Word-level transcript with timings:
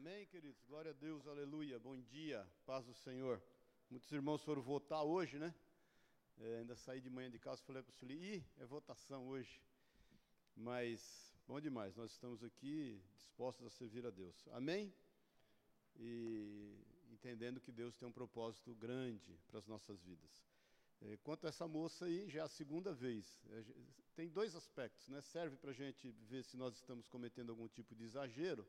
Amém, 0.00 0.26
queridos? 0.26 0.62
Glória 0.62 0.92
a 0.92 0.94
Deus, 0.94 1.26
aleluia. 1.26 1.76
Bom 1.76 2.00
dia, 2.00 2.46
paz 2.64 2.86
do 2.86 2.94
Senhor. 2.94 3.42
Muitos 3.90 4.12
irmãos 4.12 4.40
foram 4.44 4.62
votar 4.62 5.02
hoje, 5.02 5.40
né? 5.40 5.52
É, 6.38 6.58
ainda 6.58 6.76
saí 6.76 7.00
de 7.00 7.10
manhã 7.10 7.28
de 7.28 7.36
casa 7.36 7.60
e 7.60 7.64
falei 7.64 7.82
para 7.82 7.90
o 7.90 7.94
Sueli, 7.94 8.36
ih, 8.36 8.44
é 8.58 8.64
votação 8.64 9.26
hoje. 9.26 9.60
Mas, 10.54 11.34
bom 11.48 11.60
demais, 11.60 11.96
nós 11.96 12.12
estamos 12.12 12.44
aqui 12.44 13.02
dispostos 13.16 13.66
a 13.66 13.70
servir 13.70 14.06
a 14.06 14.10
Deus. 14.10 14.46
Amém? 14.52 14.94
E 15.96 16.78
entendendo 17.10 17.60
que 17.60 17.72
Deus 17.72 17.96
tem 17.96 18.06
um 18.06 18.12
propósito 18.12 18.76
grande 18.76 19.36
para 19.48 19.58
as 19.58 19.66
nossas 19.66 20.00
vidas. 20.00 20.30
É, 21.02 21.16
quanto 21.24 21.44
a 21.44 21.48
essa 21.48 21.66
moça 21.66 22.04
aí, 22.04 22.28
já 22.28 22.42
é 22.42 22.42
a 22.44 22.48
segunda 22.48 22.94
vez. 22.94 23.26
É, 23.50 23.64
tem 24.14 24.28
dois 24.28 24.54
aspectos, 24.54 25.08
né? 25.08 25.20
Serve 25.22 25.56
para 25.56 25.70
a 25.70 25.74
gente 25.74 26.12
ver 26.28 26.44
se 26.44 26.56
nós 26.56 26.76
estamos 26.76 27.08
cometendo 27.08 27.50
algum 27.50 27.66
tipo 27.66 27.96
de 27.96 28.04
exagero, 28.04 28.64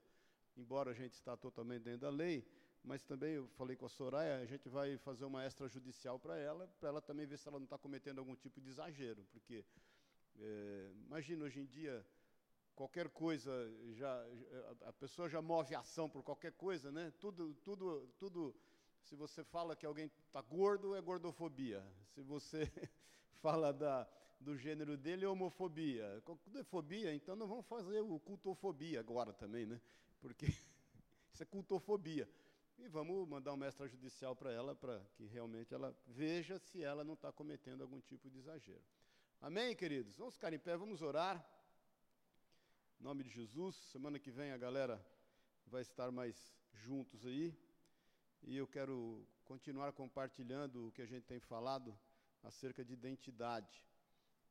embora 0.59 0.91
a 0.91 0.93
gente 0.93 1.13
está 1.13 1.35
totalmente 1.37 1.83
dentro 1.83 2.01
da 2.01 2.09
lei, 2.09 2.45
mas 2.83 3.03
também 3.03 3.33
eu 3.33 3.47
falei 3.49 3.75
com 3.75 3.85
a 3.85 3.89
Soraya, 3.89 4.37
a 4.37 4.45
gente 4.45 4.67
vai 4.69 4.97
fazer 4.97 5.25
uma 5.25 5.45
extrajudicial 5.45 6.19
para 6.19 6.37
ela, 6.37 6.67
para 6.79 6.89
ela 6.89 7.01
também 7.01 7.25
ver 7.25 7.37
se 7.37 7.47
ela 7.47 7.59
não 7.59 7.65
está 7.65 7.77
cometendo 7.77 8.19
algum 8.19 8.35
tipo 8.35 8.61
de 8.61 8.69
exagero, 8.69 9.25
porque 9.31 9.65
é, 10.39 10.91
imagina 11.05 11.45
hoje 11.45 11.59
em 11.59 11.65
dia 11.65 12.05
qualquer 12.75 13.09
coisa 13.09 13.51
já 13.91 14.25
a 14.85 14.93
pessoa 14.93 15.27
já 15.27 15.41
move 15.41 15.75
ação 15.75 16.09
por 16.09 16.23
qualquer 16.23 16.53
coisa, 16.53 16.91
né? 16.91 17.11
Tudo, 17.19 17.53
tudo, 17.55 18.07
tudo. 18.17 18.55
Se 19.01 19.15
você 19.15 19.43
fala 19.43 19.75
que 19.75 19.85
alguém 19.85 20.05
está 20.05 20.41
gordo, 20.41 20.95
é 20.95 21.01
gordofobia. 21.01 21.85
Se 22.13 22.21
você 22.21 22.71
fala 23.41 23.73
da, 23.73 24.07
do 24.39 24.55
gênero 24.55 24.95
dele, 24.95 25.25
é 25.25 25.27
homofobia. 25.27 26.23
Tudo 26.43 26.59
é 26.59 26.63
fobia, 26.63 27.13
então 27.13 27.35
não 27.35 27.47
vamos 27.47 27.65
fazer 27.65 27.99
o 28.01 28.17
cultofobia 28.19 28.99
agora 29.01 29.33
também, 29.33 29.65
né? 29.65 29.81
Porque 30.19 30.45
isso 31.33 31.43
é 31.43 31.45
cultofobia. 31.45 32.29
E 32.77 32.87
vamos 32.87 33.27
mandar 33.27 33.53
uma 33.53 33.67
extrajudicial 33.67 34.35
para 34.35 34.51
ela, 34.51 34.73
para 34.73 34.99
que 35.15 35.25
realmente 35.25 35.73
ela 35.73 35.93
veja 36.07 36.57
se 36.59 36.81
ela 36.81 37.03
não 37.03 37.13
está 37.13 37.31
cometendo 37.31 37.81
algum 37.81 37.99
tipo 37.99 38.29
de 38.29 38.37
exagero. 38.37 38.81
Amém, 39.41 39.75
queridos? 39.75 40.15
Vamos 40.15 40.35
ficar 40.35 40.53
em 40.53 40.59
pé, 40.59 40.77
vamos 40.77 41.01
orar. 41.01 41.45
Em 42.99 43.03
nome 43.03 43.23
de 43.23 43.29
Jesus, 43.29 43.75
semana 43.75 44.17
que 44.17 44.31
vem 44.31 44.51
a 44.51 44.57
galera 44.57 45.05
vai 45.65 45.81
estar 45.81 46.09
mais 46.11 46.35
juntos 46.73 47.25
aí. 47.25 47.53
E 48.43 48.55
eu 48.55 48.67
quero 48.67 49.27
continuar 49.43 49.91
compartilhando 49.91 50.87
o 50.87 50.91
que 50.91 51.01
a 51.01 51.05
gente 51.05 51.25
tem 51.25 51.39
falado 51.39 51.97
acerca 52.43 52.83
de 52.83 52.93
identidade. 52.93 53.83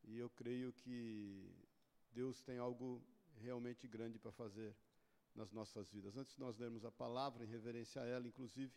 E 0.05 0.19
eu 0.19 0.29
creio 0.31 0.73
que 0.73 1.51
Deus 2.13 2.43
tem 2.43 2.59
algo 2.59 3.03
realmente 3.37 3.87
grande 3.89 4.19
para 4.19 4.33
fazer 4.33 4.75
nas 5.35 5.53
nossas 5.53 5.91
vidas. 5.91 6.17
Antes 6.17 6.35
de 6.35 6.41
nós 6.41 6.57
lermos 6.59 6.85
a 6.85 6.91
palavra, 6.91 7.45
em 7.45 7.47
reverência 7.47 8.03
a 8.03 8.07
ela, 8.07 8.27
inclusive, 8.27 8.73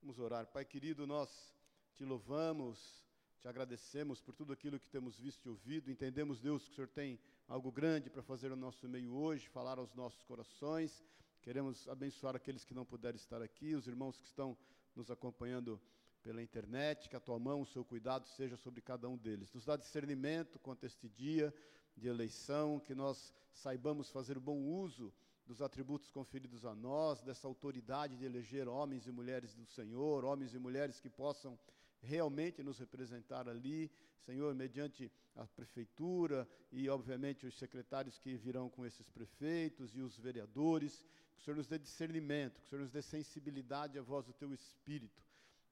vamos 0.00 0.18
orar. 0.18 0.46
Pai 0.46 0.64
querido, 0.64 1.06
nós 1.06 1.54
te 1.94 2.04
louvamos, 2.04 3.06
te 3.40 3.48
agradecemos 3.48 4.20
por 4.20 4.34
tudo 4.34 4.52
aquilo 4.52 4.78
que 4.78 4.88
temos 4.88 5.18
visto 5.18 5.46
e 5.46 5.48
ouvido. 5.48 5.90
Entendemos, 5.90 6.40
Deus, 6.40 6.64
que 6.64 6.72
o 6.72 6.74
Senhor 6.74 6.88
tem 6.88 7.18
algo 7.48 7.70
grande 7.72 8.10
para 8.10 8.22
fazer 8.22 8.50
no 8.50 8.56
nosso 8.56 8.88
meio 8.88 9.12
hoje, 9.12 9.48
falar 9.48 9.78
aos 9.78 9.94
nossos 9.94 10.22
corações. 10.22 11.04
Queremos 11.42 11.88
abençoar 11.88 12.36
aqueles 12.36 12.64
que 12.64 12.74
não 12.74 12.84
puderam 12.84 13.16
estar 13.16 13.40
aqui, 13.40 13.74
os 13.74 13.86
irmãos 13.86 14.18
que 14.18 14.26
estão 14.26 14.56
nos 14.94 15.10
acompanhando 15.10 15.80
pela 16.22 16.42
internet, 16.42 17.08
que 17.08 17.16
a 17.16 17.20
tua 17.20 17.38
mão, 17.38 17.62
o 17.62 17.66
seu 17.66 17.84
cuidado 17.84 18.28
seja 18.28 18.56
sobre 18.56 18.80
cada 18.82 19.08
um 19.08 19.16
deles. 19.16 19.52
Nos 19.52 19.64
dá 19.64 19.76
discernimento 19.76 20.58
quanto 20.58 20.84
a 20.84 20.86
este 20.86 21.08
dia 21.08 21.54
de 21.96 22.08
eleição, 22.08 22.78
que 22.78 22.94
nós 22.94 23.32
saibamos 23.52 24.10
fazer 24.10 24.38
bom 24.38 24.58
uso 24.58 25.12
dos 25.50 25.60
atributos 25.60 26.12
conferidos 26.12 26.64
a 26.64 26.76
nós, 26.76 27.22
dessa 27.22 27.48
autoridade 27.48 28.16
de 28.16 28.24
eleger 28.24 28.68
homens 28.68 29.08
e 29.08 29.10
mulheres 29.10 29.52
do 29.52 29.66
Senhor, 29.66 30.24
homens 30.24 30.54
e 30.54 30.60
mulheres 30.60 31.00
que 31.00 31.10
possam 31.10 31.58
realmente 32.00 32.62
nos 32.62 32.78
representar 32.78 33.48
ali, 33.48 33.90
Senhor, 34.20 34.54
mediante 34.54 35.10
a 35.34 35.44
prefeitura 35.48 36.48
e, 36.70 36.88
obviamente, 36.88 37.48
os 37.48 37.58
secretários 37.58 38.16
que 38.16 38.36
virão 38.36 38.70
com 38.70 38.86
esses 38.86 39.08
prefeitos 39.08 39.96
e 39.96 40.00
os 40.00 40.16
vereadores, 40.16 41.04
que 41.34 41.40
o 41.40 41.42
Senhor 41.42 41.56
nos 41.56 41.66
dê 41.66 41.80
discernimento, 41.80 42.60
que 42.60 42.66
o 42.66 42.68
Senhor 42.68 42.82
nos 42.82 42.92
dê 42.92 43.02
sensibilidade 43.02 43.98
à 43.98 44.02
voz 44.02 44.26
do 44.26 44.32
Teu 44.32 44.54
Espírito. 44.54 45.20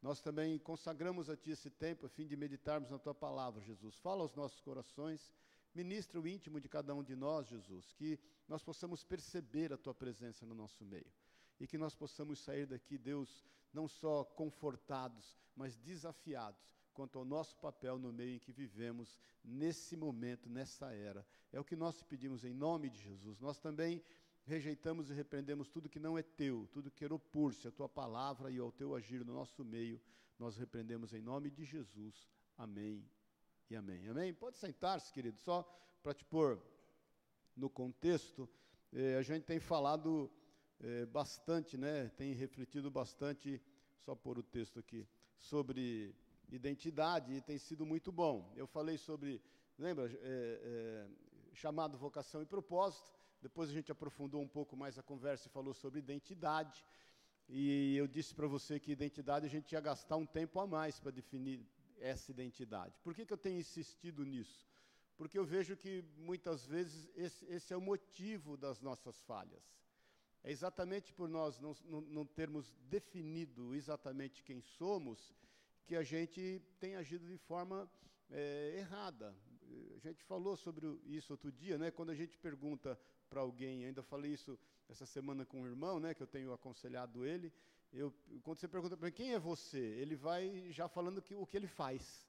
Nós 0.03 0.21
também 0.21 0.59
consagramos 0.59 1.31
a 1.31 1.37
Ti 1.37 1.53
esse 1.53 1.71
tempo 1.71 2.05
a 2.05 2.09
fim 2.09 2.27
de 2.27 2.37
meditarmos 2.37 2.91
na 2.91 2.99
Tua 2.99 3.15
palavra, 3.15 3.63
Jesus. 3.63 3.97
Fala 4.01 4.23
aos 4.23 4.35
nossos 4.35 4.61
corações 4.61 5.33
Ministra 5.75 6.21
o 6.21 6.27
íntimo 6.27 6.61
de 6.61 6.69
cada 6.69 6.95
um 6.95 7.03
de 7.03 7.15
nós, 7.15 7.47
Jesus, 7.47 7.93
que 7.93 8.19
nós 8.49 8.63
possamos 8.63 9.05
perceber 9.05 9.73
a 9.73 9.77
tua 9.77 9.95
presença 9.95 10.47
no 10.47 10.55
nosso 10.55 10.85
meio. 10.85 11.13
E 11.61 11.67
que 11.67 11.79
nós 11.79 11.95
possamos 11.95 12.39
sair 12.39 12.67
daqui, 12.67 12.97
Deus, 12.97 13.45
não 13.73 13.89
só 13.89 14.25
confortados, 14.25 15.37
mas 15.55 15.77
desafiados 15.77 16.69
quanto 16.99 17.17
ao 17.17 17.25
nosso 17.25 17.57
papel 17.59 17.97
no 17.97 18.13
meio 18.13 18.35
em 18.35 18.39
que 18.41 18.51
vivemos, 18.51 19.21
nesse 19.45 19.97
momento, 19.97 20.51
nessa 20.51 20.93
era. 20.93 21.25
É 21.53 21.61
o 21.61 21.65
que 21.65 21.77
nós 21.77 22.03
pedimos 22.03 22.45
em 22.45 22.53
nome 22.53 22.91
de 22.91 22.99
Jesus. 22.99 23.39
Nós 23.39 23.61
também 23.61 24.03
rejeitamos 24.45 25.09
e 25.09 25.15
repreendemos 25.15 25.69
tudo 25.69 25.89
que 25.89 26.01
não 26.01 26.19
é 26.19 26.23
teu, 26.23 26.69
tudo 26.73 26.91
que 26.91 27.05
opor-se 27.07 27.69
à 27.69 27.71
tua 27.71 27.89
palavra 27.89 28.51
e 28.51 28.59
ao 28.59 28.73
teu 28.73 28.97
agir 28.97 29.25
no 29.25 29.33
nosso 29.33 29.65
meio. 29.65 30.01
Nós 30.39 30.57
repreendemos 30.57 31.13
em 31.13 31.21
nome 31.21 31.51
de 31.51 31.65
Jesus. 31.65 32.29
Amém 32.57 33.09
e 33.71 33.77
amém. 33.77 34.09
Amém? 34.09 34.33
Pode 34.33 34.57
sentar-se, 34.57 35.13
querido, 35.13 35.39
só 35.39 35.63
para 36.03 36.15
te 36.15 36.25
pôr 36.25 36.59
no 37.55 37.69
contexto. 37.69 38.49
Eh, 38.93 39.17
a 39.17 39.23
gente 39.23 39.45
tem 39.45 39.61
falado 39.61 40.31
eh, 40.81 41.05
bastante, 41.05 41.77
né, 41.77 42.09
tem 42.17 42.33
refletido 42.33 42.91
bastante, 42.91 43.61
só 43.99 44.15
pôr 44.15 44.39
o 44.39 44.43
texto 44.43 44.79
aqui, 44.79 45.07
sobre 45.39 46.15
identidade 46.49 47.35
e 47.35 47.43
tem 47.43 47.59
sido 47.59 47.85
muito 47.85 48.11
bom. 48.11 48.51
Eu 48.57 48.67
falei 48.67 48.97
sobre, 48.97 49.43
lembra, 49.79 50.11
eh, 50.15 51.07
chamado 51.53 51.99
vocação 51.99 52.41
e 52.41 52.47
propósito, 52.47 53.13
depois 53.43 53.69
a 53.69 53.73
gente 53.75 53.93
aprofundou 53.93 54.41
um 54.41 54.49
pouco 54.49 54.77
mais 54.77 54.99
a 54.99 55.03
conversa 55.03 55.47
e 55.47 55.51
falou 55.51 55.75
sobre 55.75 55.99
identidade. 55.99 56.87
E 57.49 57.97
eu 57.97 58.07
disse 58.07 58.35
para 58.35 58.47
você 58.47 58.81
que 58.81 58.93
identidade 58.93 59.47
a 59.47 59.49
gente 59.49 59.73
ia 59.73 59.81
gastar 59.81 60.17
um 60.17 60.27
tempo 60.27 60.59
a 60.59 60.67
mais 60.67 60.99
para 60.99 61.11
definir, 61.11 61.67
essa 62.01 62.31
identidade. 62.31 62.99
Por 63.01 63.15
que, 63.15 63.27
que 63.27 63.33
eu 63.33 63.39
tenho 63.39 63.59
insistido 63.59 64.25
nisso? 64.25 64.67
Porque 65.17 65.39
eu 65.39 65.45
vejo 65.45 65.77
que 65.77 66.05
muitas 66.17 66.65
vezes 66.65 67.11
esse, 67.17 67.45
esse 67.47 67.73
é 67.73 67.77
o 67.77 67.81
motivo 67.81 68.57
das 68.57 68.81
nossas 68.81 69.21
falhas. 69.23 69.63
É 70.45 70.51
exatamente 70.51 71.13
por 71.13 71.29
nós 71.29 71.59
não, 71.59 71.77
não, 71.85 72.01
não, 72.03 72.25
termos 72.25 72.73
definido 72.89 73.75
exatamente 73.75 74.45
quem 74.45 74.61
somos 74.61 75.35
que 75.85 75.97
a 75.97 76.03
gente 76.03 76.63
tem 76.79 76.95
agido 76.95 77.27
de 77.27 77.37
forma 77.37 77.91
é, 78.31 78.77
errada. 78.79 79.35
A 79.97 79.99
gente 79.99 80.23
falou 80.23 80.57
sobre 80.57 80.87
isso 81.05 81.33
outro 81.33 81.51
dia, 81.51 81.77
né? 81.77 81.91
quando 81.91 82.11
a 82.11 82.15
gente 82.15 82.39
pergunta 82.39 82.99
para 83.29 83.41
alguém, 83.41 83.85
ainda 83.85 84.03
falei 84.03 84.33
isso 84.33 84.59
essa 84.89 85.05
semana 85.05 85.45
com 85.45 85.63
um 85.63 85.67
irmão, 85.67 86.01
né, 86.01 86.15
que 86.15 86.23
eu 86.23 86.27
tenho 86.27 86.53
aconselhado 86.53 87.27
ele, 87.27 87.53
eu, 87.93 88.13
quando 88.43 88.59
você 88.59 88.69
pergunta 88.69 88.97
para 88.97 89.09
ele 89.09 89.17
quem 89.17 89.33
é 89.33 89.39
você, 89.39 89.79
ele 89.79 90.15
vai 90.15 90.71
já 90.71 90.89
falando 90.89 91.23
que, 91.23 91.35
o 91.35 91.47
que 91.47 91.57
ele 91.57 91.67
faz. 91.67 92.27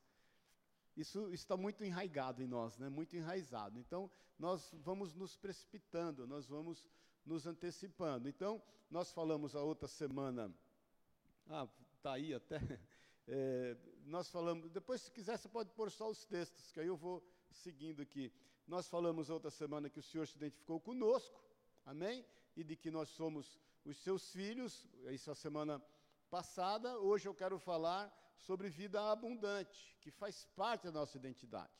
Isso 0.95 1.31
está 1.33 1.55
muito 1.55 1.83
enraigado 1.83 2.41
em 2.41 2.47
nós, 2.47 2.77
né? 2.77 2.89
muito 2.89 3.15
enraizado. 3.15 3.79
Então, 3.79 4.09
nós 4.37 4.73
vamos 4.83 5.13
nos 5.13 5.35
precipitando, 5.35 6.27
nós 6.27 6.47
vamos 6.47 6.85
nos 7.25 7.45
antecipando. 7.45 8.27
Então, 8.27 8.61
nós 8.89 9.11
falamos 9.11 9.55
a 9.55 9.61
outra 9.61 9.87
semana, 9.87 10.53
ah, 11.47 11.67
está 11.95 12.13
aí 12.13 12.33
até, 12.33 12.57
é, 13.27 13.77
nós 14.05 14.29
falamos, 14.29 14.69
depois 14.71 15.01
se 15.01 15.11
quiser 15.11 15.37
você 15.37 15.47
pode 15.47 15.69
pôr 15.71 15.91
só 15.91 16.09
os 16.09 16.25
textos, 16.25 16.71
que 16.71 16.79
aí 16.79 16.87
eu 16.87 16.97
vou 16.97 17.23
seguindo 17.51 18.01
aqui. 18.01 18.31
Nós 18.67 18.87
falamos 18.87 19.29
a 19.29 19.33
outra 19.33 19.51
semana 19.51 19.89
que 19.89 19.99
o 19.99 20.03
Senhor 20.03 20.27
se 20.27 20.37
identificou 20.37 20.79
conosco, 20.79 21.43
amém? 21.85 22.25
E 22.55 22.63
de 22.63 22.75
que 22.75 22.91
nós 22.91 23.09
somos 23.09 23.59
os 23.85 23.97
seus 23.97 24.31
filhos, 24.31 24.87
isso 25.11 25.31
a 25.31 25.35
semana 25.35 25.81
passada, 26.29 26.97
hoje 26.99 27.27
eu 27.27 27.33
quero 27.33 27.57
falar 27.57 28.13
sobre 28.37 28.69
vida 28.69 29.01
abundante, 29.11 29.97
que 30.01 30.11
faz 30.11 30.45
parte 30.55 30.83
da 30.83 30.91
nossa 30.91 31.17
identidade. 31.17 31.73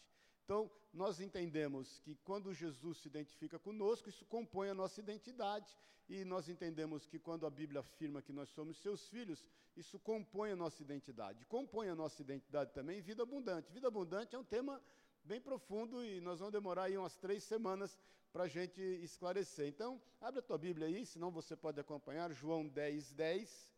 Então, 0.43 0.69
nós 0.91 1.19
entendemos 1.19 1.99
que 1.99 2.15
quando 2.23 2.53
Jesus 2.53 2.97
se 2.97 3.07
identifica 3.07 3.59
conosco, 3.59 4.09
isso 4.09 4.25
compõe 4.25 4.69
a 4.69 4.73
nossa 4.73 4.99
identidade, 4.99 5.77
e 6.09 6.25
nós 6.25 6.49
entendemos 6.49 7.05
que 7.05 7.19
quando 7.19 7.45
a 7.45 7.51
Bíblia 7.51 7.81
afirma 7.81 8.21
que 8.21 8.33
nós 8.33 8.49
somos 8.49 8.77
seus 8.81 9.07
filhos, 9.09 9.45
isso 9.77 9.99
compõe 9.99 10.51
a 10.51 10.55
nossa 10.55 10.81
identidade. 10.81 11.45
Compõe 11.45 11.87
a 11.87 11.95
nossa 11.95 12.19
identidade 12.23 12.73
também 12.73 12.99
vida 12.99 13.21
abundante. 13.21 13.71
Vida 13.71 13.87
abundante 13.87 14.35
é 14.35 14.39
um 14.39 14.43
tema 14.43 14.81
bem 15.29 15.39
profundo 15.39 16.03
e 16.03 16.19
nós 16.21 16.39
vamos 16.39 16.51
demorar 16.51 16.85
aí 16.85 16.97
umas 16.97 17.15
três 17.15 17.43
semanas 17.43 17.95
para 18.33 18.45
a 18.45 18.47
gente 18.47 18.81
esclarecer. 18.81 19.67
Então, 19.67 20.01
abre 20.19 20.39
a 20.39 20.41
tua 20.41 20.57
Bíblia 20.57 20.87
aí, 20.87 21.05
senão 21.05 21.29
você 21.29 21.55
pode 21.55 21.79
acompanhar, 21.79 22.33
João 22.33 22.67
10, 22.67 23.13
10, 23.13 23.75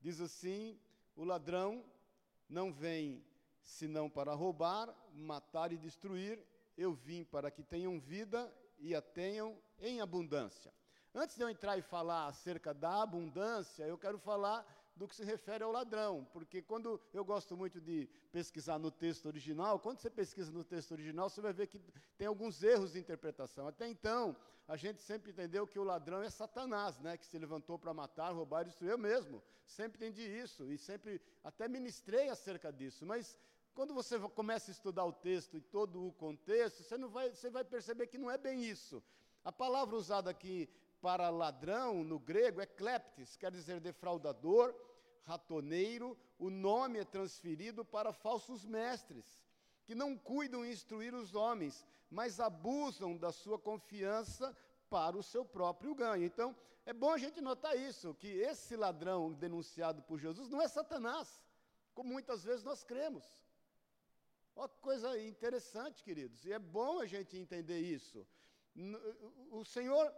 diz 0.00 0.20
assim, 0.20 0.78
o 1.16 1.24
ladrão 1.24 1.84
não 2.48 2.72
vem 2.72 3.20
senão 3.60 4.08
para 4.08 4.32
roubar, 4.32 4.96
matar 5.12 5.72
e 5.72 5.76
destruir, 5.76 6.38
eu 6.78 6.92
vim 6.92 7.24
para 7.24 7.50
que 7.50 7.64
tenham 7.64 7.98
vida 7.98 8.48
e 8.78 8.94
a 8.94 9.02
tenham 9.02 9.58
em 9.80 10.00
abundância. 10.00 10.72
antes 11.12 11.34
de 11.34 11.42
eu 11.42 11.50
entrar 11.50 11.76
e 11.76 11.82
falar 11.82 12.28
acerca 12.28 12.72
da 12.72 13.02
abundância, 13.02 13.82
eu 13.82 13.98
quero 13.98 14.20
falar 14.20 14.64
do 14.96 15.06
que 15.06 15.14
se 15.14 15.24
refere 15.24 15.62
ao 15.62 15.70
ladrão, 15.70 16.26
porque 16.32 16.62
quando 16.62 17.00
eu 17.12 17.24
gosto 17.24 17.54
muito 17.54 17.80
de 17.80 18.08
pesquisar 18.32 18.78
no 18.78 18.90
texto 18.90 19.26
original, 19.26 19.78
quando 19.78 19.98
você 19.98 20.08
pesquisa 20.08 20.50
no 20.50 20.64
texto 20.64 20.92
original, 20.92 21.28
você 21.28 21.40
vai 21.40 21.52
ver 21.52 21.66
que 21.66 21.78
tem 22.16 22.26
alguns 22.26 22.62
erros 22.62 22.92
de 22.92 22.98
interpretação. 22.98 23.68
Até 23.68 23.86
então, 23.86 24.34
a 24.66 24.76
gente 24.76 25.02
sempre 25.02 25.30
entendeu 25.30 25.66
que 25.66 25.78
o 25.78 25.84
ladrão 25.84 26.22
é 26.22 26.30
Satanás, 26.30 26.98
né, 26.98 27.16
que 27.16 27.26
se 27.26 27.38
levantou 27.38 27.78
para 27.78 27.92
matar, 27.92 28.32
roubar 28.32 28.62
e 28.62 28.64
destruir. 28.66 28.90
Eu 28.90 28.98
mesmo 28.98 29.42
sempre 29.66 29.98
entendi 29.98 30.22
isso 30.22 30.72
e 30.72 30.78
sempre 30.78 31.20
até 31.44 31.68
ministrei 31.68 32.30
acerca 32.30 32.72
disso, 32.72 33.04
mas 33.04 33.38
quando 33.74 33.92
você 33.92 34.18
começa 34.30 34.70
a 34.70 34.72
estudar 34.72 35.04
o 35.04 35.12
texto 35.12 35.58
e 35.58 35.60
todo 35.60 36.06
o 36.06 36.12
contexto, 36.12 36.82
você, 36.82 36.96
não 36.96 37.10
vai, 37.10 37.28
você 37.30 37.50
vai 37.50 37.62
perceber 37.62 38.06
que 38.06 38.16
não 38.16 38.30
é 38.30 38.38
bem 38.38 38.64
isso. 38.64 39.02
A 39.44 39.52
palavra 39.52 39.94
usada 39.94 40.30
aqui 40.30 40.66
para 41.02 41.28
ladrão, 41.28 42.02
no 42.02 42.18
grego, 42.18 42.60
é 42.60 42.66
kleptis, 42.66 43.36
quer 43.36 43.50
dizer 43.50 43.78
defraudador, 43.78 44.74
ratoneiro. 45.26 46.16
O 46.38 46.48
nome 46.48 46.98
é 47.00 47.04
transferido 47.04 47.84
para 47.84 48.12
falsos 48.12 48.64
mestres, 48.64 49.42
que 49.84 49.94
não 49.94 50.16
cuidam 50.16 50.64
em 50.64 50.70
instruir 50.70 51.14
os 51.14 51.34
homens, 51.34 51.84
mas 52.10 52.40
abusam 52.40 53.16
da 53.16 53.32
sua 53.32 53.58
confiança 53.58 54.56
para 54.88 55.16
o 55.16 55.22
seu 55.22 55.44
próprio 55.44 55.94
ganho. 55.94 56.24
Então, 56.24 56.56
é 56.84 56.92
bom 56.92 57.10
a 57.10 57.18
gente 57.18 57.40
notar 57.40 57.76
isso, 57.76 58.14
que 58.14 58.28
esse 58.28 58.76
ladrão 58.76 59.32
denunciado 59.32 60.02
por 60.02 60.18
Jesus 60.18 60.48
não 60.48 60.62
é 60.62 60.68
Satanás, 60.68 61.42
como 61.94 62.12
muitas 62.12 62.44
vezes 62.44 62.62
nós 62.62 62.84
cremos. 62.84 63.24
Que 64.54 64.80
coisa 64.80 65.20
interessante, 65.20 66.02
queridos, 66.02 66.44
e 66.46 66.52
é 66.52 66.58
bom 66.58 67.00
a 67.00 67.06
gente 67.06 67.36
entender 67.36 67.80
isso. 67.80 68.26
O 69.50 69.64
Senhor 69.64 70.10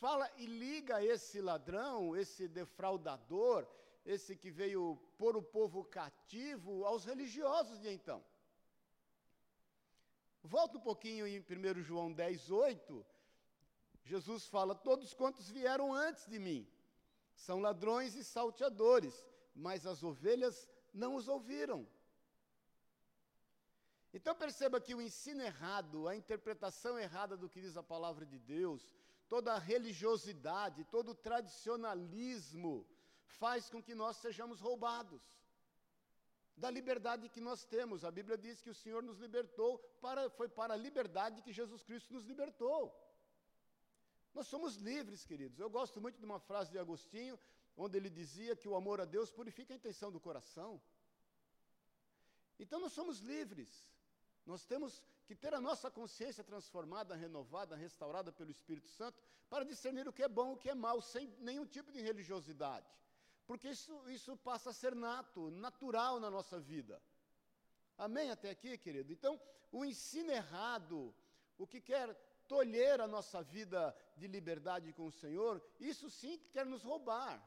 fala 0.00 0.28
e 0.36 0.46
liga 0.46 1.04
esse 1.04 1.40
ladrão, 1.40 2.16
esse 2.16 2.48
defraudador, 2.48 3.66
esse 4.04 4.36
que 4.36 4.50
veio 4.50 4.96
pôr 5.16 5.36
o 5.36 5.42
povo 5.42 5.84
cativo, 5.84 6.84
aos 6.84 7.04
religiosos 7.04 7.80
de 7.80 7.88
então. 7.88 8.22
Volta 10.42 10.76
um 10.76 10.80
pouquinho 10.80 11.26
em 11.26 11.38
1 11.38 11.82
João 11.82 12.12
10, 12.12 12.50
8. 12.50 13.06
Jesus 14.02 14.46
fala: 14.46 14.74
Todos 14.74 15.14
quantos 15.14 15.48
vieram 15.48 15.92
antes 15.94 16.26
de 16.26 16.38
mim 16.38 16.68
são 17.34 17.60
ladrões 17.60 18.14
e 18.16 18.24
salteadores, 18.24 19.24
mas 19.54 19.86
as 19.86 20.02
ovelhas 20.02 20.68
não 20.92 21.14
os 21.14 21.28
ouviram. 21.28 21.86
Então 24.12 24.34
perceba 24.34 24.80
que 24.80 24.94
o 24.94 25.00
ensino 25.00 25.42
errado, 25.42 26.06
a 26.06 26.14
interpretação 26.14 26.98
errada 26.98 27.36
do 27.36 27.48
que 27.48 27.60
diz 27.60 27.76
a 27.76 27.82
palavra 27.82 28.26
de 28.26 28.38
Deus, 28.38 28.94
toda 29.28 29.54
a 29.54 29.58
religiosidade, 29.58 30.84
todo 30.84 31.12
o 31.12 31.14
tradicionalismo 31.14 32.86
faz 33.42 33.68
com 33.72 33.82
que 33.86 33.94
nós 33.94 34.16
sejamos 34.24 34.60
roubados 34.60 35.22
da 36.56 36.70
liberdade 36.70 37.28
que 37.28 37.40
nós 37.40 37.64
temos. 37.64 38.04
A 38.04 38.10
Bíblia 38.10 38.36
diz 38.36 38.60
que 38.60 38.70
o 38.70 38.74
Senhor 38.82 39.02
nos 39.02 39.18
libertou, 39.18 39.78
para, 40.00 40.28
foi 40.30 40.48
para 40.48 40.74
a 40.74 40.76
liberdade 40.76 41.42
que 41.42 41.52
Jesus 41.52 41.82
Cristo 41.82 42.12
nos 42.12 42.24
libertou. 42.24 42.80
Nós 44.34 44.46
somos 44.46 44.76
livres, 44.76 45.24
queridos. 45.24 45.58
Eu 45.58 45.70
gosto 45.78 46.00
muito 46.00 46.18
de 46.18 46.24
uma 46.24 46.40
frase 46.40 46.70
de 46.70 46.78
Agostinho, 46.78 47.38
onde 47.76 47.96
ele 47.98 48.10
dizia 48.10 48.56
que 48.56 48.68
o 48.68 48.76
amor 48.76 49.00
a 49.00 49.04
Deus 49.04 49.30
purifica 49.30 49.72
a 49.72 49.76
intenção 49.76 50.10
do 50.10 50.20
coração. 50.20 50.80
Então 52.58 52.80
nós 52.80 52.92
somos 52.92 53.18
livres. 53.18 53.70
Nós 54.46 54.64
temos 54.64 55.02
que 55.26 55.34
ter 55.34 55.54
a 55.54 55.60
nossa 55.60 55.90
consciência 55.90 56.42
transformada, 56.42 57.14
renovada, 57.14 57.76
restaurada 57.76 58.32
pelo 58.32 58.50
Espírito 58.50 58.88
Santo, 58.88 59.20
para 59.48 59.64
discernir 59.64 60.06
o 60.08 60.12
que 60.12 60.22
é 60.22 60.28
bom 60.28 60.50
e 60.50 60.54
o 60.54 60.58
que 60.58 60.70
é 60.70 60.74
mal, 60.74 61.00
sem 61.00 61.28
nenhum 61.38 61.66
tipo 61.66 61.92
de 61.92 62.00
religiosidade. 62.00 62.86
Porque 63.52 63.68
isso, 63.68 63.94
isso 64.08 64.34
passa 64.38 64.70
a 64.70 64.72
ser 64.72 64.94
nato, 64.94 65.50
natural 65.50 66.18
na 66.18 66.30
nossa 66.30 66.58
vida. 66.58 66.98
Amém 67.98 68.30
até 68.30 68.48
aqui, 68.48 68.78
querido? 68.78 69.12
Então, 69.12 69.38
o 69.70 69.84
ensino 69.84 70.32
errado, 70.32 71.14
o 71.58 71.66
que 71.66 71.78
quer 71.78 72.14
tolher 72.48 72.98
a 73.02 73.06
nossa 73.06 73.42
vida 73.42 73.94
de 74.16 74.26
liberdade 74.26 74.90
com 74.94 75.04
o 75.04 75.12
Senhor, 75.12 75.62
isso 75.78 76.08
sim 76.08 76.38
quer 76.50 76.64
nos 76.64 76.82
roubar, 76.82 77.46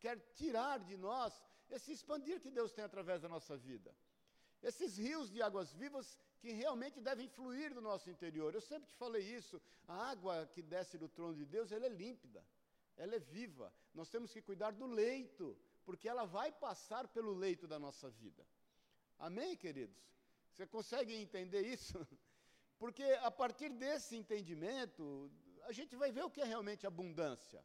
quer 0.00 0.18
tirar 0.34 0.80
de 0.80 0.96
nós 0.96 1.40
esse 1.70 1.92
expandir 1.92 2.40
que 2.40 2.50
Deus 2.50 2.72
tem 2.72 2.84
através 2.84 3.22
da 3.22 3.28
nossa 3.28 3.56
vida. 3.56 3.94
Esses 4.60 4.96
rios 4.96 5.30
de 5.30 5.40
águas 5.42 5.72
vivas 5.72 6.18
que 6.40 6.50
realmente 6.50 7.00
devem 7.00 7.28
fluir 7.28 7.72
do 7.72 7.80
nosso 7.80 8.10
interior. 8.10 8.52
Eu 8.52 8.60
sempre 8.60 8.88
te 8.88 8.96
falei 8.96 9.22
isso. 9.22 9.62
A 9.86 10.10
água 10.10 10.44
que 10.52 10.60
desce 10.60 10.98
do 10.98 11.08
trono 11.08 11.36
de 11.36 11.44
Deus, 11.44 11.70
ela 11.70 11.86
é 11.86 11.88
límpida, 11.88 12.44
ela 12.96 13.14
é 13.14 13.18
viva. 13.18 13.72
Nós 13.94 14.08
temos 14.08 14.32
que 14.32 14.42
cuidar 14.42 14.72
do 14.72 14.86
leito, 14.86 15.56
porque 15.84 16.08
ela 16.08 16.24
vai 16.24 16.50
passar 16.52 17.06
pelo 17.08 17.32
leito 17.34 17.66
da 17.66 17.78
nossa 17.78 18.10
vida. 18.10 18.46
Amém, 19.18 19.56
queridos? 19.56 19.96
Você 20.52 20.66
consegue 20.66 21.14
entender 21.14 21.62
isso? 21.62 21.98
Porque 22.78 23.02
a 23.22 23.30
partir 23.30 23.70
desse 23.70 24.16
entendimento, 24.16 25.30
a 25.64 25.72
gente 25.72 25.96
vai 25.96 26.12
ver 26.12 26.24
o 26.24 26.30
que 26.30 26.42
é 26.42 26.44
realmente 26.44 26.86
abundância. 26.86 27.64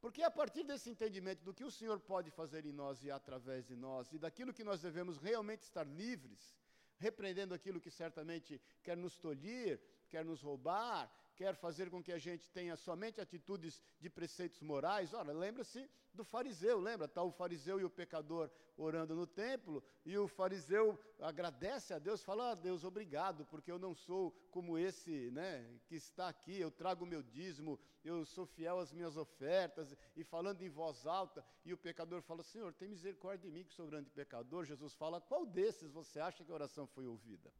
Porque 0.00 0.22
a 0.22 0.30
partir 0.30 0.62
desse 0.62 0.90
entendimento 0.90 1.42
do 1.42 1.54
que 1.54 1.64
o 1.64 1.70
Senhor 1.70 1.98
pode 1.98 2.30
fazer 2.30 2.66
em 2.66 2.72
nós 2.72 3.02
e 3.02 3.10
através 3.10 3.66
de 3.66 3.74
nós, 3.74 4.12
e 4.12 4.18
daquilo 4.18 4.52
que 4.52 4.62
nós 4.62 4.82
devemos 4.82 5.16
realmente 5.18 5.62
estar 5.62 5.86
livres, 5.86 6.54
repreendendo 6.98 7.54
aquilo 7.54 7.80
que 7.80 7.90
certamente 7.90 8.60
quer 8.82 8.96
nos 8.96 9.18
tolir, 9.18 9.80
quer 10.08 10.24
nos 10.24 10.42
roubar, 10.42 11.10
quer 11.36 11.54
fazer 11.54 11.90
com 11.90 12.02
que 12.02 12.12
a 12.12 12.18
gente 12.18 12.50
tenha 12.50 12.76
somente 12.76 13.20
atitudes 13.20 13.82
de 14.00 14.08
preceitos 14.08 14.60
morais. 14.60 15.12
Ora, 15.12 15.32
lembra-se 15.32 15.88
do 16.12 16.24
fariseu, 16.24 16.80
lembra? 16.80 17.06
Está 17.06 17.22
o 17.22 17.30
fariseu 17.30 17.78
e 17.78 17.84
o 17.84 17.90
pecador 17.90 18.50
orando 18.76 19.14
no 19.14 19.26
templo, 19.26 19.82
e 20.04 20.16
o 20.18 20.28
fariseu 20.28 20.98
agradece 21.20 21.94
a 21.94 21.98
Deus, 21.98 22.22
fala: 22.22 22.50
ah, 22.50 22.54
Deus, 22.54 22.84
obrigado, 22.84 23.44
porque 23.46 23.70
eu 23.70 23.78
não 23.78 23.94
sou 23.94 24.30
como 24.50 24.78
esse 24.78 25.30
né, 25.30 25.78
que 25.86 25.96
está 25.96 26.28
aqui, 26.28 26.60
eu 26.60 26.70
trago 26.70 27.04
o 27.04 27.08
meu 27.08 27.22
dízimo, 27.22 27.78
eu 28.04 28.24
sou 28.24 28.46
fiel 28.46 28.78
às 28.78 28.92
minhas 28.92 29.16
ofertas, 29.16 29.96
e 30.14 30.22
falando 30.24 30.62
em 30.62 30.68
voz 30.68 31.06
alta, 31.06 31.44
e 31.64 31.72
o 31.72 31.78
pecador 31.78 32.22
fala: 32.22 32.42
Senhor, 32.42 32.72
tem 32.74 32.88
misericórdia 32.88 33.48
de 33.48 33.54
mim, 33.54 33.64
que 33.64 33.72
sou 33.72 33.86
grande 33.86 34.10
pecador. 34.10 34.64
Jesus 34.64 34.94
fala: 34.94 35.20
qual 35.20 35.46
desses 35.46 35.90
você 35.90 36.20
acha 36.20 36.44
que 36.44 36.50
a 36.50 36.54
oração 36.54 36.86
foi 36.86 37.06
ouvida? 37.06 37.52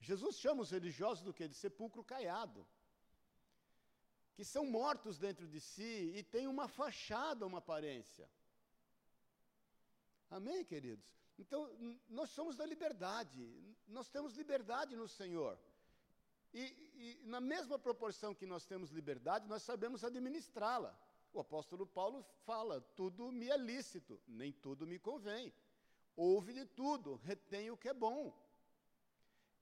Jesus 0.00 0.36
chama 0.36 0.62
os 0.62 0.70
religiosos 0.70 1.24
do 1.24 1.32
que? 1.32 1.48
De 1.48 1.54
sepulcro 1.54 2.04
caiado. 2.04 2.66
Que 4.34 4.44
são 4.44 4.66
mortos 4.66 5.18
dentro 5.18 5.46
de 5.46 5.60
si 5.60 6.12
e 6.16 6.22
têm 6.22 6.46
uma 6.46 6.68
fachada, 6.68 7.46
uma 7.46 7.58
aparência. 7.58 8.28
Amém, 10.30 10.64
queridos? 10.64 11.06
Então, 11.38 11.70
nós 12.08 12.30
somos 12.30 12.56
da 12.56 12.66
liberdade, 12.66 13.46
nós 13.86 14.08
temos 14.08 14.34
liberdade 14.34 14.96
no 14.96 15.08
Senhor. 15.08 15.58
E, 16.52 16.60
e, 16.94 17.20
na 17.24 17.40
mesma 17.40 17.78
proporção 17.78 18.34
que 18.34 18.46
nós 18.46 18.64
temos 18.64 18.90
liberdade, 18.90 19.46
nós 19.46 19.62
sabemos 19.62 20.04
administrá-la. 20.04 20.98
O 21.32 21.40
apóstolo 21.40 21.86
Paulo 21.86 22.24
fala: 22.44 22.80
tudo 22.94 23.30
me 23.30 23.50
é 23.50 23.56
lícito, 23.56 24.20
nem 24.26 24.52
tudo 24.52 24.86
me 24.86 24.98
convém. 24.98 25.52
Ouve 26.16 26.54
de 26.54 26.64
tudo, 26.64 27.16
retém 27.16 27.70
o 27.70 27.76
que 27.76 27.88
é 27.88 27.94
bom. 27.94 28.34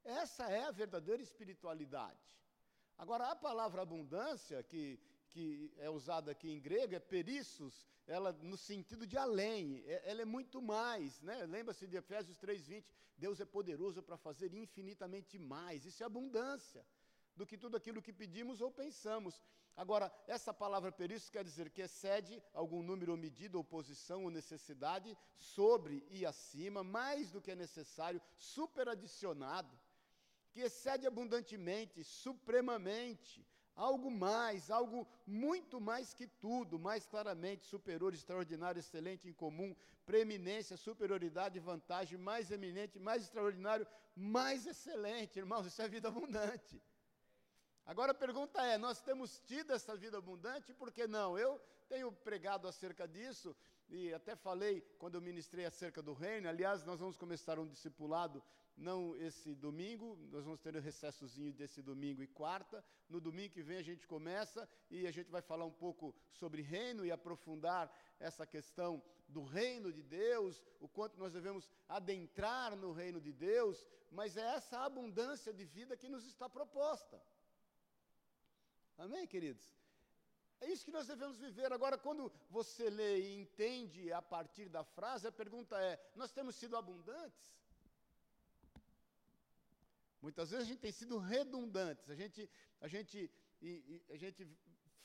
Essa 0.04 0.44
é 0.50 0.64
a 0.64 0.70
verdadeira 0.70 1.22
espiritualidade. 1.22 2.20
Agora, 2.98 3.30
a 3.30 3.36
palavra 3.36 3.82
abundância, 3.82 4.62
que, 4.62 5.00
que 5.30 5.72
é 5.78 5.88
usada 5.88 6.30
aqui 6.30 6.50
em 6.50 6.60
grego, 6.60 6.94
é 6.94 7.00
perissos, 7.00 7.88
ela 8.06 8.32
no 8.32 8.56
sentido 8.56 9.06
de 9.06 9.16
além, 9.16 9.82
é, 9.86 10.10
ela 10.10 10.22
é 10.22 10.24
muito 10.24 10.60
mais, 10.60 11.20
né? 11.22 11.44
Lembra-se 11.46 11.86
de 11.86 11.96
Efésios 11.96 12.38
3:20, 12.38 12.84
Deus 13.16 13.40
é 13.40 13.46
poderoso 13.46 14.02
para 14.02 14.16
fazer 14.16 14.52
infinitamente 14.52 15.38
mais. 15.38 15.86
Isso 15.86 16.02
é 16.02 16.06
abundância 16.06 16.84
do 17.34 17.46
que 17.46 17.56
tudo 17.56 17.76
aquilo 17.76 18.02
que 18.02 18.12
pedimos 18.12 18.60
ou 18.60 18.70
pensamos. 18.70 19.42
Agora, 19.76 20.12
essa 20.28 20.54
palavra 20.54 20.92
perissos 20.92 21.30
quer 21.30 21.42
dizer 21.42 21.68
que 21.70 21.82
excede 21.82 22.40
algum 22.52 22.82
número 22.82 23.10
ou 23.12 23.18
medida, 23.18 23.58
ou 23.58 23.64
posição 23.64 24.22
ou 24.22 24.30
necessidade 24.30 25.16
sobre 25.36 26.06
e 26.10 26.24
acima, 26.24 26.84
mais 26.84 27.32
do 27.32 27.40
que 27.40 27.50
é 27.50 27.56
necessário, 27.56 28.22
superadicionado 28.36 29.76
que 30.54 30.60
excede 30.60 31.04
abundantemente, 31.04 32.04
supremamente, 32.04 33.44
algo 33.74 34.08
mais, 34.08 34.70
algo 34.70 35.04
muito 35.26 35.80
mais 35.80 36.14
que 36.14 36.28
tudo, 36.28 36.78
mais 36.78 37.04
claramente 37.06 37.66
superior, 37.66 38.14
extraordinário, 38.14 38.78
excelente, 38.78 39.28
incomum, 39.28 39.74
preeminência, 40.06 40.76
superioridade, 40.76 41.58
vantagem, 41.58 42.16
mais 42.16 42.52
eminente, 42.52 43.00
mais 43.00 43.24
extraordinário, 43.24 43.84
mais 44.14 44.64
excelente. 44.64 45.40
Irmãos, 45.40 45.66
isso 45.66 45.82
é 45.82 45.88
vida 45.88 46.06
abundante. 46.06 46.80
Agora 47.84 48.12
a 48.12 48.14
pergunta 48.14 48.64
é: 48.64 48.78
nós 48.78 49.02
temos 49.02 49.40
tido 49.40 49.72
essa 49.72 49.96
vida 49.96 50.16
abundante? 50.18 50.72
Por 50.72 50.92
que 50.92 51.08
não? 51.08 51.36
Eu 51.36 51.60
tenho 51.88 52.12
pregado 52.12 52.68
acerca 52.68 53.08
disso 53.08 53.56
e 53.88 54.14
até 54.14 54.36
falei 54.36 54.80
quando 55.00 55.16
eu 55.16 55.20
ministrei 55.20 55.64
acerca 55.64 56.00
do 56.00 56.12
reino. 56.12 56.48
Aliás, 56.48 56.84
nós 56.84 57.00
vamos 57.00 57.16
começar 57.16 57.58
um 57.58 57.66
discipulado 57.66 58.40
não 58.76 59.16
esse 59.16 59.54
domingo, 59.54 60.16
nós 60.30 60.44
vamos 60.44 60.60
ter 60.60 60.76
um 60.76 60.80
recessozinho 60.80 61.52
desse 61.52 61.80
domingo 61.80 62.22
e 62.22 62.26
quarta. 62.26 62.84
No 63.08 63.20
domingo 63.20 63.54
que 63.54 63.62
vem 63.62 63.78
a 63.78 63.82
gente 63.82 64.06
começa 64.06 64.68
e 64.90 65.06
a 65.06 65.10
gente 65.10 65.30
vai 65.30 65.42
falar 65.42 65.64
um 65.64 65.72
pouco 65.72 66.14
sobre 66.32 66.62
reino 66.62 67.04
e 67.04 67.12
aprofundar 67.12 67.92
essa 68.18 68.46
questão 68.46 69.02
do 69.28 69.44
reino 69.44 69.92
de 69.92 70.02
Deus, 70.02 70.62
o 70.80 70.88
quanto 70.88 71.18
nós 71.18 71.32
devemos 71.32 71.70
adentrar 71.88 72.76
no 72.76 72.92
reino 72.92 73.20
de 73.20 73.32
Deus, 73.32 73.86
mas 74.10 74.36
é 74.36 74.54
essa 74.54 74.80
abundância 74.80 75.52
de 75.52 75.64
vida 75.64 75.96
que 75.96 76.08
nos 76.08 76.24
está 76.26 76.48
proposta. 76.48 77.20
Amém, 78.96 79.26
queridos? 79.26 79.64
É 80.60 80.70
isso 80.70 80.84
que 80.84 80.92
nós 80.92 81.06
devemos 81.06 81.38
viver. 81.38 81.72
Agora, 81.72 81.98
quando 81.98 82.32
você 82.48 82.88
lê 82.88 83.20
e 83.20 83.40
entende 83.42 84.12
a 84.12 84.22
partir 84.22 84.68
da 84.68 84.84
frase, 84.84 85.26
a 85.26 85.32
pergunta 85.32 85.80
é: 85.80 86.00
nós 86.14 86.32
temos 86.32 86.54
sido 86.56 86.76
abundantes? 86.76 87.54
Muitas 90.24 90.50
vezes 90.50 90.64
a 90.64 90.68
gente 90.70 90.80
tem 90.80 90.90
sido 90.90 91.18
redundantes, 91.18 92.08
a 92.08 92.14
gente, 92.14 92.50
a 92.80 92.88
gente, 92.88 93.30
a 94.08 94.16
gente 94.16 94.48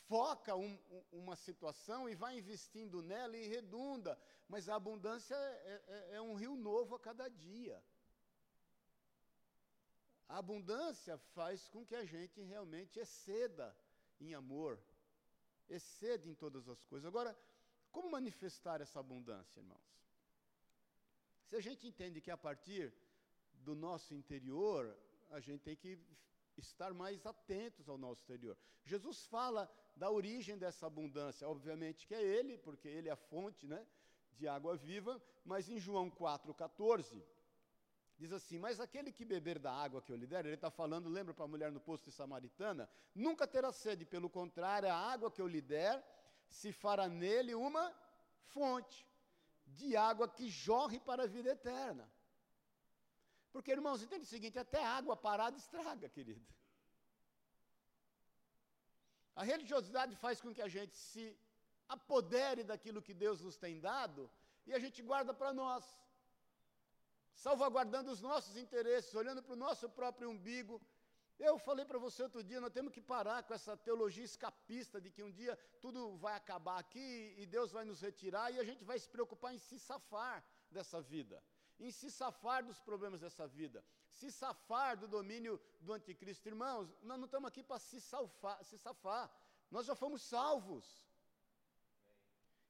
foca 0.07 0.55
um, 0.55 0.79
uma 1.11 1.35
situação 1.35 2.07
e 2.07 2.15
vai 2.15 2.37
investindo 2.37 3.01
nela 3.03 3.35
e 3.35 3.45
redunda, 3.45 4.17
mas 4.47 4.69
a 4.69 4.75
abundância 4.75 5.35
é, 5.35 5.83
é, 5.87 6.15
é 6.15 6.21
um 6.21 6.35
rio 6.35 6.55
novo 6.55 6.95
a 6.95 6.99
cada 6.99 7.27
dia. 7.27 7.83
A 10.29 10.37
abundância 10.37 11.17
faz 11.35 11.67
com 11.67 11.85
que 11.85 11.95
a 11.95 12.05
gente 12.05 12.41
realmente 12.41 12.97
exceda 12.97 13.75
em 14.21 14.33
amor, 14.33 14.81
exceda 15.67 16.29
em 16.29 16.33
todas 16.33 16.69
as 16.69 16.81
coisas. 16.85 17.05
Agora, 17.05 17.37
como 17.91 18.09
manifestar 18.09 18.79
essa 18.79 19.01
abundância, 19.01 19.59
irmãos? 19.59 19.99
Se 21.43 21.57
a 21.57 21.61
gente 21.61 21.85
entende 21.85 22.21
que 22.21 22.31
a 22.31 22.37
partir 22.37 22.93
do 23.51 23.75
nosso 23.75 24.13
interior 24.13 24.97
a 25.29 25.39
gente 25.39 25.61
tem 25.61 25.75
que 25.75 25.99
estar 26.57 26.93
mais 26.93 27.25
atentos 27.25 27.87
ao 27.87 27.97
nosso 27.97 28.21
exterior. 28.21 28.57
Jesus 28.83 29.25
fala 29.25 29.69
da 29.95 30.09
origem 30.09 30.57
dessa 30.57 30.87
abundância, 30.87 31.47
obviamente 31.47 32.07
que 32.07 32.13
é 32.13 32.21
Ele, 32.21 32.57
porque 32.57 32.87
Ele 32.87 33.09
é 33.09 33.11
a 33.11 33.15
fonte 33.15 33.67
né, 33.67 33.85
de 34.31 34.47
água 34.47 34.75
viva, 34.75 35.21
mas 35.43 35.69
em 35.69 35.79
João 35.79 36.09
4,14, 36.09 37.23
diz 38.17 38.31
assim: 38.31 38.57
Mas 38.59 38.79
aquele 38.79 39.11
que 39.11 39.25
beber 39.25 39.59
da 39.59 39.71
água 39.71 40.01
que 40.01 40.11
eu 40.11 40.15
lhe 40.15 40.27
der, 40.27 40.45
ele 40.45 40.55
está 40.55 40.69
falando, 40.69 41.09
lembra 41.09 41.33
para 41.33 41.45
a 41.45 41.47
mulher 41.47 41.71
no 41.71 41.79
posto 41.79 42.05
de 42.05 42.11
Samaritana, 42.11 42.89
nunca 43.13 43.47
terá 43.47 43.71
sede, 43.71 44.05
pelo 44.05 44.29
contrário, 44.29 44.89
a 44.89 44.95
água 44.95 45.31
que 45.31 45.41
eu 45.41 45.47
lhe 45.47 45.61
der 45.61 46.03
se 46.47 46.71
fará 46.71 47.07
nele 47.07 47.53
uma 47.53 47.93
fonte 48.53 49.07
de 49.65 49.95
água 49.95 50.27
que 50.27 50.49
jorre 50.49 50.99
para 50.99 51.23
a 51.23 51.27
vida 51.27 51.51
eterna. 51.51 52.09
Porque, 53.51 53.71
irmãos, 53.71 54.01
entende 54.03 54.25
o 54.25 54.33
seguinte: 54.35 54.59
até 54.59 54.83
água 54.85 55.15
parada 55.15 55.57
estraga, 55.57 56.07
querido. 56.09 56.45
A 59.35 59.43
religiosidade 59.43 60.15
faz 60.15 60.41
com 60.41 60.53
que 60.53 60.61
a 60.61 60.67
gente 60.67 60.95
se 60.97 61.25
apodere 61.87 62.63
daquilo 62.63 63.01
que 63.01 63.13
Deus 63.13 63.41
nos 63.41 63.57
tem 63.57 63.79
dado 63.79 64.29
e 64.67 64.73
a 64.73 64.79
gente 64.79 65.01
guarda 65.01 65.33
para 65.33 65.51
nós, 65.53 65.83
salvaguardando 67.33 68.11
os 68.11 68.21
nossos 68.21 68.55
interesses, 68.57 69.15
olhando 69.15 69.41
para 69.41 69.53
o 69.53 69.63
nosso 69.67 69.89
próprio 69.89 70.29
umbigo. 70.29 70.81
Eu 71.39 71.57
falei 71.57 71.85
para 71.85 71.97
você 71.97 72.21
outro 72.21 72.43
dia, 72.43 72.59
nós 72.59 72.73
temos 72.77 72.91
que 72.91 73.01
parar 73.01 73.43
com 73.43 73.53
essa 73.53 73.77
teologia 73.77 74.25
escapista 74.25 74.99
de 74.99 75.09
que 75.09 75.23
um 75.23 75.31
dia 75.31 75.57
tudo 75.79 76.17
vai 76.17 76.35
acabar 76.35 76.77
aqui 76.77 77.33
e 77.37 77.45
Deus 77.45 77.71
vai 77.71 77.85
nos 77.85 78.01
retirar 78.01 78.51
e 78.51 78.59
a 78.59 78.63
gente 78.63 78.83
vai 78.83 78.99
se 78.99 79.07
preocupar 79.07 79.53
em 79.53 79.57
se 79.57 79.79
safar 79.79 80.43
dessa 80.69 81.01
vida 81.01 81.41
em 81.79 81.91
se 81.91 82.11
safar 82.11 82.63
dos 82.63 82.79
problemas 82.81 83.21
dessa 83.21 83.47
vida, 83.47 83.83
se 84.11 84.29
safar 84.31 84.97
do 84.97 85.07
domínio 85.07 85.59
do 85.79 85.93
anticristo. 85.93 86.47
Irmãos, 86.47 86.89
nós 87.01 87.17
não 87.17 87.25
estamos 87.25 87.47
aqui 87.47 87.63
para 87.63 87.79
se, 87.79 88.01
se 88.63 88.77
safar, 88.77 89.31
nós 89.71 89.85
já 89.85 89.95
fomos 89.95 90.21
salvos. 90.21 90.85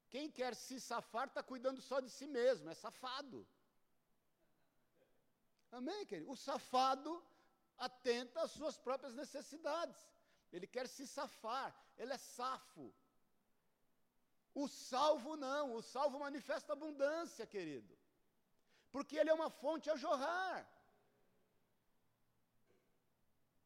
Quem 0.10 0.30
quer 0.30 0.56
se 0.56 0.80
safar 0.80 1.28
está 1.28 1.42
cuidando 1.42 1.82
só 1.82 2.00
de 2.00 2.10
si 2.10 2.28
mesmo, 2.28 2.70
é 2.70 2.76
safado. 2.76 3.48
Amém, 5.72 6.06
querido? 6.06 6.32
O 6.32 6.36
safado 6.36 7.24
atenta 7.78 8.42
às 8.42 8.52
suas 8.52 8.78
próprias 8.78 9.14
necessidades. 9.14 9.98
Ele 10.52 10.68
quer 10.68 10.88
se 10.88 11.06
safar, 11.08 11.76
ele 11.98 12.14
é 12.14 12.18
safo. 12.18 12.94
O 14.54 14.68
salvo 14.68 15.36
não, 15.36 15.76
o 15.76 15.82
salvo 15.82 16.20
manifesta 16.20 16.74
abundância, 16.74 17.46
querido 17.46 17.99
porque 18.92 19.18
ele 19.18 19.30
é 19.30 19.34
uma 19.34 19.50
fonte 19.50 19.90
a 19.90 19.96
jorrar. 19.96 20.68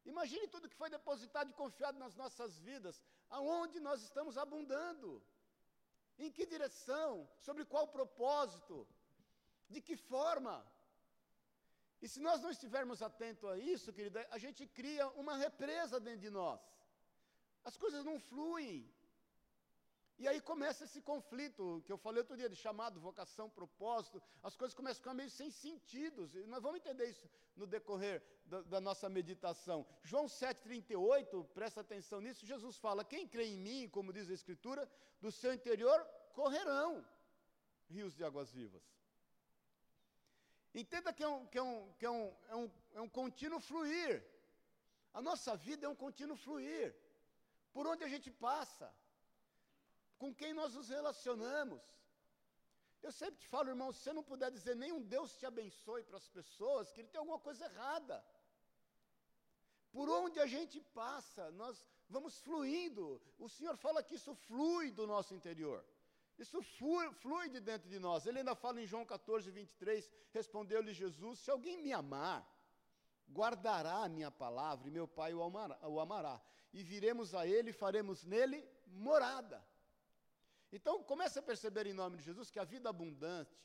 Imagine 0.05 0.47
tudo 0.53 0.69
que 0.69 0.81
foi 0.81 0.89
depositado 0.89 1.49
e 1.49 1.59
confiado 1.61 1.97
nas 1.97 2.15
nossas 2.15 2.59
vidas, 2.59 3.01
aonde 3.29 3.79
nós 3.79 4.01
estamos 4.01 4.37
abundando, 4.37 5.23
em 6.17 6.29
que 6.31 6.45
direção, 6.45 7.27
sobre 7.39 7.63
qual 7.65 7.87
propósito, 7.87 8.87
de 9.69 9.81
que 9.81 9.95
forma. 9.95 10.55
E 12.01 12.07
se 12.13 12.19
nós 12.19 12.41
não 12.41 12.51
estivermos 12.51 13.01
atentos 13.01 13.49
a 13.49 13.57
isso, 13.57 13.93
querida, 13.93 14.27
a 14.29 14.37
gente 14.37 14.67
cria 14.67 15.07
uma 15.21 15.35
represa 15.37 15.99
dentro 16.01 16.19
de 16.19 16.29
nós. 16.29 16.59
As 17.63 17.77
coisas 17.77 18.03
não 18.03 18.19
fluem. 18.19 18.93
E 20.19 20.27
aí 20.27 20.39
começa 20.39 20.83
esse 20.85 21.01
conflito 21.01 21.81
que 21.85 21.91
eu 21.91 21.97
falei 21.97 22.19
outro 22.19 22.37
dia 22.37 22.47
de 22.47 22.55
chamado, 22.55 22.99
vocação, 22.99 23.49
propósito. 23.49 24.21
As 24.41 24.55
coisas 24.55 24.75
começam 24.75 24.99
a 24.99 25.03
ficar 25.03 25.13
meio 25.13 25.29
sem 25.29 25.49
sentido. 25.49 26.29
Nós 26.47 26.61
vamos 26.61 26.79
entender 26.79 27.07
isso 27.09 27.27
no 27.55 27.65
decorrer 27.65 28.21
da, 28.45 28.61
da 28.61 28.79
nossa 28.79 29.09
meditação. 29.09 29.85
João 30.03 30.25
7,38, 30.25 31.47
presta 31.53 31.81
atenção 31.81 32.21
nisso. 32.21 32.45
Jesus 32.45 32.77
fala: 32.77 33.03
Quem 33.03 33.27
crê 33.27 33.45
em 33.45 33.57
mim, 33.57 33.89
como 33.89 34.13
diz 34.13 34.29
a 34.29 34.33
Escritura, 34.33 34.89
do 35.19 35.31
seu 35.31 35.53
interior 35.53 35.99
correrão 36.33 37.05
rios 37.89 38.15
de 38.15 38.23
águas 38.23 38.51
vivas. 38.51 38.83
Entenda 40.73 41.13
que 41.13 41.23
é 41.23 41.27
um, 41.27 41.45
que 41.45 41.57
é 41.57 41.61
um, 41.61 41.93
que 41.99 42.05
é 42.05 42.09
um, 42.09 42.35
é 42.49 42.55
um, 42.55 42.71
é 42.93 43.01
um 43.01 43.09
contínuo 43.09 43.59
fluir. 43.59 44.23
A 45.13 45.21
nossa 45.21 45.55
vida 45.55 45.85
é 45.85 45.89
um 45.89 45.95
contínuo 45.95 46.35
fluir. 46.35 46.95
Por 47.71 47.85
onde 47.85 48.03
a 48.03 48.07
gente 48.07 48.31
passa 48.31 48.91
com 50.23 50.33
quem 50.41 50.53
nós 50.59 50.73
nos 50.77 50.87
relacionamos. 50.97 51.81
Eu 53.05 53.11
sempre 53.11 53.37
te 53.41 53.47
falo, 53.53 53.67
irmão, 53.73 53.91
se 53.91 53.99
você 53.99 54.13
não 54.17 54.23
puder 54.31 54.49
dizer 54.57 54.73
nenhum 54.83 55.01
Deus 55.15 55.35
te 55.39 55.45
abençoe 55.45 56.03
para 56.05 56.15
as 56.21 56.27
pessoas, 56.37 56.91
que 56.91 57.01
ele 57.01 57.09
tem 57.09 57.19
alguma 57.19 57.39
coisa 57.47 57.65
errada. 57.65 58.17
Por 59.91 60.07
onde 60.09 60.39
a 60.39 60.45
gente 60.45 60.79
passa, 61.01 61.51
nós 61.51 61.85
vamos 62.07 62.39
fluindo. 62.39 63.21
O 63.37 63.49
Senhor 63.49 63.75
fala 63.75 64.01
que 64.01 64.15
isso 64.15 64.33
flui 64.47 64.91
do 64.91 65.05
nosso 65.05 65.33
interior. 65.39 65.83
Isso 66.43 66.61
flui, 66.77 67.11
flui 67.23 67.49
de 67.49 67.59
dentro 67.59 67.89
de 67.89 67.99
nós. 67.99 68.25
Ele 68.25 68.39
ainda 68.39 68.55
fala 68.55 68.81
em 68.81 68.87
João 68.87 69.05
14, 69.05 69.51
23, 69.51 70.09
respondeu-lhe 70.31 70.93
Jesus: 70.93 71.39
Se 71.39 71.51
alguém 71.51 71.77
me 71.83 71.91
amar, 71.91 72.39
guardará 73.29 73.97
a 74.05 74.09
minha 74.09 74.31
palavra, 74.31 74.87
e 74.87 74.91
meu 74.91 75.07
Pai 75.19 75.33
o 75.33 75.43
amará, 75.43 75.77
o 75.85 75.99
amará. 75.99 76.41
E 76.71 76.81
viremos 76.81 77.35
a 77.35 77.45
ele 77.45 77.71
e 77.71 77.79
faremos 77.83 78.23
nele 78.23 78.65
morada. 78.87 79.61
Então, 80.77 81.03
comece 81.03 81.37
a 81.37 81.47
perceber 81.49 81.85
em 81.85 81.93
nome 81.93 82.17
de 82.17 82.23
Jesus 82.23 82.49
que 82.49 82.57
a 82.57 82.63
vida 82.63 82.89
abundante, 82.89 83.55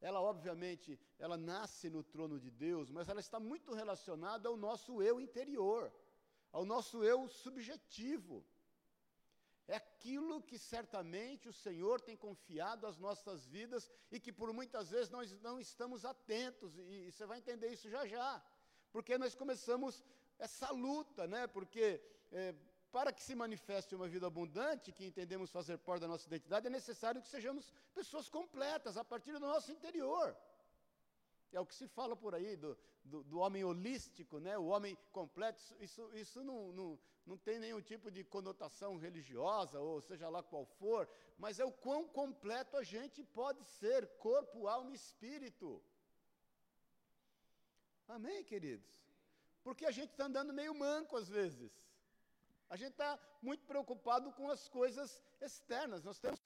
ela 0.00 0.22
obviamente, 0.22 0.98
ela 1.18 1.36
nasce 1.36 1.90
no 1.90 2.02
trono 2.02 2.40
de 2.40 2.50
Deus, 2.50 2.90
mas 2.90 3.10
ela 3.10 3.20
está 3.20 3.38
muito 3.38 3.74
relacionada 3.74 4.48
ao 4.48 4.56
nosso 4.56 5.02
eu 5.02 5.20
interior, 5.20 5.92
ao 6.50 6.64
nosso 6.64 7.04
eu 7.04 7.28
subjetivo. 7.28 8.42
É 9.68 9.76
aquilo 9.76 10.42
que 10.42 10.58
certamente 10.58 11.46
o 11.46 11.52
Senhor 11.52 12.00
tem 12.00 12.16
confiado 12.16 12.86
às 12.86 12.96
nossas 12.96 13.46
vidas 13.46 13.90
e 14.10 14.18
que 14.18 14.32
por 14.32 14.50
muitas 14.50 14.88
vezes 14.88 15.10
nós 15.10 15.38
não 15.42 15.60
estamos 15.60 16.06
atentos, 16.06 16.78
e, 16.78 17.08
e 17.08 17.12
você 17.12 17.26
vai 17.26 17.38
entender 17.38 17.68
isso 17.68 17.90
já 17.90 18.06
já, 18.06 18.42
porque 18.90 19.18
nós 19.18 19.34
começamos 19.34 20.02
essa 20.38 20.70
luta, 20.70 21.26
né? 21.28 21.46
Porque 21.46 22.02
é, 22.32 22.54
para 22.92 23.12
que 23.12 23.22
se 23.22 23.34
manifeste 23.34 23.94
uma 23.94 24.08
vida 24.08 24.26
abundante, 24.26 24.92
que 24.92 25.04
entendemos 25.04 25.50
fazer 25.50 25.78
parte 25.78 26.00
da 26.02 26.08
nossa 26.08 26.26
identidade, 26.26 26.66
é 26.66 26.70
necessário 26.70 27.22
que 27.22 27.28
sejamos 27.28 27.72
pessoas 27.94 28.28
completas 28.28 28.96
a 28.96 29.04
partir 29.04 29.32
do 29.32 29.40
nosso 29.40 29.70
interior. 29.70 30.36
É 31.52 31.60
o 31.60 31.66
que 31.66 31.74
se 31.74 31.86
fala 31.88 32.14
por 32.16 32.34
aí 32.34 32.56
do, 32.56 32.76
do, 33.04 33.22
do 33.24 33.38
homem 33.38 33.64
holístico, 33.64 34.38
né? 34.38 34.56
o 34.58 34.66
homem 34.66 34.96
completo. 35.12 35.60
Isso, 35.80 36.10
isso 36.14 36.44
não, 36.44 36.72
não, 36.72 36.98
não 37.26 37.36
tem 37.36 37.58
nenhum 37.58 37.80
tipo 37.80 38.10
de 38.10 38.22
conotação 38.24 38.96
religiosa, 38.96 39.80
ou 39.80 40.00
seja 40.00 40.28
lá 40.28 40.42
qual 40.42 40.64
for, 40.64 41.08
mas 41.38 41.58
é 41.58 41.64
o 41.64 41.72
quão 41.72 42.06
completo 42.06 42.76
a 42.76 42.82
gente 42.82 43.22
pode 43.22 43.64
ser 43.64 44.06
corpo, 44.18 44.66
alma 44.66 44.92
e 44.92 44.94
espírito. 44.94 45.82
Amém, 48.08 48.42
queridos? 48.44 48.90
Porque 49.62 49.86
a 49.86 49.90
gente 49.90 50.10
está 50.10 50.24
andando 50.24 50.52
meio 50.52 50.74
manco 50.74 51.16
às 51.16 51.28
vezes. 51.28 51.70
A 52.70 52.76
gente 52.76 52.92
está 52.92 53.18
muito 53.42 53.66
preocupado 53.66 54.32
com 54.32 54.48
as 54.48 54.68
coisas 54.68 55.20
externas. 55.40 56.04
Nós 56.04 56.20
temos 56.20 56.40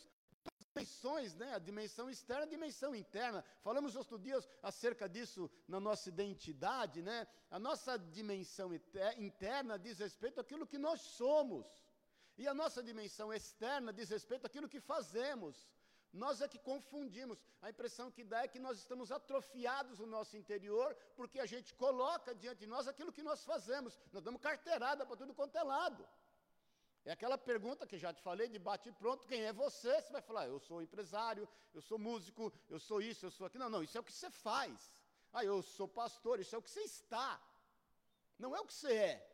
dimensões, 0.75 1.35
né? 1.37 1.55
A 1.55 1.59
dimensão 1.59 2.09
externa 2.09 2.45
a 2.45 2.49
dimensão 2.49 2.95
interna. 2.95 3.45
Falamos 3.63 3.95
outros 3.95 4.21
dias 4.21 4.49
acerca 4.63 5.07
disso 5.07 5.51
na 5.69 5.79
nossa 5.79 6.09
identidade, 6.09 7.03
né? 7.03 7.27
A 7.51 7.59
nossa 7.59 7.99
dimensão 7.99 8.71
interna 9.19 9.79
diz 9.79 9.99
respeito 9.99 10.41
àquilo 10.41 10.67
que 10.67 10.79
nós 10.79 11.01
somos. 11.03 11.67
E 12.39 12.49
a 12.49 12.55
nossa 12.55 12.83
dimensão 12.83 13.33
externa 13.33 13.93
diz 13.93 14.09
respeito 14.09 14.47
àquilo 14.47 14.69
que 14.69 14.81
fazemos. 14.81 15.69
Nós 16.15 16.41
é 16.41 16.47
que 16.47 16.59
confundimos. 16.59 17.39
A 17.61 17.71
impressão 17.71 18.11
que 18.11 18.23
dá 18.23 18.45
é 18.45 18.49
que 18.49 18.61
nós 18.67 18.79
estamos 18.79 19.11
atrofiados 19.11 19.99
no 19.99 20.07
nosso 20.07 20.37
interior, 20.37 20.97
porque 21.17 21.41
a 21.41 21.47
gente 21.47 21.75
coloca 21.75 22.35
diante 22.35 22.61
de 22.61 22.67
nós 22.67 22.87
aquilo 22.87 23.13
que 23.13 23.23
nós 23.23 23.45
fazemos. 23.45 23.99
Nós 24.13 24.23
damos 24.23 24.41
carteirada 24.41 25.05
para 25.05 25.17
tudo 25.17 25.35
quanto 25.35 25.59
é 25.59 25.65
lado. 25.65 26.07
É 27.05 27.13
aquela 27.13 27.37
pergunta 27.37 27.87
que 27.87 27.99
já 27.99 28.15
te 28.15 28.23
falei, 28.23 28.49
de 28.49 28.59
bate 28.59 28.93
pronto, 28.93 29.27
quem 29.27 29.43
é 29.45 29.53
você? 29.53 30.01
Você 30.01 30.13
vai 30.13 30.23
falar, 30.23 30.47
eu 30.47 30.59
sou 30.61 30.81
empresário, 30.81 31.49
eu 31.75 31.83
sou 31.83 31.99
músico, 31.99 32.53
eu 32.71 32.79
sou 32.79 33.03
isso, 33.03 33.27
eu 33.27 33.31
sou 33.31 33.47
aquilo. 33.47 33.65
Não, 33.65 33.71
não, 33.71 33.83
isso 33.83 33.99
é 33.99 34.01
o 34.01 34.05
que 34.05 34.13
você 34.13 34.31
faz. 34.31 34.95
Ah, 35.33 35.45
eu 35.45 35.63
sou 35.63 35.89
pastor, 35.89 36.39
isso 36.39 36.55
é 36.55 36.59
o 36.59 36.63
que 36.63 36.71
você 36.71 36.81
está. 36.83 37.43
Não 38.39 38.55
é 38.55 38.61
o 38.61 38.65
que 38.65 38.73
você 38.73 38.95
é. 38.95 39.34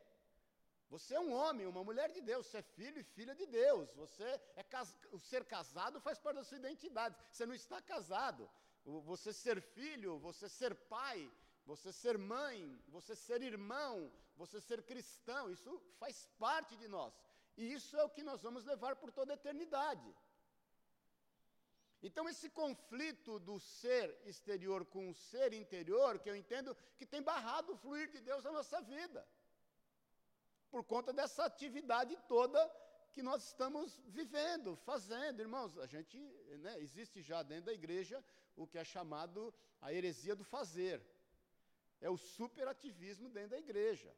Você 0.93 1.15
é 1.15 1.19
um 1.21 1.31
homem, 1.31 1.65
uma 1.65 1.83
mulher 1.89 2.09
de 2.11 2.19
Deus, 2.19 2.45
você 2.45 2.57
é 2.57 2.61
filho 2.61 2.99
e 2.99 3.03
filha 3.15 3.33
de 3.33 3.45
Deus. 3.45 3.93
Você 3.93 4.25
é 4.57 4.63
cas... 4.63 4.93
o 5.09 5.17
ser 5.17 5.45
casado 5.45 6.01
faz 6.01 6.19
parte 6.19 6.35
da 6.35 6.43
sua 6.43 6.57
identidade. 6.57 7.15
Você 7.31 7.45
não 7.45 7.55
está 7.55 7.81
casado. 7.81 8.49
Você 8.83 9.31
ser 9.31 9.61
filho, 9.61 10.19
você 10.19 10.49
ser 10.49 10.75
pai, 10.75 11.31
você 11.65 11.93
ser 11.93 12.17
mãe, 12.17 12.59
você 12.89 13.15
ser 13.15 13.41
irmão, 13.41 14.11
você 14.35 14.59
ser 14.59 14.81
cristão, 14.83 15.49
isso 15.49 15.81
faz 15.97 16.27
parte 16.37 16.75
de 16.75 16.89
nós. 16.89 17.13
E 17.55 17.71
isso 17.71 17.95
é 17.95 18.03
o 18.03 18.09
que 18.09 18.23
nós 18.23 18.41
vamos 18.41 18.65
levar 18.65 18.95
por 18.97 19.11
toda 19.13 19.31
a 19.31 19.39
eternidade. 19.41 20.13
Então, 22.03 22.27
esse 22.27 22.49
conflito 22.49 23.39
do 23.39 23.59
ser 23.59 24.19
exterior 24.25 24.83
com 24.85 25.09
o 25.09 25.13
ser 25.13 25.53
interior, 25.53 26.19
que 26.19 26.29
eu 26.29 26.35
entendo 26.35 26.75
que 26.97 27.05
tem 27.05 27.21
barrado 27.21 27.73
o 27.73 27.77
fluir 27.77 28.09
de 28.09 28.19
Deus 28.19 28.43
na 28.43 28.51
nossa 28.51 28.81
vida, 28.81 29.25
por 30.71 30.83
conta 30.83 31.11
dessa 31.11 31.45
atividade 31.45 32.17
toda 32.27 32.59
que 33.13 33.21
nós 33.21 33.43
estamos 33.49 33.99
vivendo, 34.07 34.75
fazendo, 34.89 35.41
irmãos. 35.41 35.77
A 35.77 35.85
gente, 35.85 36.17
né, 36.65 36.79
existe 36.79 37.21
já 37.21 37.43
dentro 37.43 37.65
da 37.65 37.73
igreja 37.73 38.23
o 38.55 38.65
que 38.65 38.77
é 38.77 38.83
chamado 38.83 39.53
a 39.81 39.93
heresia 39.93 40.35
do 40.35 40.45
fazer. 40.55 41.05
É 41.99 42.09
o 42.09 42.17
superativismo 42.17 43.29
dentro 43.29 43.51
da 43.51 43.59
igreja. 43.59 44.11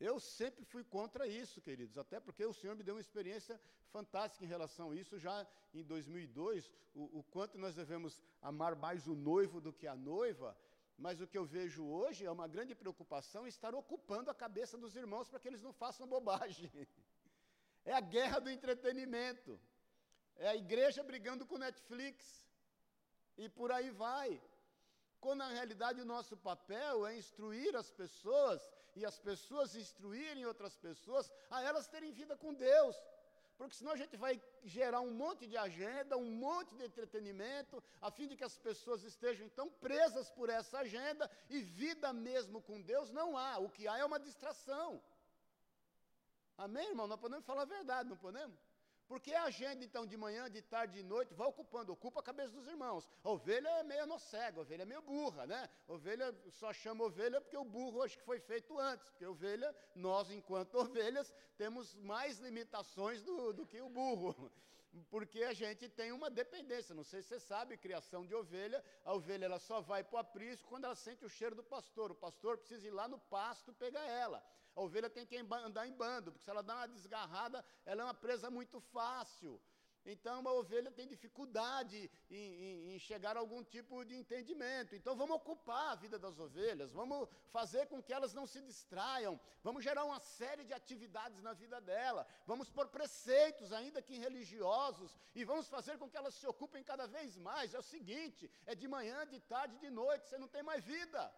Eu 0.00 0.18
sempre 0.18 0.64
fui 0.64 0.82
contra 0.82 1.26
isso, 1.26 1.60
queridos, 1.60 1.98
até 1.98 2.18
porque 2.18 2.44
o 2.44 2.54
Senhor 2.54 2.74
me 2.74 2.82
deu 2.82 2.94
uma 2.94 3.02
experiência 3.02 3.60
fantástica 3.90 4.44
em 4.44 4.48
relação 4.48 4.90
a 4.90 4.96
isso, 4.96 5.18
já 5.18 5.46
em 5.74 5.84
2002, 5.84 6.70
o, 6.94 7.18
o 7.18 7.22
quanto 7.22 7.58
nós 7.58 7.74
devemos 7.74 8.18
amar 8.40 8.74
mais 8.74 9.06
o 9.06 9.14
noivo 9.14 9.60
do 9.60 9.74
que 9.74 9.86
a 9.86 9.94
noiva, 9.94 10.56
mas 11.04 11.20
o 11.20 11.26
que 11.26 11.38
eu 11.40 11.46
vejo 11.56 11.82
hoje 12.00 12.26
é 12.26 12.30
uma 12.30 12.46
grande 12.54 12.74
preocupação 12.74 13.46
estar 13.46 13.74
ocupando 13.74 14.30
a 14.30 14.34
cabeça 14.34 14.76
dos 14.76 14.94
irmãos 15.02 15.28
para 15.28 15.40
que 15.40 15.48
eles 15.48 15.62
não 15.62 15.72
façam 15.72 16.06
bobagem. 16.06 16.70
É 17.82 17.94
a 17.94 18.00
guerra 18.14 18.38
do 18.40 18.50
entretenimento, 18.50 19.58
é 20.36 20.48
a 20.48 20.54
igreja 20.54 21.02
brigando 21.02 21.46
com 21.46 21.56
Netflix, 21.56 22.46
e 23.38 23.48
por 23.48 23.72
aí 23.72 23.88
vai 23.90 24.28
quando 25.18 25.38
na 25.38 25.48
realidade 25.48 25.98
o 26.02 26.04
nosso 26.04 26.36
papel 26.36 27.06
é 27.06 27.16
instruir 27.16 27.74
as 27.74 27.90
pessoas 27.90 28.60
e 28.94 29.06
as 29.10 29.18
pessoas 29.18 29.74
instruírem 29.74 30.44
outras 30.44 30.76
pessoas 30.76 31.30
a 31.50 31.62
elas 31.62 31.88
terem 31.88 32.12
vida 32.12 32.36
com 32.36 32.52
Deus. 32.52 32.96
Porque 33.60 33.76
senão 33.76 33.92
a 33.92 33.96
gente 33.96 34.16
vai 34.16 34.40
gerar 34.64 35.02
um 35.02 35.10
monte 35.10 35.46
de 35.46 35.54
agenda, 35.54 36.16
um 36.16 36.30
monte 36.30 36.74
de 36.74 36.82
entretenimento, 36.82 37.84
a 38.00 38.10
fim 38.10 38.26
de 38.26 38.34
que 38.34 38.42
as 38.42 38.56
pessoas 38.56 39.02
estejam 39.02 39.44
então 39.44 39.68
presas 39.68 40.30
por 40.30 40.48
essa 40.48 40.78
agenda 40.78 41.30
e 41.50 41.60
vida 41.60 42.10
mesmo 42.10 42.62
com 42.62 42.80
Deus 42.80 43.10
não 43.10 43.36
há. 43.36 43.58
O 43.58 43.68
que 43.68 43.86
há 43.86 43.98
é 43.98 44.04
uma 44.04 44.18
distração. 44.18 45.02
Amém, 46.56 46.88
irmão? 46.88 47.06
Nós 47.06 47.20
podemos 47.20 47.44
falar 47.44 47.62
a 47.62 47.66
verdade, 47.66 48.08
não 48.08 48.16
podemos? 48.16 48.58
Porque 49.10 49.34
a 49.34 49.42
agenda, 49.42 49.84
então, 49.84 50.06
de 50.06 50.16
manhã, 50.16 50.48
de 50.48 50.62
tarde, 50.62 50.92
de 50.98 51.02
noite, 51.02 51.34
vai 51.34 51.48
ocupando, 51.48 51.92
ocupa 51.92 52.20
a 52.20 52.22
cabeça 52.22 52.52
dos 52.52 52.68
irmãos. 52.68 53.08
A 53.24 53.30
ovelha 53.30 53.68
é 53.80 53.82
meio 53.82 54.06
no 54.06 54.20
cego, 54.20 54.60
a 54.60 54.62
ovelha 54.62 54.82
é 54.82 54.84
meio 54.84 55.02
burra, 55.02 55.48
né? 55.48 55.68
A 55.88 55.92
ovelha 55.92 56.32
só 56.52 56.72
chama 56.72 57.02
ovelha 57.02 57.40
porque 57.40 57.56
o 57.56 57.64
burro 57.64 58.02
acho 58.04 58.16
que 58.16 58.22
foi 58.24 58.38
feito 58.38 58.78
antes. 58.78 59.08
Porque 59.08 59.26
ovelha, 59.26 59.74
nós, 59.96 60.30
enquanto 60.30 60.76
ovelhas, 60.78 61.34
temos 61.58 61.92
mais 61.96 62.38
limitações 62.38 63.20
do, 63.20 63.52
do 63.52 63.66
que 63.66 63.80
o 63.80 63.88
burro. 63.88 64.48
Porque 65.08 65.42
a 65.44 65.52
gente 65.52 65.88
tem 65.88 66.12
uma 66.12 66.28
dependência. 66.28 66.94
Não 66.94 67.04
sei 67.04 67.22
se 67.22 67.28
você 67.28 67.40
sabe, 67.40 67.76
criação 67.76 68.26
de 68.26 68.34
ovelha, 68.34 68.84
a 69.04 69.14
ovelha 69.14 69.44
ela 69.44 69.58
só 69.58 69.80
vai 69.80 70.02
para 70.02 70.16
o 70.16 70.18
aprisco 70.18 70.68
quando 70.68 70.84
ela 70.84 70.96
sente 70.96 71.24
o 71.24 71.28
cheiro 71.28 71.54
do 71.54 71.62
pastor. 71.62 72.10
O 72.10 72.14
pastor 72.14 72.58
precisa 72.58 72.86
ir 72.86 72.90
lá 72.90 73.06
no 73.06 73.18
pasto 73.18 73.72
pegar 73.72 74.04
ela. 74.04 74.44
A 74.74 74.80
ovelha 74.80 75.10
tem 75.10 75.26
que 75.26 75.36
andar 75.36 75.86
em 75.86 75.92
bando, 75.92 76.32
porque 76.32 76.44
se 76.44 76.50
ela 76.50 76.62
dá 76.62 76.76
uma 76.76 76.88
desgarrada, 76.88 77.64
ela 77.84 78.02
é 78.02 78.04
uma 78.04 78.14
presa 78.14 78.50
muito 78.50 78.80
fácil. 78.80 79.60
Então 80.04 80.46
a 80.48 80.52
ovelha 80.52 80.90
tem 80.90 81.06
dificuldade 81.06 82.10
em, 82.30 82.36
em, 82.36 82.94
em, 82.94 82.98
chegar 82.98 83.36
a 83.36 83.40
algum 83.40 83.62
tipo 83.62 84.04
de 84.04 84.14
entendimento. 84.14 84.94
Então 84.94 85.14
vamos 85.14 85.36
ocupar 85.36 85.92
a 85.92 85.94
vida 85.94 86.18
das 86.18 86.38
ovelhas, 86.38 86.92
vamos 86.92 87.28
fazer 87.50 87.86
com 87.86 88.02
que 88.02 88.12
elas 88.12 88.32
não 88.32 88.46
se 88.46 88.60
distraiam, 88.62 89.38
vamos 89.62 89.84
gerar 89.84 90.04
uma 90.04 90.20
série 90.20 90.64
de 90.64 90.72
atividades 90.72 91.42
na 91.42 91.52
vida 91.52 91.80
dela, 91.80 92.26
vamos 92.46 92.70
pôr 92.70 92.88
preceitos, 92.88 93.72
ainda 93.72 94.00
que 94.00 94.16
religiosos, 94.16 95.18
e 95.34 95.44
vamos 95.44 95.68
fazer 95.68 95.98
com 95.98 96.08
que 96.08 96.16
elas 96.16 96.34
se 96.34 96.46
ocupem 96.46 96.82
cada 96.82 97.06
vez 97.06 97.36
mais. 97.36 97.74
É 97.74 97.78
o 97.78 97.82
seguinte: 97.82 98.50
é 98.66 98.74
de 98.74 98.88
manhã, 98.88 99.26
de 99.26 99.40
tarde, 99.40 99.78
de 99.78 99.90
noite, 99.90 100.26
você 100.26 100.38
não 100.38 100.48
tem 100.48 100.62
mais 100.62 100.84
vida. 100.84 101.32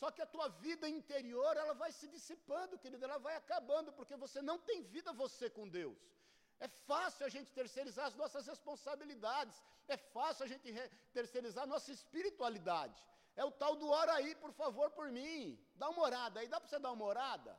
Só 0.00 0.10
que 0.14 0.22
a 0.22 0.32
tua 0.34 0.48
vida 0.66 0.86
interior, 0.98 1.52
ela 1.62 1.74
vai 1.82 1.90
se 1.98 2.06
dissipando, 2.14 2.78
querido, 2.82 3.04
ela 3.04 3.18
vai 3.26 3.34
acabando, 3.36 3.92
porque 3.98 4.16
você 4.24 4.40
não 4.50 4.58
tem 4.68 4.82
vida 4.94 5.12
você 5.12 5.48
com 5.56 5.68
Deus. 5.68 5.98
É 6.66 6.68
fácil 6.90 7.24
a 7.26 7.28
gente 7.34 7.50
terceirizar 7.58 8.06
as 8.06 8.16
nossas 8.22 8.46
responsabilidades, 8.52 9.56
é 9.86 9.96
fácil 10.16 10.44
a 10.44 10.48
gente 10.52 10.72
terceirizar 11.12 11.64
a 11.64 11.72
nossa 11.74 11.90
espiritualidade. 11.98 13.00
É 13.36 13.44
o 13.44 13.50
tal 13.62 13.74
do 13.76 13.88
ora 13.88 14.12
aí, 14.14 14.34
por 14.44 14.52
favor, 14.52 14.90
por 14.98 15.10
mim. 15.10 15.58
Dá 15.74 15.88
uma 15.90 16.02
orada 16.02 16.40
aí, 16.40 16.48
dá 16.48 16.60
para 16.60 16.68
você 16.68 16.78
dar 16.78 16.92
uma 16.92 17.04
orada? 17.04 17.52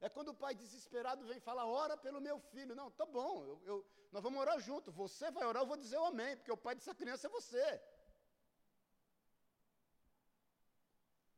É 0.00 0.08
quando 0.08 0.28
o 0.28 0.34
pai 0.42 0.54
desesperado 0.54 1.26
vem 1.26 1.40
falar, 1.40 1.66
ora 1.66 1.96
pelo 1.96 2.20
meu 2.20 2.38
filho. 2.52 2.74
Não, 2.74 2.90
tá 2.90 3.06
bom, 3.06 3.44
eu, 3.44 3.62
eu, 3.70 3.86
nós 4.10 4.22
vamos 4.22 4.40
orar 4.40 4.58
junto. 4.58 4.90
Você 4.92 5.30
vai 5.30 5.44
orar, 5.44 5.62
eu 5.62 5.66
vou 5.66 5.76
dizer 5.76 5.98
o 5.98 6.06
amém, 6.06 6.36
porque 6.36 6.52
o 6.52 6.56
pai 6.56 6.74
dessa 6.74 6.94
criança 6.94 7.26
é 7.26 7.30
você. 7.30 7.82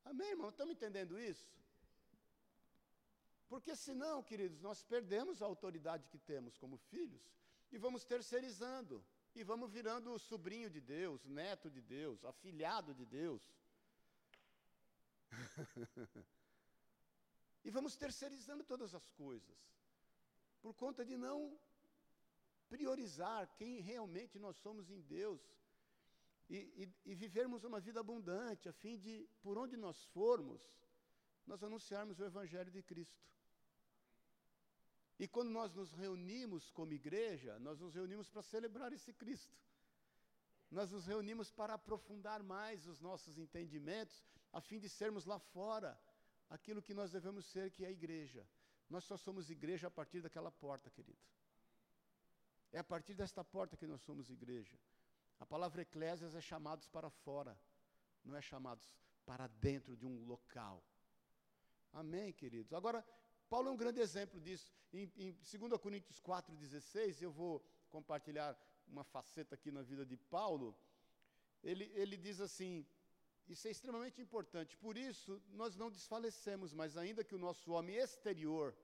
Amém, 0.04 0.30
irmão? 0.30 0.48
Estamos 0.48 0.74
entendendo 0.74 1.18
isso? 1.18 1.48
Porque 3.48 3.76
senão, 3.76 4.22
queridos, 4.22 4.60
nós 4.60 4.82
perdemos 4.82 5.42
a 5.42 5.46
autoridade 5.46 6.08
que 6.08 6.18
temos 6.18 6.56
como 6.56 6.76
filhos 6.76 7.22
e 7.70 7.78
vamos 7.78 8.04
terceirizando 8.04 9.04
e 9.34 9.42
vamos 9.42 9.70
virando 9.70 10.18
sobrinho 10.18 10.70
de 10.70 10.80
Deus, 10.80 11.26
neto 11.26 11.70
de 11.70 11.80
Deus, 11.80 12.24
afilhado 12.24 12.94
de 12.94 13.04
Deus. 13.04 13.42
e 17.64 17.70
vamos 17.70 17.96
terceirizando 17.96 18.64
todas 18.64 18.94
as 18.94 19.08
coisas 19.10 19.58
por 20.60 20.74
conta 20.74 21.04
de 21.04 21.16
não 21.16 21.58
priorizar 22.68 23.46
quem 23.56 23.80
realmente 23.80 24.38
nós 24.38 24.56
somos 24.56 24.90
em 24.90 25.00
Deus 25.00 25.40
e, 26.48 26.56
e, 26.56 27.10
e 27.10 27.14
vivermos 27.14 27.64
uma 27.64 27.80
vida 27.80 28.00
abundante, 28.00 28.68
a 28.68 28.72
fim 28.72 28.98
de, 28.98 29.28
por 29.42 29.56
onde 29.58 29.76
nós 29.76 30.04
formos, 30.06 30.60
nós 31.46 31.62
anunciarmos 31.62 32.18
o 32.20 32.24
Evangelho 32.24 32.70
de 32.70 32.82
Cristo. 32.82 33.24
E 35.18 35.28
quando 35.28 35.50
nós 35.50 35.72
nos 35.72 35.92
reunimos 35.92 36.70
como 36.70 36.92
igreja, 36.92 37.58
nós 37.58 37.78
nos 37.78 37.94
reunimos 37.94 38.28
para 38.28 38.42
celebrar 38.42 38.92
esse 38.92 39.12
Cristo. 39.12 39.56
Nós 40.70 40.90
nos 40.90 41.06
reunimos 41.06 41.50
para 41.50 41.74
aprofundar 41.74 42.42
mais 42.42 42.86
os 42.86 43.00
nossos 43.00 43.38
entendimentos, 43.38 44.24
a 44.52 44.60
fim 44.60 44.78
de 44.78 44.88
sermos 44.88 45.24
lá 45.24 45.38
fora 45.38 45.98
aquilo 46.48 46.82
que 46.82 46.94
nós 46.94 47.10
devemos 47.10 47.46
ser, 47.46 47.70
que 47.70 47.84
é 47.84 47.88
a 47.88 47.90
igreja. 47.90 48.46
Nós 48.88 49.04
só 49.04 49.16
somos 49.16 49.50
igreja 49.50 49.86
a 49.86 49.90
partir 49.90 50.20
daquela 50.20 50.50
porta, 50.50 50.90
querido. 50.90 51.18
É 52.72 52.78
a 52.78 52.84
partir 52.84 53.14
desta 53.14 53.44
porta 53.44 53.76
que 53.76 53.86
nós 53.86 54.00
somos 54.02 54.30
igreja. 54.30 54.76
A 55.42 55.46
palavra 55.54 55.82
eclésias 55.82 56.36
é 56.36 56.40
chamados 56.40 56.86
para 56.86 57.10
fora, 57.10 57.58
não 58.24 58.36
é 58.36 58.40
chamados 58.40 58.94
para 59.26 59.48
dentro 59.48 59.96
de 59.96 60.06
um 60.06 60.24
local. 60.24 60.80
Amém, 61.92 62.32
queridos? 62.32 62.72
Agora, 62.72 63.04
Paulo 63.50 63.68
é 63.68 63.72
um 63.72 63.76
grande 63.76 63.98
exemplo 63.98 64.40
disso. 64.40 64.72
Em, 64.92 65.10
em 65.16 65.32
2 65.32 65.80
Coríntios 65.80 66.20
4,16, 66.20 67.20
eu 67.20 67.32
vou 67.32 67.60
compartilhar 67.90 68.56
uma 68.86 69.02
faceta 69.02 69.56
aqui 69.56 69.72
na 69.72 69.82
vida 69.82 70.06
de 70.06 70.16
Paulo. 70.16 70.78
Ele, 71.60 71.90
ele 71.92 72.16
diz 72.16 72.40
assim: 72.40 72.86
isso 73.48 73.66
é 73.66 73.72
extremamente 73.72 74.22
importante. 74.22 74.76
Por 74.76 74.96
isso, 74.96 75.42
nós 75.48 75.74
não 75.74 75.90
desfalecemos, 75.90 76.72
mas 76.72 76.96
ainda 76.96 77.24
que 77.24 77.34
o 77.34 77.44
nosso 77.46 77.72
homem 77.72 77.96
exterior 77.96 78.76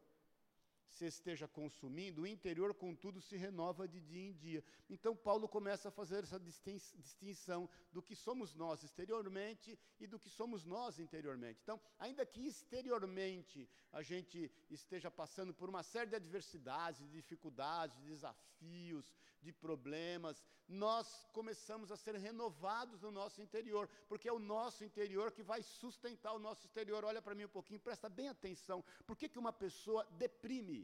se 0.89 1.07
esteja 1.07 1.47
consumindo, 1.47 2.23
o 2.23 2.27
interior, 2.27 2.75
contudo, 2.75 3.21
se 3.21 3.37
renova 3.37 3.87
de 3.87 4.01
dia 4.01 4.29
em 4.29 4.33
dia. 4.33 4.65
Então, 4.89 5.15
Paulo 5.15 5.49
começa 5.49 5.89
a 5.89 5.93
fazer 5.93 6.25
essa 6.25 6.41
distinção 6.41 7.69
do 7.93 8.03
que 8.03 8.17
somos 8.17 8.55
nós 8.55 8.83
exteriormente 8.83 9.79
e 10.01 10.07
do 10.07 10.19
que 10.19 10.29
somos 10.29 10.65
nós 10.65 10.99
interiormente. 10.99 11.61
Então, 11.63 11.81
ainda 11.99 12.25
que 12.27 12.47
exteriormente 12.47 13.69
a 13.93 14.03
gente 14.03 14.51
esteja 14.71 15.11
passando 15.11 15.55
por 15.55 15.69
uma 15.69 15.83
série 15.83 16.11
de 16.11 16.17
adversidades, 16.17 17.01
de 17.01 17.09
dificuldades, 17.09 17.97
de 17.99 18.07
desafios, 18.07 19.13
de 19.41 19.53
problemas, 19.53 20.43
nós 20.69 21.27
começamos 21.33 21.91
a 21.91 21.97
ser 21.97 22.15
renovados 22.17 23.01
no 23.01 23.11
nosso 23.11 23.41
interior, 23.41 23.89
porque 24.09 24.29
é 24.29 24.33
o 24.33 24.39
nosso 24.39 24.85
interior 24.85 25.33
que 25.33 25.43
vai 25.43 25.63
sustentar 25.63 26.33
o 26.35 26.39
nosso 26.39 26.67
exterior. 26.67 27.05
Olha 27.05 27.23
para 27.23 27.35
mim 27.35 27.45
um 27.45 27.49
pouquinho, 27.49 27.81
presta 27.81 28.09
bem 28.09 28.29
atenção. 28.29 28.85
Por 29.07 29.17
que, 29.17 29.29
que 29.29 29.39
uma 29.39 29.53
pessoa 29.53 30.07
deprime? 30.19 30.78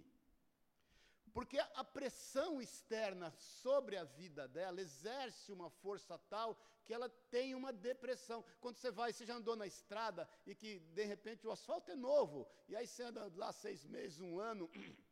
Porque 1.35 1.59
a 1.59 1.83
pressão 1.83 2.63
externa 2.63 3.33
sobre 3.37 3.97
a 3.97 4.05
vida 4.05 4.47
dela 4.47 4.81
exerce 4.81 5.51
uma 5.51 5.69
força 5.69 6.17
tal 6.31 6.57
que 6.85 6.95
ela 6.95 7.09
tem 7.29 7.57
uma 7.57 7.73
depressão. 7.73 8.45
Quando 8.61 8.77
você 8.77 8.91
vai, 8.91 9.13
você 9.13 9.27
já 9.27 9.35
andou 9.35 9.57
na 9.57 9.67
estrada 9.67 10.29
e 10.47 10.55
que 10.55 10.79
de 10.79 11.05
repente 11.05 11.45
o 11.45 11.51
asfalto 11.51 11.91
é 11.91 11.97
novo, 11.97 12.47
e 12.69 12.77
aí 12.77 12.87
você 12.87 13.03
anda 13.03 13.29
lá 13.35 13.53
seis 13.53 13.85
meses, 13.85 14.21
um 14.21 14.39
ano, 14.39 14.71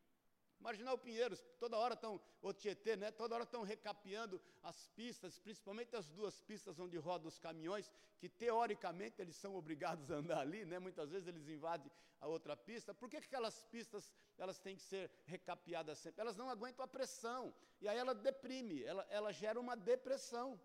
Marginal 0.62 0.96
Pinheiros, 0.96 1.44
toda 1.58 1.76
hora 1.76 1.94
estão, 1.94 2.20
o 2.40 2.52
Tietê, 2.52 2.96
né, 2.96 3.10
toda 3.10 3.34
hora 3.34 3.42
estão 3.42 3.62
recapeando 3.62 4.40
as 4.62 4.86
pistas, 4.88 5.38
principalmente 5.40 5.96
as 5.96 6.06
duas 6.08 6.40
pistas 6.40 6.78
onde 6.78 6.96
rodam 6.96 7.26
os 7.26 7.38
caminhões, 7.38 7.90
que 8.20 8.28
teoricamente 8.28 9.20
eles 9.20 9.34
são 9.34 9.56
obrigados 9.56 10.08
a 10.10 10.14
andar 10.14 10.38
ali, 10.38 10.64
né, 10.64 10.78
muitas 10.78 11.10
vezes 11.10 11.26
eles 11.26 11.48
invadem 11.48 11.90
a 12.20 12.28
outra 12.28 12.56
pista. 12.56 12.94
Por 12.94 13.10
que 13.10 13.16
aquelas 13.16 13.64
pistas 13.64 14.08
elas 14.38 14.60
têm 14.60 14.76
que 14.76 14.82
ser 14.82 15.10
recapeadas 15.26 15.98
sempre? 15.98 16.20
Elas 16.20 16.36
não 16.36 16.48
aguentam 16.48 16.84
a 16.84 16.88
pressão, 16.88 17.52
e 17.80 17.88
aí 17.88 17.98
ela 17.98 18.14
deprime, 18.14 18.84
ela, 18.84 19.04
ela 19.10 19.32
gera 19.32 19.58
uma 19.58 19.76
depressão. 19.76 20.60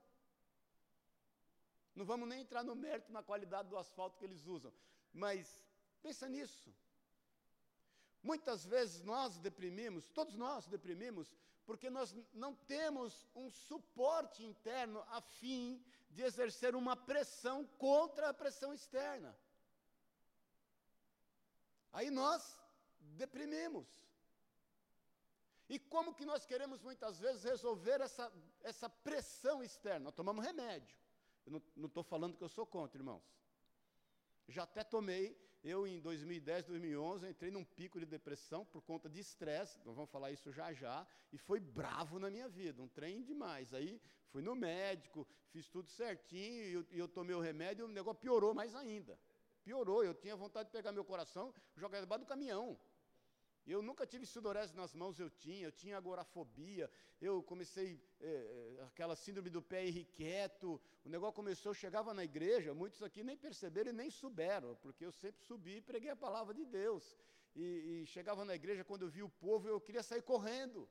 Não 1.96 2.06
vamos 2.06 2.30
nem 2.30 2.42
entrar 2.42 2.64
no 2.64 2.76
mérito 2.76 3.12
na 3.12 3.24
qualidade 3.24 3.68
do 3.68 3.78
asfalto 3.78 4.20
que 4.20 4.26
eles 4.26 4.46
usam, 4.46 4.72
mas 5.12 5.60
pensa 6.04 6.30
nisso. 6.30 6.72
Muitas 8.23 8.65
vezes 8.65 9.01
nós 9.03 9.38
deprimimos, 9.38 10.08
todos 10.10 10.36
nós 10.36 10.67
deprimimos, 10.67 11.36
porque 11.65 11.89
nós 11.89 12.15
não 12.34 12.56
temos 12.56 13.27
um 13.36 13.49
suporte 13.49 14.43
interno 14.43 15.03
a 15.10 15.21
fim 15.21 15.84
de 16.10 16.23
exercer 16.23 16.75
uma 16.75 16.95
pressão 16.95 17.65
contra 17.77 18.30
a 18.30 18.34
pressão 18.34 18.73
externa. 18.73 19.38
Aí 21.91 22.10
nós 22.10 22.60
deprimimos. 22.99 23.88
E 25.69 25.77
como 25.77 26.13
que 26.15 26.25
nós 26.25 26.45
queremos 26.45 26.82
muitas 26.82 27.19
vezes 27.19 27.43
resolver 27.43 27.99
essa, 27.99 28.32
essa 28.62 28.89
pressão 28.89 29.62
externa? 29.62 30.06
Nós 30.06 30.15
tomamos 30.15 30.45
remédio. 30.45 30.97
Eu 31.45 31.62
não 31.75 31.88
estou 31.88 32.03
falando 32.03 32.38
que 32.38 32.43
eu 32.43 32.49
sou 32.49 32.65
contra, 32.65 32.97
irmãos. 32.97 33.23
Já 34.47 34.63
até 34.63 34.84
tomei 34.84 35.38
eu, 35.67 35.86
em 35.86 35.99
2010, 35.99 36.65
2011, 36.65 37.27
entrei 37.27 37.51
num 37.51 37.63
pico 37.63 37.99
de 37.99 38.06
depressão 38.06 38.65
por 38.65 38.82
conta 38.82 39.10
de 39.10 39.19
estresse, 39.19 39.77
nós 39.86 39.95
vamos 39.95 40.10
falar 40.10 40.32
isso 40.32 40.51
já 40.51 40.71
já, 40.73 41.06
e 41.32 41.38
foi 41.38 41.60
bravo 41.60 42.17
na 42.19 42.30
minha 42.30 42.47
vida, 42.47 42.82
um 42.82 42.88
trem 42.88 43.21
demais. 43.21 43.73
Aí 43.73 44.01
fui 44.30 44.41
no 44.41 44.56
médico, 44.56 45.27
fiz 45.51 45.67
tudo 45.67 45.89
certinho, 45.89 46.63
e 46.63 46.73
eu, 46.73 46.86
e 46.91 46.99
eu 46.99 47.08
tomei 47.08 47.36
o 47.36 47.41
remédio, 47.41 47.84
e 47.84 47.89
o 47.89 47.93
negócio 47.93 48.21
piorou 48.21 48.53
mais 48.53 48.73
ainda. 48.75 49.19
Piorou, 49.63 50.03
eu 50.03 50.13
tinha 50.13 50.36
vontade 50.36 50.69
de 50.69 50.71
pegar 50.71 50.93
meu 50.93 51.03
coração, 51.03 51.53
jogar 51.75 51.99
debaixo 51.99 52.23
do 52.23 52.27
caminhão. 52.27 52.80
Eu 53.67 53.82
nunca 53.82 54.08
tive 54.08 54.25
sudorese 54.25 54.73
nas 54.73 54.93
mãos, 54.93 55.19
eu 55.19 55.30
tinha, 55.30 55.65
eu 55.67 55.71
tinha 55.73 55.97
agorafobia, 55.97 56.89
eu 57.19 57.43
comecei 57.43 58.01
é, 58.21 58.80
aquela 58.88 59.13
síndrome 59.13 59.49
do 59.49 59.62
pé 59.62 59.86
irrequieto, 59.86 60.80
o 61.03 61.10
negócio 61.10 61.36
começou, 61.36 61.71
eu 61.71 61.73
chegava 61.73 62.13
na 62.13 62.23
igreja, 62.23 62.73
muitos 62.73 63.03
aqui 63.03 63.23
nem 63.23 63.36
perceberam 63.36 63.89
e 63.89 63.93
nem 63.93 64.10
souberam, 64.10 64.75
porque 64.77 65.06
eu 65.06 65.12
sempre 65.12 65.43
subi 65.43 65.77
e 65.77 65.82
preguei 65.82 66.10
a 66.10 66.15
palavra 66.15 66.53
de 66.53 66.63
Deus. 66.63 67.17
E, 67.53 68.03
e 68.03 68.06
chegava 68.06 68.45
na 68.45 68.56
igreja, 68.56 68.86
quando 68.86 69.01
eu 69.01 69.10
via 69.10 69.25
o 69.25 69.30
povo, 69.30 69.67
eu 69.67 69.82
queria 69.82 70.03
sair 70.03 70.21
correndo. 70.21 70.88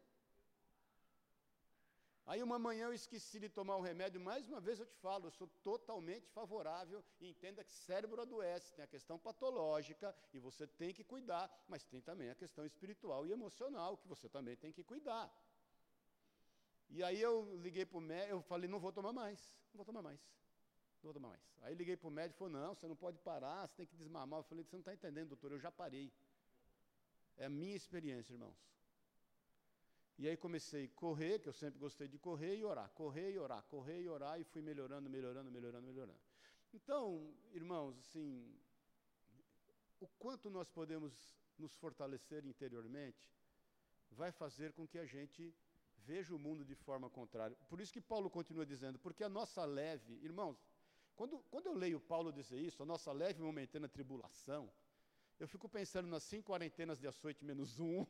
Aí 2.26 2.42
uma 2.42 2.58
manhã 2.58 2.86
eu 2.86 2.92
esqueci 2.92 3.38
de 3.38 3.48
tomar 3.48 3.76
o 3.76 3.80
remédio, 3.80 4.20
mais 4.20 4.48
uma 4.48 4.60
vez 4.60 4.80
eu 4.80 4.86
te 4.86 4.96
falo, 4.96 5.28
eu 5.28 5.30
sou 5.30 5.46
totalmente 5.62 6.28
favorável 6.30 7.04
e 7.20 7.28
entenda 7.28 7.62
que 7.62 7.72
cérebro 7.72 8.20
adoece, 8.20 8.72
tem 8.72 8.84
a 8.84 8.88
questão 8.88 9.16
patológica 9.16 10.12
e 10.34 10.40
você 10.40 10.66
tem 10.66 10.92
que 10.92 11.04
cuidar, 11.04 11.48
mas 11.68 11.84
tem 11.84 12.00
também 12.00 12.28
a 12.28 12.34
questão 12.34 12.66
espiritual 12.66 13.24
e 13.28 13.30
emocional 13.30 13.96
que 13.96 14.08
você 14.08 14.28
também 14.28 14.56
tem 14.56 14.72
que 14.72 14.82
cuidar. 14.82 15.32
E 16.90 17.00
aí 17.04 17.20
eu 17.20 17.56
liguei 17.58 17.86
para 17.86 17.98
o 17.98 18.00
médico, 18.00 18.32
eu 18.32 18.42
falei, 18.42 18.68
não 18.68 18.80
vou 18.80 18.90
tomar 18.90 19.12
mais, 19.12 19.40
não 19.72 19.76
vou 19.76 19.84
tomar 19.84 20.02
mais, 20.02 20.20
não 20.96 21.04
vou 21.04 21.14
tomar 21.14 21.28
mais. 21.28 21.42
Aí 21.62 21.76
liguei 21.76 21.96
para 21.96 22.08
o 22.08 22.10
médico 22.10 22.38
e 22.38 22.38
falou, 22.40 22.52
não, 22.52 22.74
você 22.74 22.88
não 22.88 22.96
pode 22.96 23.18
parar, 23.20 23.68
você 23.68 23.76
tem 23.76 23.86
que 23.86 23.94
desmamar. 23.94 24.40
Eu 24.40 24.44
falei, 24.44 24.64
você 24.64 24.74
não 24.74 24.80
está 24.80 24.92
entendendo, 24.92 25.28
doutor, 25.28 25.52
eu 25.52 25.60
já 25.60 25.70
parei. 25.70 26.12
É 27.36 27.44
a 27.44 27.48
minha 27.48 27.76
experiência, 27.76 28.32
irmãos. 28.32 28.75
E 30.18 30.26
aí 30.29 30.37
comecei 30.37 30.87
a 30.87 30.88
correr, 30.98 31.40
que 31.40 31.48
eu 31.48 31.52
sempre 31.52 31.79
gostei 31.79 32.09
de 32.09 32.18
correr 32.18 32.57
e 32.57 32.64
orar, 32.64 32.90
correr 32.90 33.33
e 33.33 33.38
orar, 33.38 33.62
correr 33.64 34.00
e 34.00 34.09
orar, 34.09 34.40
e 34.40 34.44
fui 34.44 34.62
melhorando, 34.62 35.11
melhorando, 35.11 35.50
melhorando, 35.50 35.87
melhorando. 35.87 36.20
Então, 36.72 37.35
irmãos, 37.52 37.98
assim, 37.98 38.55
o 40.00 40.07
quanto 40.18 40.48
nós 40.48 40.70
podemos 40.70 41.12
nos 41.59 41.74
fortalecer 41.76 42.44
interiormente 42.46 43.31
vai 44.11 44.33
fazer 44.33 44.72
com 44.72 44.87
que 44.87 44.98
a 44.98 45.05
gente 45.05 45.55
veja 45.98 46.35
o 46.35 46.38
mundo 46.38 46.64
de 46.64 46.74
forma 46.74 47.11
contrária. 47.11 47.57
Por 47.68 47.81
isso 47.81 47.92
que 47.92 48.00
Paulo 48.00 48.31
continua 48.31 48.64
dizendo, 48.64 48.98
porque 48.98 49.24
a 49.24 49.29
nossa 49.29 49.64
leve, 49.64 50.14
irmãos, 50.22 50.57
quando, 51.14 51.38
quando 51.50 51.66
eu 51.66 51.74
leio 51.74 52.00
Paulo 52.00 52.33
dizer 52.33 52.59
isso, 52.59 52.83
a 52.83 52.87
nossa 52.87 53.12
leve 53.12 53.42
momentânea 53.42 53.88
tribulação, 53.88 54.70
eu 55.38 55.48
fico 55.48 55.68
pensando 55.68 56.09
nas 56.09 56.22
cinco 56.22 56.52
quarentenas 56.52 56.98
de 56.98 57.07
açoite 57.07 57.44
menos 57.44 57.79
um, 57.81 58.07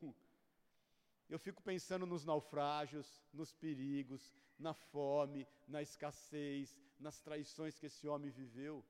eu 1.28 1.38
fico 1.38 1.62
pensando 1.62 2.06
nos 2.06 2.24
naufrágios, 2.24 3.20
nos 3.32 3.52
perigos, 3.52 4.32
na 4.58 4.72
fome, 4.72 5.46
na 5.66 5.82
escassez, 5.82 6.76
nas 6.98 7.20
traições 7.20 7.78
que 7.78 7.86
esse 7.86 8.06
homem 8.06 8.30
viveu. 8.30 8.84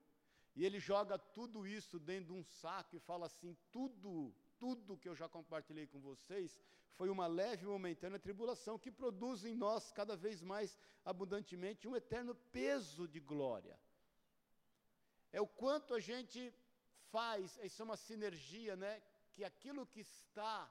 E 0.55 0.65
ele 0.65 0.79
joga 0.79 1.17
tudo 1.17 1.67
isso 1.67 1.99
dentro 1.99 2.33
de 2.33 2.39
um 2.39 2.43
saco 2.43 2.95
e 2.95 2.99
fala 2.99 3.25
assim: 3.25 3.55
tudo, 3.71 4.33
tudo 4.57 4.97
que 4.97 5.09
eu 5.09 5.15
já 5.15 5.27
compartilhei 5.27 5.87
com 5.87 5.99
vocês 5.99 6.59
foi 6.93 7.09
uma 7.09 7.27
leve 7.27 7.63
e 7.63 7.67
momentânea 7.67 8.19
tribulação 8.19 8.79
que 8.79 8.91
produz 8.91 9.45
em 9.45 9.55
nós 9.55 9.91
cada 9.91 10.15
vez 10.15 10.41
mais 10.41 10.77
abundantemente 11.05 11.87
um 11.87 11.95
eterno 11.95 12.33
peso 12.51 13.07
de 13.07 13.19
glória. 13.19 13.79
É 15.31 15.39
o 15.39 15.47
quanto 15.47 15.93
a 15.93 15.99
gente 15.99 16.53
faz, 17.11 17.59
isso 17.63 17.81
é 17.81 17.85
uma 17.85 17.97
sinergia, 17.97 18.75
né? 18.75 19.01
Que 19.33 19.43
aquilo 19.43 19.85
que 19.85 19.99
está 19.99 20.67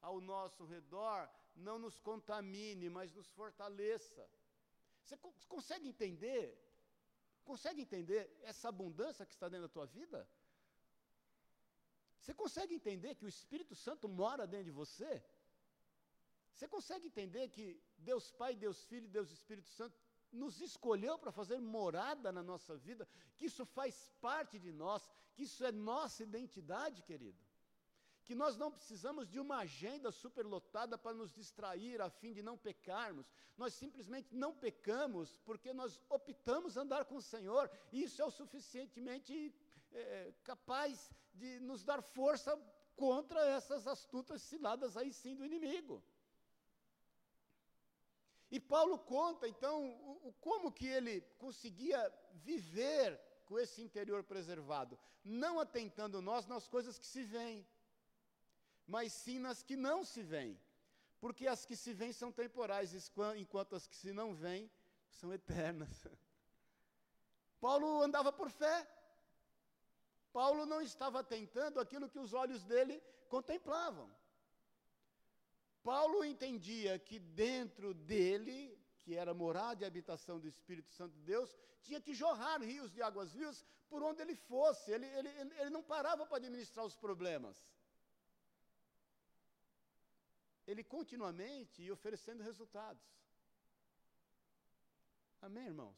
ao 0.00 0.20
nosso 0.20 0.64
redor 0.64 1.28
não 1.54 1.78
nos 1.78 1.98
contamine, 1.98 2.88
mas 2.88 3.14
nos 3.14 3.28
fortaleça. 3.32 4.28
Você 5.02 5.16
consegue 5.48 5.88
entender? 5.88 6.44
Consegue 7.44 7.80
entender 7.82 8.38
essa 8.42 8.68
abundância 8.68 9.26
que 9.26 9.32
está 9.32 9.48
dentro 9.48 9.68
da 9.68 9.72
tua 9.72 9.86
vida? 9.86 10.28
Você 12.20 12.34
consegue 12.34 12.74
entender 12.74 13.14
que 13.14 13.24
o 13.24 13.28
Espírito 13.28 13.74
Santo 13.74 14.08
mora 14.08 14.46
dentro 14.46 14.66
de 14.66 14.70
você? 14.70 15.22
Você 16.52 16.68
consegue 16.68 17.06
entender 17.06 17.48
que 17.48 17.80
Deus 17.96 18.30
Pai, 18.32 18.54
Deus 18.54 18.84
Filho 18.84 19.08
Deus 19.08 19.30
Espírito 19.30 19.68
Santo 19.68 19.98
nos 20.30 20.60
escolheu 20.60 21.18
para 21.18 21.32
fazer 21.32 21.58
morada 21.58 22.30
na 22.30 22.42
nossa 22.42 22.76
vida, 22.76 23.08
que 23.36 23.46
isso 23.46 23.64
faz 23.64 24.12
parte 24.20 24.58
de 24.58 24.72
nós, 24.72 25.08
que 25.34 25.44
isso 25.44 25.64
é 25.64 25.72
nossa 25.72 26.22
identidade, 26.22 27.02
querido? 27.02 27.47
Que 28.28 28.34
nós 28.34 28.58
não 28.58 28.70
precisamos 28.70 29.26
de 29.26 29.40
uma 29.40 29.60
agenda 29.60 30.10
superlotada 30.12 30.98
para 30.98 31.14
nos 31.14 31.32
distrair 31.32 31.98
a 31.98 32.10
fim 32.10 32.30
de 32.34 32.42
não 32.42 32.58
pecarmos. 32.58 33.26
Nós 33.56 33.72
simplesmente 33.72 34.36
não 34.36 34.52
pecamos 34.54 35.34
porque 35.46 35.72
nós 35.72 35.98
optamos 36.10 36.76
andar 36.76 37.06
com 37.06 37.16
o 37.16 37.22
Senhor, 37.22 37.70
e 37.90 38.02
isso 38.02 38.20
é 38.20 38.26
o 38.26 38.30
suficientemente 38.30 39.32
é, 39.92 40.34
capaz 40.44 41.10
de 41.32 41.58
nos 41.60 41.82
dar 41.82 42.02
força 42.02 42.54
contra 42.94 43.40
essas 43.46 43.86
astutas 43.86 44.42
ciladas 44.42 44.94
aí 44.94 45.10
sim 45.10 45.34
do 45.34 45.46
inimigo. 45.46 46.04
E 48.50 48.60
Paulo 48.60 48.98
conta 48.98 49.48
então 49.48 49.86
o, 49.86 50.28
o, 50.28 50.32
como 50.34 50.70
que 50.70 50.86
ele 50.86 51.22
conseguia 51.38 52.12
viver 52.34 53.18
com 53.46 53.58
esse 53.58 53.80
interior 53.80 54.22
preservado, 54.22 54.98
não 55.24 55.58
atentando 55.58 56.20
nós 56.20 56.46
nas 56.46 56.68
coisas 56.68 56.98
que 56.98 57.06
se 57.06 57.22
veem 57.22 57.66
mas 58.88 59.12
sim 59.12 59.38
nas 59.38 59.62
que 59.62 59.76
não 59.76 60.02
se 60.02 60.22
veem. 60.22 60.58
Porque 61.20 61.46
as 61.46 61.66
que 61.66 61.76
se 61.76 61.92
veem 61.92 62.12
são 62.12 62.32
temporais, 62.32 62.94
enquanto 63.36 63.76
as 63.76 63.86
que 63.86 63.94
se 63.94 64.12
não 64.12 64.34
veem 64.34 64.70
são 65.10 65.32
eternas. 65.32 65.90
Paulo 67.60 68.02
andava 68.02 68.32
por 68.32 68.50
fé. 68.50 68.88
Paulo 70.32 70.64
não 70.64 70.80
estava 70.80 71.22
tentando 71.22 71.80
aquilo 71.80 72.08
que 72.08 72.18
os 72.18 72.32
olhos 72.32 72.62
dele 72.64 73.02
contemplavam. 73.28 74.08
Paulo 75.82 76.24
entendia 76.24 76.98
que 76.98 77.18
dentro 77.18 77.92
dele, 77.92 78.78
que 79.02 79.14
era 79.14 79.34
morada 79.34 79.82
e 79.82 79.86
habitação 79.86 80.38
do 80.38 80.46
Espírito 80.46 80.90
Santo 80.90 81.14
de 81.14 81.22
Deus, 81.22 81.56
tinha 81.82 82.00
que 82.00 82.14
jorrar 82.14 82.60
rios 82.62 82.92
de 82.92 83.02
águas 83.02 83.32
vivas 83.32 83.64
por 83.88 84.02
onde 84.02 84.22
ele 84.22 84.34
fosse. 84.34 84.90
Ele, 84.92 85.06
ele, 85.06 85.28
ele 85.60 85.70
não 85.70 85.82
parava 85.82 86.26
para 86.26 86.36
administrar 86.36 86.84
os 86.84 86.94
problemas. 86.94 87.62
Ele 90.70 90.84
continuamente 90.84 91.82
ia 91.82 91.94
oferecendo 91.94 92.42
resultados. 92.42 93.02
Amém, 95.40 95.66
irmãos? 95.66 95.96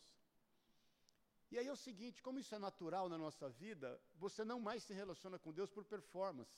E 1.51 1.59
aí 1.59 1.67
é 1.67 1.73
o 1.73 1.85
seguinte: 1.89 2.23
como 2.23 2.39
isso 2.39 2.55
é 2.55 2.59
natural 2.59 3.09
na 3.09 3.19
nossa 3.19 3.49
vida, 3.49 4.01
você 4.15 4.45
não 4.45 4.61
mais 4.61 4.85
se 4.85 4.95
relaciona 4.95 5.41
com 5.41 5.53
Deus 5.53 5.71
por 5.71 5.85
performance. 5.85 6.57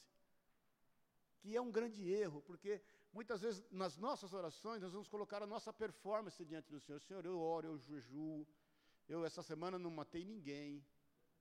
Que 1.40 1.56
é 1.56 1.60
um 1.60 1.72
grande 1.72 2.02
erro, 2.06 2.42
porque 2.42 2.82
muitas 3.14 3.40
vezes 3.40 3.64
nas 3.70 3.96
nossas 3.96 4.34
orações 4.34 4.82
nós 4.82 4.92
vamos 4.92 5.08
colocar 5.08 5.42
a 5.42 5.46
nossa 5.46 5.72
performance 5.72 6.44
diante 6.44 6.70
do 6.70 6.80
Senhor. 6.80 7.00
Senhor, 7.00 7.24
eu 7.24 7.40
oro, 7.40 7.66
eu 7.66 7.78
jejuo, 7.78 8.46
eu 9.08 9.24
essa 9.24 9.42
semana 9.42 9.78
não 9.78 9.90
matei 9.90 10.22
ninguém, 10.22 10.84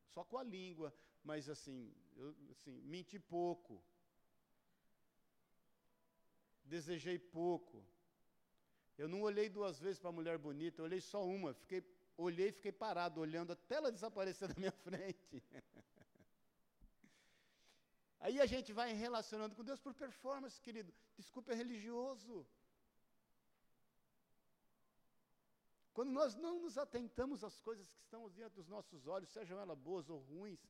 só 0.07 0.23
com 0.23 0.37
a 0.37 0.43
língua, 0.43 0.93
mas 1.21 1.49
assim, 1.49 1.93
eu 2.15 2.33
assim, 2.49 2.79
menti 2.81 3.19
pouco, 3.19 3.83
desejei 6.73 7.17
pouco. 7.19 7.75
Eu 9.01 9.07
não 9.13 9.21
olhei 9.29 9.47
duas 9.49 9.75
vezes 9.85 9.99
para 9.99 10.09
a 10.09 10.17
mulher 10.19 10.37
bonita, 10.47 10.75
eu 10.79 10.85
olhei 10.85 11.01
só 11.13 11.19
uma, 11.37 11.53
fiquei 11.63 11.81
olhei 12.27 12.49
e 12.49 12.57
fiquei 12.57 12.71
parado, 12.71 13.19
olhando 13.25 13.51
até 13.53 13.75
ela 13.75 13.91
desaparecer 13.97 14.47
da 14.51 14.59
minha 14.63 14.75
frente. 14.87 15.35
Aí 18.25 18.37
a 18.39 18.47
gente 18.53 18.71
vai 18.79 18.89
relacionando 18.93 19.55
com 19.55 19.63
Deus 19.69 19.79
por 19.85 19.93
performance, 20.05 20.61
querido. 20.61 20.93
Desculpa, 21.17 21.51
é 21.51 21.55
religioso. 21.55 22.33
Quando 25.95 26.11
nós 26.19 26.35
não 26.35 26.53
nos 26.63 26.77
atentamos 26.77 27.43
às 27.43 27.59
coisas 27.67 27.87
que 27.89 27.99
estão 28.05 28.29
diante 28.29 28.55
dos 28.59 28.67
nossos 28.75 29.07
olhos, 29.07 29.29
sejam 29.29 29.59
elas 29.59 29.79
boas 29.89 30.09
ou 30.09 30.19
ruins, 30.19 30.61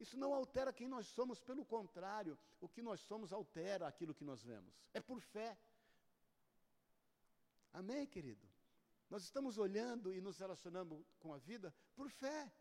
isso 0.00 0.16
não 0.16 0.34
altera 0.34 0.72
quem 0.72 0.88
nós 0.88 1.06
somos, 1.06 1.40
pelo 1.40 1.64
contrário, 1.64 2.38
o 2.60 2.68
que 2.68 2.82
nós 2.82 3.00
somos 3.00 3.32
altera 3.32 3.86
aquilo 3.86 4.14
que 4.14 4.24
nós 4.24 4.42
vemos. 4.42 4.74
É 4.92 5.00
por 5.00 5.20
fé. 5.20 5.56
Amém, 7.72 8.06
querido? 8.06 8.46
Nós 9.08 9.22
estamos 9.22 9.58
olhando 9.58 10.12
e 10.12 10.20
nos 10.20 10.38
relacionando 10.38 11.04
com 11.18 11.32
a 11.32 11.38
vida 11.38 11.74
por 11.94 12.10
fé. 12.10 12.52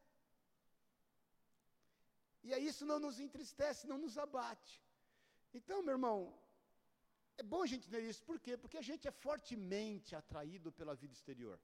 E 2.44 2.54
aí 2.54 2.68
isso 2.68 2.86
não 2.86 3.00
nos 3.00 3.20
entristece, 3.20 3.88
não 3.88 3.98
nos 3.98 4.18
abate. 4.18 4.82
Então, 5.54 5.82
meu 5.82 5.94
irmão, 5.94 6.38
é 7.38 7.44
bom 7.44 7.64
a 7.64 7.68
gente 7.68 7.88
entender 7.88 8.08
isso. 8.08 8.22
Por 8.24 8.40
quê? 8.40 8.58
Porque 8.58 8.78
a 8.78 8.82
gente 8.82 9.08
é 9.08 9.12
fortemente 9.12 10.16
atraído 10.16 10.72
pela 10.72 10.96
vida 10.96 11.14
exterior. 11.14 11.60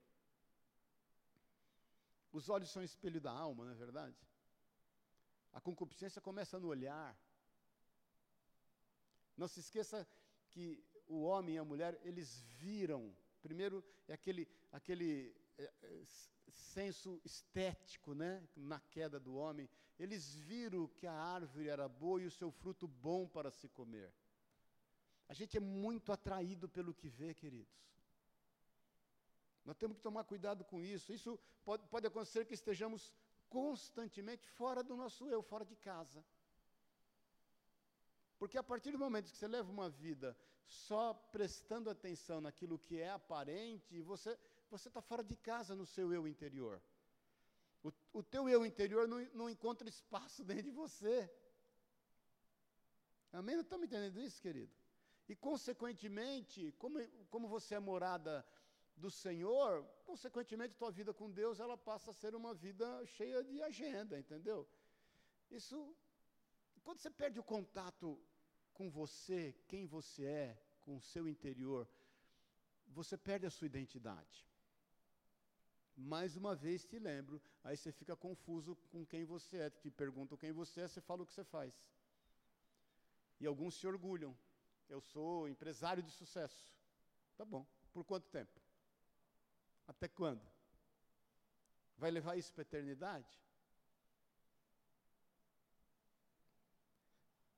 Os 2.32 2.50
olhos 2.50 2.70
são 2.70 2.84
espelho 2.84 3.20
da 3.20 3.32
alma, 3.32 3.66
não 3.66 3.72
é 3.72 3.76
verdade? 3.76 4.29
A 5.52 5.62
concupiscência 5.62 6.22
começa 6.22 6.60
no 6.60 6.68
olhar. 6.68 7.18
Não 9.36 9.48
se 9.48 9.60
esqueça 9.60 10.08
que 10.50 10.84
o 11.08 11.22
homem 11.24 11.56
e 11.56 11.58
a 11.58 11.64
mulher, 11.64 12.00
eles 12.04 12.42
viram 12.60 13.16
Primeiro 13.42 13.84
é 14.08 14.14
aquele, 14.14 14.48
aquele 14.72 15.36
é, 15.58 15.72
é, 15.84 16.04
senso 16.50 17.22
estético, 17.24 18.14
né, 18.14 18.44
na 18.56 18.80
queda 18.80 19.20
do 19.20 19.36
homem. 19.36 19.70
Eles 19.98 20.34
viram 20.34 20.88
que 20.88 21.08
a 21.08 21.14
árvore 21.14 21.70
era 21.70 21.88
boa 21.88 22.22
e 22.22 22.26
o 22.26 22.32
seu 22.32 22.52
fruto 22.52 22.88
bom 22.88 23.28
para 23.28 23.52
se 23.52 23.68
comer. 23.70 24.14
A 25.28 25.34
gente 25.34 25.58
é 25.58 25.60
muito 25.60 26.12
atraído 26.12 26.68
pelo 26.68 26.94
que 26.94 27.08
vê, 27.08 27.34
queridos. 27.34 27.80
Nós 29.64 29.78
temos 29.78 29.98
que 29.98 30.04
tomar 30.04 30.24
cuidado 30.24 30.64
com 30.66 30.84
isso. 30.84 31.14
Isso 31.14 31.40
pode, 31.64 31.86
pode 31.88 32.08
acontecer 32.08 32.46
que 32.46 32.54
estejamos 32.54 33.14
constantemente 33.50 34.48
fora 34.48 34.84
do 34.84 34.96
nosso 34.96 35.28
eu, 35.28 35.42
fora 35.42 35.66
de 35.66 35.76
casa. 35.76 36.24
Porque 38.38 38.58
a 38.58 38.64
partir 38.64 38.92
do 38.92 39.00
momento 39.00 39.32
que 39.32 39.38
você 39.38 39.48
leva 39.48 39.70
uma 39.70 39.90
vida 39.90 40.38
só 40.66 41.14
prestando 41.14 41.90
atenção 41.90 42.40
naquilo 42.40 42.80
que 42.80 43.00
é 43.00 43.10
aparente, 43.10 44.02
você 44.02 44.38
está 44.72 45.02
fora 45.02 45.24
de 45.24 45.36
casa 45.36 45.76
no 45.76 45.86
seu 45.86 46.14
eu 46.14 46.28
interior. 46.28 46.82
O, 47.84 47.92
o 48.14 48.24
teu 48.24 48.48
eu 48.48 48.66
interior 48.66 49.08
não, 49.08 49.20
não 49.34 49.50
encontra 49.50 49.90
espaço 49.90 50.44
dentro 50.46 50.64
de 50.64 50.72
você. 50.72 51.30
Amém? 53.32 53.60
Estamos 53.60 53.86
entendendo 53.86 54.20
isso, 54.20 54.42
querido? 54.42 54.72
E, 55.28 55.36
consequentemente, 55.36 56.74
como, 56.80 57.00
como 57.30 57.48
você 57.48 57.76
é 57.76 57.80
morada 57.80 58.46
do 59.00 59.10
Senhor, 59.10 59.86
consequentemente, 60.06 60.76
tua 60.76 60.92
vida 60.92 61.14
com 61.14 61.32
Deus, 61.32 61.60
ela 61.60 61.78
passa 61.78 62.12
a 62.12 62.14
ser 62.22 62.36
uma 62.36 62.54
vida 62.54 62.88
cheia 63.06 63.44
de 63.44 63.62
agenda, 63.62 64.20
entendeu? 64.20 64.68
Isso, 65.50 65.96
quando 66.84 67.00
você 67.00 67.10
perde 67.10 67.40
o 67.40 67.44
contato 67.44 68.20
com 68.74 68.90
você, 68.90 69.56
quem 69.68 69.86
você 69.86 70.26
é, 70.26 70.62
com 70.82 70.98
o 70.98 71.02
seu 71.02 71.28
interior, 71.28 71.88
você 72.88 73.18
perde 73.18 73.46
a 73.46 73.50
sua 73.50 73.68
identidade. 73.68 74.48
Mais 75.96 76.36
uma 76.36 76.56
vez 76.56 76.86
te 76.86 76.98
lembro, 76.98 77.42
aí 77.64 77.76
você 77.76 77.92
fica 77.92 78.16
confuso 78.16 78.76
com 78.92 79.06
quem 79.06 79.26
você 79.26 79.58
é, 79.58 79.70
te 79.70 79.90
perguntam 79.92 80.38
quem 80.38 80.52
você 80.52 80.82
é, 80.82 80.88
você 80.88 81.02
fala 81.02 81.24
o 81.24 81.26
que 81.26 81.34
você 81.34 81.44
faz. 81.44 81.74
E 83.40 83.46
alguns 83.46 83.76
se 83.76 83.88
orgulham. 83.88 84.38
Eu 84.88 85.02
sou 85.02 85.48
empresário 85.48 86.02
de 86.02 86.12
sucesso. 86.12 86.74
Tá 87.38 87.46
bom. 87.46 87.66
Por 87.94 88.04
quanto 88.04 88.30
tempo? 88.30 88.60
Até 89.90 90.08
quando? 90.08 90.48
Vai 91.98 92.12
levar 92.12 92.38
isso 92.38 92.54
para 92.54 92.62
a 92.62 92.70
eternidade? 92.70 93.28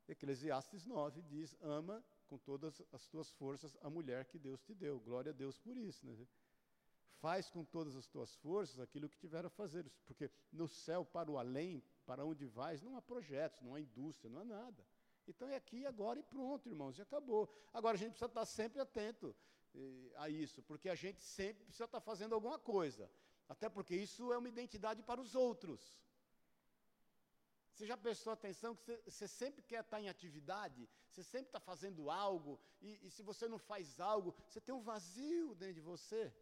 Eclesiastes 0.08 0.86
9 0.86 1.22
diz: 1.24 1.58
ama 1.62 2.02
com 2.28 2.38
todas 2.38 2.82
as 2.94 3.06
tuas 3.06 3.30
forças 3.34 3.78
a 3.82 3.89
mulher 3.89 4.24
que 4.26 4.39
Deus 4.39 4.62
te 4.62 4.74
deu. 4.74 4.98
Glória 5.02 5.32
a 5.32 5.36
Deus 5.36 5.60
por 5.60 5.76
isso. 5.76 6.06
Né? 6.06 6.26
Faz 7.20 7.50
com 7.50 7.65
todas 7.65 7.98
as 7.98 8.08
tuas 8.08 8.34
forças 8.36 8.80
aquilo 8.80 9.10
que 9.10 9.17
tiver 9.17 9.46
a 9.46 9.50
fazer. 9.50 9.91
Porque 10.06 10.32
no 10.54 10.70
céu, 10.70 11.04
para 11.04 11.30
o 11.30 11.38
além, 11.38 11.84
para 12.06 12.24
onde 12.24 12.46
vais, 12.46 12.82
não 12.82 12.96
há 12.96 13.02
projetos, 13.02 13.62
não 13.62 13.76
há 13.76 13.82
indústria, 13.82 14.30
não 14.30 14.39
há 14.39 14.46
nada. 14.46 14.88
Então 15.28 15.50
é 15.50 15.58
aqui, 15.58 15.86
agora 15.86 16.17
e 16.17 16.24
pronto, 16.24 16.70
irmãos, 16.70 16.98
e 16.98 17.02
acabou. 17.02 17.54
Agora 17.74 17.96
a 17.96 18.00
gente 18.00 18.12
precisa 18.12 18.28
estar 18.28 18.46
sempre 18.46 18.80
atento 18.80 19.36
a 20.16 20.30
isso, 20.30 20.62
porque 20.64 20.90
a 20.90 20.96
gente 20.96 21.22
sempre 21.22 21.64
precisa 21.64 21.86
estar 21.86 22.02
fazendo 22.02 22.34
alguma 22.34 22.60
coisa. 22.60 23.10
Até 23.48 23.68
porque 23.70 23.96
isso 23.96 24.32
é 24.32 24.38
uma 24.38 24.50
identidade 24.50 25.02
para 25.04 25.20
os 25.20 25.36
outros. 25.36 25.82
Você 27.74 27.86
já 27.86 27.98
prestou 27.98 28.32
atenção 28.34 28.76
que 28.76 29.02
você, 29.06 29.28
sempre 29.28 29.62
quer 29.64 29.82
estar 29.82 30.00
em 30.02 30.10
atividade, 30.10 30.88
você 31.10 31.24
sempre 31.24 31.48
está 31.48 31.60
fazendo 31.60 32.10
algo, 32.10 32.60
e, 32.82 33.08
e 33.08 33.10
se 33.10 33.24
você 33.24 33.48
não 33.48 33.58
faz 33.58 34.00
algo, 34.00 34.36
você 34.48 34.60
tem 34.62 34.76
um 34.76 34.82
vazio 34.82 35.56
dentro 35.56 35.76
de 35.76 35.82
você. 35.82 36.34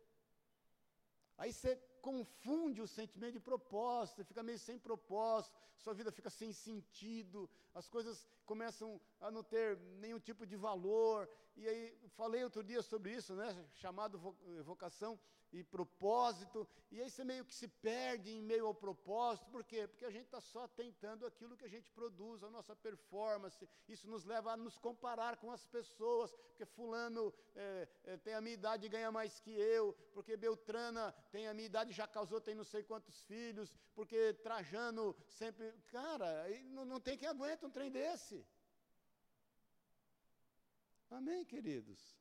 Aí 1.37 1.53
você 1.53 1.75
confunde 2.07 2.81
o 2.81 2.87
sentimento 2.87 3.33
de 3.33 3.39
propósito, 3.39 4.25
fica 4.25 4.41
meio 4.41 4.59
sem 4.59 4.77
propósito, 4.79 5.55
sua 5.77 5.93
vida 5.93 6.11
fica 6.11 6.29
sem 6.29 6.51
sentido, 6.51 7.49
as 7.73 7.87
coisas 7.87 8.27
começam 8.45 8.99
a 9.19 9.29
não 9.29 9.43
ter 9.43 9.77
nenhum 10.03 10.19
tipo 10.19 10.45
de 10.45 10.55
valor. 10.55 11.29
E 11.55 11.67
aí, 11.67 11.83
falei 12.15 12.43
outro 12.43 12.63
dia 12.63 12.81
sobre 12.81 13.13
isso, 13.13 13.33
né? 13.35 13.47
Chamado 13.75 14.17
vocação 14.63 15.19
e 15.51 15.63
propósito, 15.63 16.67
e 16.91 17.01
aí 17.01 17.09
você 17.09 17.23
meio 17.23 17.43
que 17.43 17.53
se 17.53 17.67
perde 17.67 18.29
em 18.29 18.41
meio 18.41 18.67
ao 18.67 18.73
propósito, 18.73 19.49
por 19.49 19.63
quê? 19.63 19.87
Porque 19.87 20.05
a 20.05 20.11
gente 20.11 20.25
está 20.25 20.39
só 20.39 20.67
tentando 20.67 21.25
aquilo 21.25 21.57
que 21.57 21.65
a 21.65 21.69
gente 21.69 21.91
produz, 21.91 22.43
a 22.43 22.49
nossa 22.49 22.75
performance, 22.75 23.67
isso 23.87 24.07
nos 24.07 24.25
leva 24.25 24.51
a 24.51 24.57
nos 24.57 24.77
comparar 24.77 25.37
com 25.37 25.51
as 25.51 25.65
pessoas, 25.65 26.31
porque 26.31 26.65
fulano 26.65 27.33
é, 27.55 27.87
é, 28.03 28.17
tem 28.17 28.33
a 28.33 28.41
minha 28.41 28.53
idade 28.53 28.85
e 28.85 28.89
ganha 28.89 29.11
mais 29.11 29.39
que 29.39 29.51
eu, 29.51 29.93
porque 30.13 30.37
Beltrana 30.37 31.11
tem 31.31 31.47
a 31.47 31.53
minha 31.53 31.65
idade 31.65 31.91
e 31.91 31.95
já 31.95 32.07
casou, 32.07 32.39
tem 32.39 32.53
não 32.53 32.63
sei 32.63 32.83
quantos 32.83 33.21
filhos, 33.23 33.73
porque 33.95 34.33
Trajano 34.35 35.15
sempre, 35.27 35.71
cara, 35.87 36.47
não, 36.65 36.85
não 36.85 36.99
tem 36.99 37.17
quem 37.17 37.27
aguenta 37.27 37.65
um 37.65 37.71
trem 37.71 37.89
desse. 37.89 38.45
Amém, 41.09 41.43
queridos? 41.43 42.15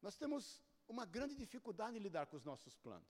Nós 0.00 0.16
temos 0.16 0.62
uma 0.90 1.06
grande 1.06 1.34
dificuldade 1.34 1.96
em 1.96 2.00
lidar 2.00 2.26
com 2.26 2.36
os 2.36 2.44
nossos 2.44 2.76
planos, 2.76 3.08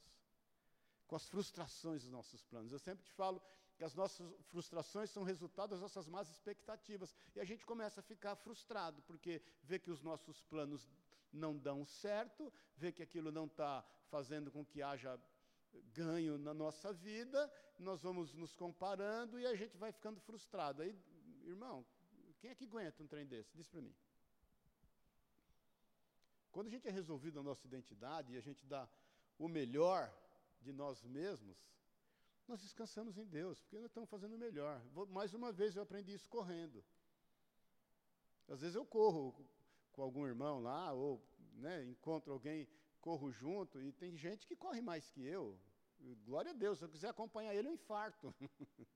com 1.07 1.17
as 1.17 1.27
frustrações 1.29 2.03
dos 2.03 2.11
nossos 2.11 2.45
planos. 2.45 2.73
Eu 2.73 2.79
sempre 2.79 3.05
te 3.05 3.13
falo 3.13 3.43
que 3.77 3.85
as 3.85 3.95
nossas 3.95 4.31
frustrações 4.51 5.11
são 5.11 5.23
resultado 5.23 5.71
das 5.71 5.81
nossas 5.81 6.07
más 6.07 6.29
expectativas. 6.31 7.15
E 7.35 7.41
a 7.41 7.45
gente 7.45 7.65
começa 7.65 8.01
a 8.01 8.03
ficar 8.03 8.37
frustrado, 8.37 9.01
porque 9.03 9.43
vê 9.63 9.79
que 9.79 9.91
os 9.91 10.03
nossos 10.03 10.43
planos 10.43 10.87
não 11.33 11.57
dão 11.57 11.85
certo, 11.87 12.53
vê 12.77 12.93
que 12.93 13.03
aquilo 13.03 13.33
não 13.33 13.47
está 13.47 13.83
fazendo 14.09 14.51
com 14.51 14.65
que 14.65 14.83
haja 14.83 15.19
ganho 15.95 16.37
na 16.37 16.53
nossa 16.53 16.93
vida, 16.93 17.51
nós 17.79 18.03
vamos 18.03 18.35
nos 18.35 18.55
comparando 18.55 19.39
e 19.41 19.47
a 19.47 19.55
gente 19.55 19.77
vai 19.79 19.93
ficando 19.93 20.21
frustrado. 20.21 20.83
Aí, 20.83 20.95
irmão, 21.45 21.87
quem 22.39 22.51
é 22.51 22.55
que 22.55 22.65
aguenta 22.65 23.03
um 23.03 23.07
trem 23.07 23.27
desse? 23.27 23.57
Diz 23.57 23.69
para 23.69 23.81
mim. 23.81 23.95
Quando 26.53 26.67
a 26.67 26.71
gente 26.71 26.89
é 26.89 26.91
resolvido 26.91 27.39
a 27.39 27.43
nossa 27.43 27.67
identidade 27.67 28.33
e 28.33 28.37
a 28.37 28.41
gente 28.41 28.67
dá 28.67 28.89
o 29.39 29.49
melhor 29.49 30.13
de 30.61 30.73
nós 30.73 31.03
mesmos, 31.05 31.57
nós 32.47 32.61
descansamos 32.61 33.17
em 33.17 33.25
Deus, 33.25 33.61
porque 33.61 33.79
nós 33.79 33.87
estamos 33.87 34.11
fazendo 34.11 34.35
o 34.35 34.39
melhor. 34.39 34.81
Vou, 34.93 35.07
mais 35.07 35.33
uma 35.33 35.53
vez 35.53 35.77
eu 35.77 35.83
aprendi 35.83 36.13
isso 36.13 36.29
correndo. 36.29 36.85
Às 38.49 38.61
vezes 38.61 38.75
eu 38.75 38.85
corro 38.85 39.35
com 39.93 40.03
algum 40.03 40.27
irmão 40.27 40.61
lá, 40.61 40.93
ou 40.93 41.25
né, 41.55 41.85
encontro 41.85 42.33
alguém, 42.33 42.69
corro 43.01 43.31
junto, 43.31 43.81
e 43.81 43.93
tem 43.93 44.17
gente 44.17 44.47
que 44.47 44.57
corre 44.57 44.81
mais 44.81 45.09
que 45.11 45.25
eu. 45.25 45.57
Glória 46.25 46.51
a 46.51 46.55
Deus, 46.55 46.79
se 46.79 46.85
eu 46.85 46.89
quiser 46.89 47.09
acompanhar 47.09 47.55
ele, 47.55 47.69
eu 47.69 47.73
infarto. 47.73 48.35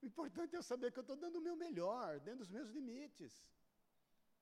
o 0.00 0.06
importante 0.06 0.54
é 0.54 0.58
eu 0.58 0.62
saber 0.62 0.92
que 0.92 0.98
eu 0.98 1.02
estou 1.02 1.16
dando 1.16 1.38
o 1.38 1.42
meu 1.42 1.56
melhor, 1.56 2.20
dentro 2.20 2.40
dos 2.40 2.50
meus 2.50 2.68
limites 2.70 3.32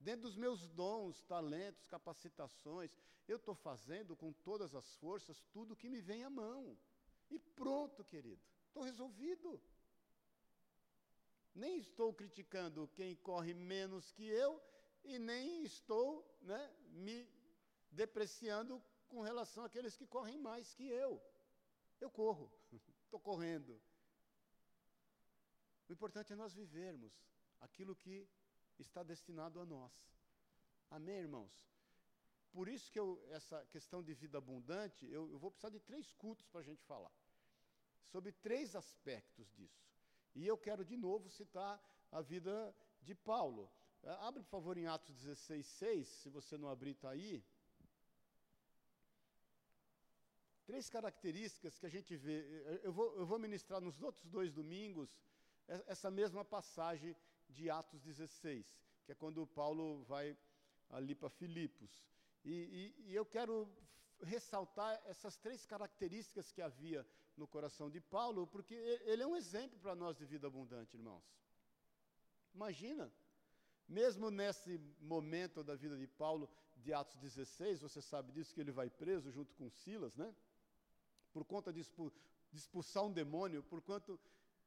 dentro 0.02 0.22
dos 0.22 0.36
meus 0.36 0.68
dons, 0.68 1.22
talentos, 1.22 1.86
capacitações, 1.86 2.94
eu 3.26 3.36
estou 3.36 3.54
fazendo 3.54 4.16
com 4.16 4.32
todas 4.32 4.74
as 4.74 4.94
forças 4.96 5.42
tudo 5.52 5.76
que 5.76 5.88
me 5.88 6.00
vem 6.00 6.24
à 6.24 6.30
mão. 6.30 6.76
E 7.30 7.38
pronto, 7.38 8.04
querido, 8.04 8.42
estou 8.66 8.82
resolvido. 8.82 9.60
Nem 11.54 11.78
estou 11.78 12.12
criticando 12.12 12.88
quem 12.94 13.14
corre 13.16 13.54
menos 13.54 14.10
que 14.10 14.26
eu 14.26 14.60
e 15.04 15.18
nem 15.18 15.62
estou 15.62 16.08
né, 16.42 16.74
me 16.88 17.28
depreciando 17.90 18.82
com 19.08 19.20
relação 19.20 19.64
àqueles 19.64 19.96
que 19.96 20.06
correm 20.06 20.38
mais 20.38 20.74
que 20.74 20.88
eu. 20.88 21.22
Eu 22.00 22.10
corro, 22.10 22.50
estou 23.04 23.20
correndo. 23.20 23.80
O 25.88 25.92
importante 25.92 26.32
é 26.32 26.36
nós 26.36 26.54
vivermos 26.54 27.12
aquilo 27.60 27.94
que 27.94 28.28
está 28.78 29.02
destinado 29.02 29.60
a 29.60 29.64
nós. 29.64 29.92
Amém, 30.90 31.16
irmãos? 31.16 31.52
Por 32.52 32.68
isso 32.68 32.90
que 32.92 32.98
eu, 32.98 33.22
essa 33.30 33.64
questão 33.66 34.02
de 34.02 34.12
vida 34.12 34.38
abundante, 34.38 35.06
eu, 35.06 35.30
eu 35.30 35.38
vou 35.38 35.50
precisar 35.50 35.70
de 35.70 35.80
três 35.80 36.12
cultos 36.12 36.46
para 36.46 36.60
a 36.60 36.64
gente 36.64 36.82
falar. 36.84 37.12
Sobre 38.06 38.30
três 38.32 38.76
aspectos 38.76 39.50
disso. 39.52 39.90
E 40.34 40.46
eu 40.46 40.56
quero 40.56 40.84
de 40.84 40.96
novo 40.96 41.30
citar 41.30 41.80
a 42.10 42.20
vida 42.20 42.74
de 43.00 43.14
Paulo. 43.14 43.70
É, 44.02 44.10
abre, 44.10 44.42
por 44.42 44.50
favor, 44.50 44.76
em 44.76 44.86
Atos 44.86 45.14
16, 45.14 45.66
6, 45.66 46.08
se 46.08 46.28
você 46.28 46.58
não 46.58 46.68
abrir, 46.68 46.90
está 46.90 47.10
aí. 47.10 47.42
Três 50.66 50.88
características 50.90 51.78
que 51.78 51.86
a 51.86 51.88
gente 51.88 52.16
vê. 52.16 52.80
Eu 52.82 52.92
vou, 52.92 53.16
eu 53.16 53.26
vou 53.26 53.38
ministrar 53.38 53.80
nos 53.80 54.02
outros 54.02 54.26
dois 54.28 54.52
domingos 54.52 55.16
essa 55.86 56.10
mesma 56.10 56.44
passagem 56.44 57.16
de 57.52 57.70
Atos 57.70 58.00
16, 58.02 58.80
que 59.04 59.12
é 59.12 59.14
quando 59.14 59.46
Paulo 59.46 60.02
vai 60.04 60.36
ali 60.90 61.14
para 61.14 61.28
Filipos. 61.30 62.04
E, 62.44 62.52
e, 62.52 63.10
e 63.10 63.14
eu 63.14 63.24
quero 63.24 63.68
ressaltar 64.22 65.00
essas 65.06 65.36
três 65.36 65.64
características 65.66 66.52
que 66.52 66.62
havia 66.62 67.06
no 67.36 67.46
coração 67.46 67.90
de 67.90 68.00
Paulo, 68.00 68.46
porque 68.46 68.74
ele 69.04 69.22
é 69.22 69.26
um 69.26 69.36
exemplo 69.36 69.78
para 69.80 69.94
nós 69.94 70.16
de 70.16 70.24
vida 70.24 70.46
abundante, 70.46 70.96
irmãos. 70.96 71.24
Imagina, 72.54 73.10
mesmo 73.88 74.30
nesse 74.30 74.78
momento 75.00 75.64
da 75.64 75.74
vida 75.74 75.96
de 75.96 76.06
Paulo, 76.06 76.48
de 76.76 76.92
Atos 76.92 77.16
16, 77.16 77.80
você 77.80 78.00
sabe 78.02 78.32
disso, 78.32 78.54
que 78.54 78.60
ele 78.60 78.72
vai 78.72 78.90
preso 78.90 79.30
junto 79.30 79.54
com 79.54 79.70
Silas, 79.70 80.16
né? 80.16 80.34
Por 81.32 81.44
conta 81.44 81.72
de, 81.72 81.80
expulsar 82.52 83.04
um 83.04 83.12
demônio, 83.12 83.62
por 83.62 83.80
quanto 83.80 84.20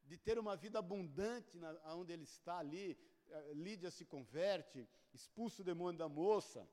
de 0.06 0.18
ter 0.18 0.38
uma 0.38 0.56
vida 0.56 0.80
abundante 0.80 1.58
na, 1.58 1.70
onde 1.96 2.14
ele 2.14 2.24
está 2.24 2.60
ali. 2.60 2.98
Eh, 3.30 3.54
Lídia 3.54 3.92
se 3.92 4.06
converte, 4.06 4.88
expulsa 5.14 5.62
o 5.62 5.66
demônio 5.66 5.98
da 5.98 6.08
moça. 6.08 6.68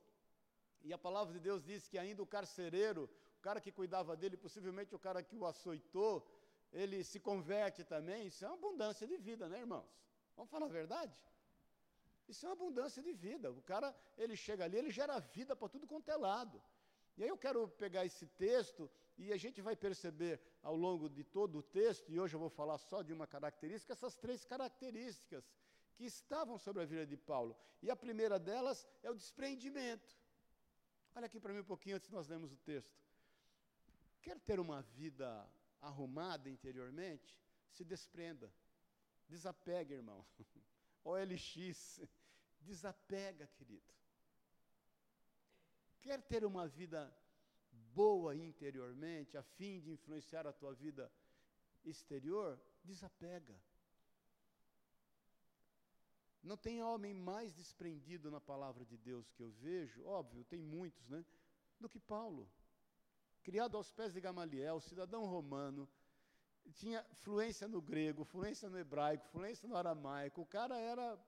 E 0.83 0.93
a 0.93 0.99
palavra 0.99 1.33
de 1.33 1.41
Deus 1.41 1.63
diz 1.65 1.89
que 1.89 1.99
ainda 1.99 2.23
o 2.23 2.27
carcereiro, 2.27 3.09
o 3.39 3.43
cara 3.43 3.61
que 3.61 3.73
cuidava 3.73 4.17
dele, 4.17 4.37
possivelmente 4.37 4.95
o 4.95 4.99
cara 4.99 5.23
que 5.23 5.37
o 5.37 5.47
açoitou, 5.47 6.27
ele 6.73 7.05
se 7.05 7.21
converte 7.21 7.85
também. 7.85 8.27
Isso 8.27 8.45
é 8.45 8.49
uma 8.49 8.57
abundância 8.57 9.07
de 9.07 9.17
vida, 9.17 9.49
né, 9.49 9.61
irmãos? 9.61 9.89
Vamos 10.37 10.51
falar 10.51 10.67
a 10.67 10.71
verdade? 10.81 11.15
Isso 12.29 12.45
é 12.47 12.49
uma 12.49 12.55
abundância 12.55 13.03
de 13.03 13.13
vida. 13.13 13.51
O 13.51 13.63
cara, 13.63 13.95
ele 14.17 14.37
chega 14.37 14.65
ali, 14.65 14.77
ele 14.77 14.91
gera 14.91 15.19
vida 15.19 15.55
para 15.55 15.69
tudo 15.69 15.87
quanto 15.87 16.11
é 16.11 16.17
lado. 16.17 16.63
E 17.17 17.23
aí 17.23 17.29
eu 17.29 17.37
quero 17.37 17.69
pegar 17.69 18.05
esse 18.07 18.27
texto 18.27 18.91
e 19.25 19.33
a 19.33 19.37
gente 19.37 19.61
vai 19.61 19.77
perceber 19.77 20.41
ao 20.63 20.77
longo 20.77 21.09
de 21.09 21.23
todo 21.23 21.59
o 21.59 21.63
texto, 21.63 22.11
e 22.11 22.19
hoje 22.19 22.35
eu 22.35 22.41
vou 22.41 22.51
falar 22.51 22.79
só 22.79 23.03
de 23.03 23.13
uma 23.13 23.27
característica, 23.27 23.93
essas 23.93 24.17
três 24.17 24.45
características 24.45 25.45
que 25.95 26.05
estavam 26.05 26.59
sobre 26.59 26.83
a 26.83 26.87
vida 26.87 27.07
de 27.07 27.17
Paulo. 27.17 27.57
E 27.81 27.91
a 27.91 27.97
primeira 27.97 28.39
delas 28.39 28.87
é 29.03 29.11
o 29.11 29.15
desprendimento. 29.15 30.17
Olha 31.15 31.27
aqui 31.27 31.39
para 31.39 31.53
mim 31.53 31.61
um 31.61 31.65
pouquinho 31.65 31.97
antes 31.97 32.09
de 32.09 32.15
nós 32.15 32.27
lermos 32.27 32.53
o 32.53 32.57
texto. 32.57 33.01
Quer 34.21 34.39
ter 34.41 34.59
uma 34.59 34.83
vida 34.83 35.49
arrumada 35.81 36.49
interiormente? 36.49 37.39
Se 37.71 37.85
desprenda. 37.85 38.53
Desapega, 39.29 39.95
irmão. 39.95 40.25
OLX. 41.05 42.01
Desapega, 42.61 43.47
querido. 43.49 43.93
Quer 46.01 46.21
ter 46.23 46.45
uma 46.45 46.67
vida 46.67 47.15
boa 47.95 48.35
interiormente, 48.35 49.37
a 49.37 49.43
fim 49.43 49.81
de 49.81 49.91
influenciar 49.91 50.47
a 50.47 50.53
tua 50.53 50.73
vida 50.75 51.11
exterior, 51.85 52.61
desapega. 52.85 53.57
Não 56.43 56.57
tem 56.57 56.83
homem 56.83 57.15
mais 57.15 57.55
desprendido 57.55 58.31
na 58.31 58.41
palavra 58.41 58.85
de 58.85 58.97
Deus 58.97 59.31
que 59.31 59.43
eu 59.43 59.51
vejo, 59.53 60.05
óbvio, 60.05 60.45
tem 60.45 60.61
muitos, 60.61 61.09
né? 61.09 61.25
Do 61.79 61.89
que 61.89 62.01
Paulo. 62.01 62.51
Criado 63.43 63.77
aos 63.77 63.91
pés 63.91 64.13
de 64.13 64.21
Gamaliel, 64.21 64.81
cidadão 64.81 65.25
romano, 65.27 65.89
tinha 66.75 67.05
fluência 67.15 67.69
no 67.69 67.81
grego, 67.81 68.25
fluência 68.25 68.69
no 68.69 68.79
hebraico, 68.79 69.27
fluência 69.29 69.69
no 69.69 69.77
aramaico. 69.77 70.43
O 70.43 70.47
cara 70.47 70.79
era 70.79 71.19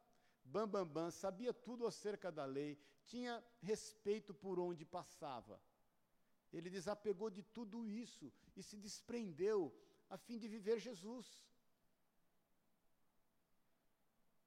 bam 0.44 0.68
bam 0.68 0.86
bam, 0.86 1.10
sabia 1.10 1.52
tudo 1.52 1.86
acerca 1.86 2.30
da 2.30 2.44
lei, 2.44 2.78
tinha 3.04 3.42
respeito 3.60 4.32
por 4.34 4.58
onde 4.58 4.84
passava. 4.84 5.60
Ele 6.56 6.70
desapegou 6.70 7.28
de 7.36 7.42
tudo 7.56 7.78
isso 7.84 8.32
e 8.58 8.62
se 8.62 8.76
desprendeu 8.76 9.58
a 10.08 10.16
fim 10.16 10.38
de 10.42 10.48
viver 10.56 10.78
Jesus. 10.78 11.26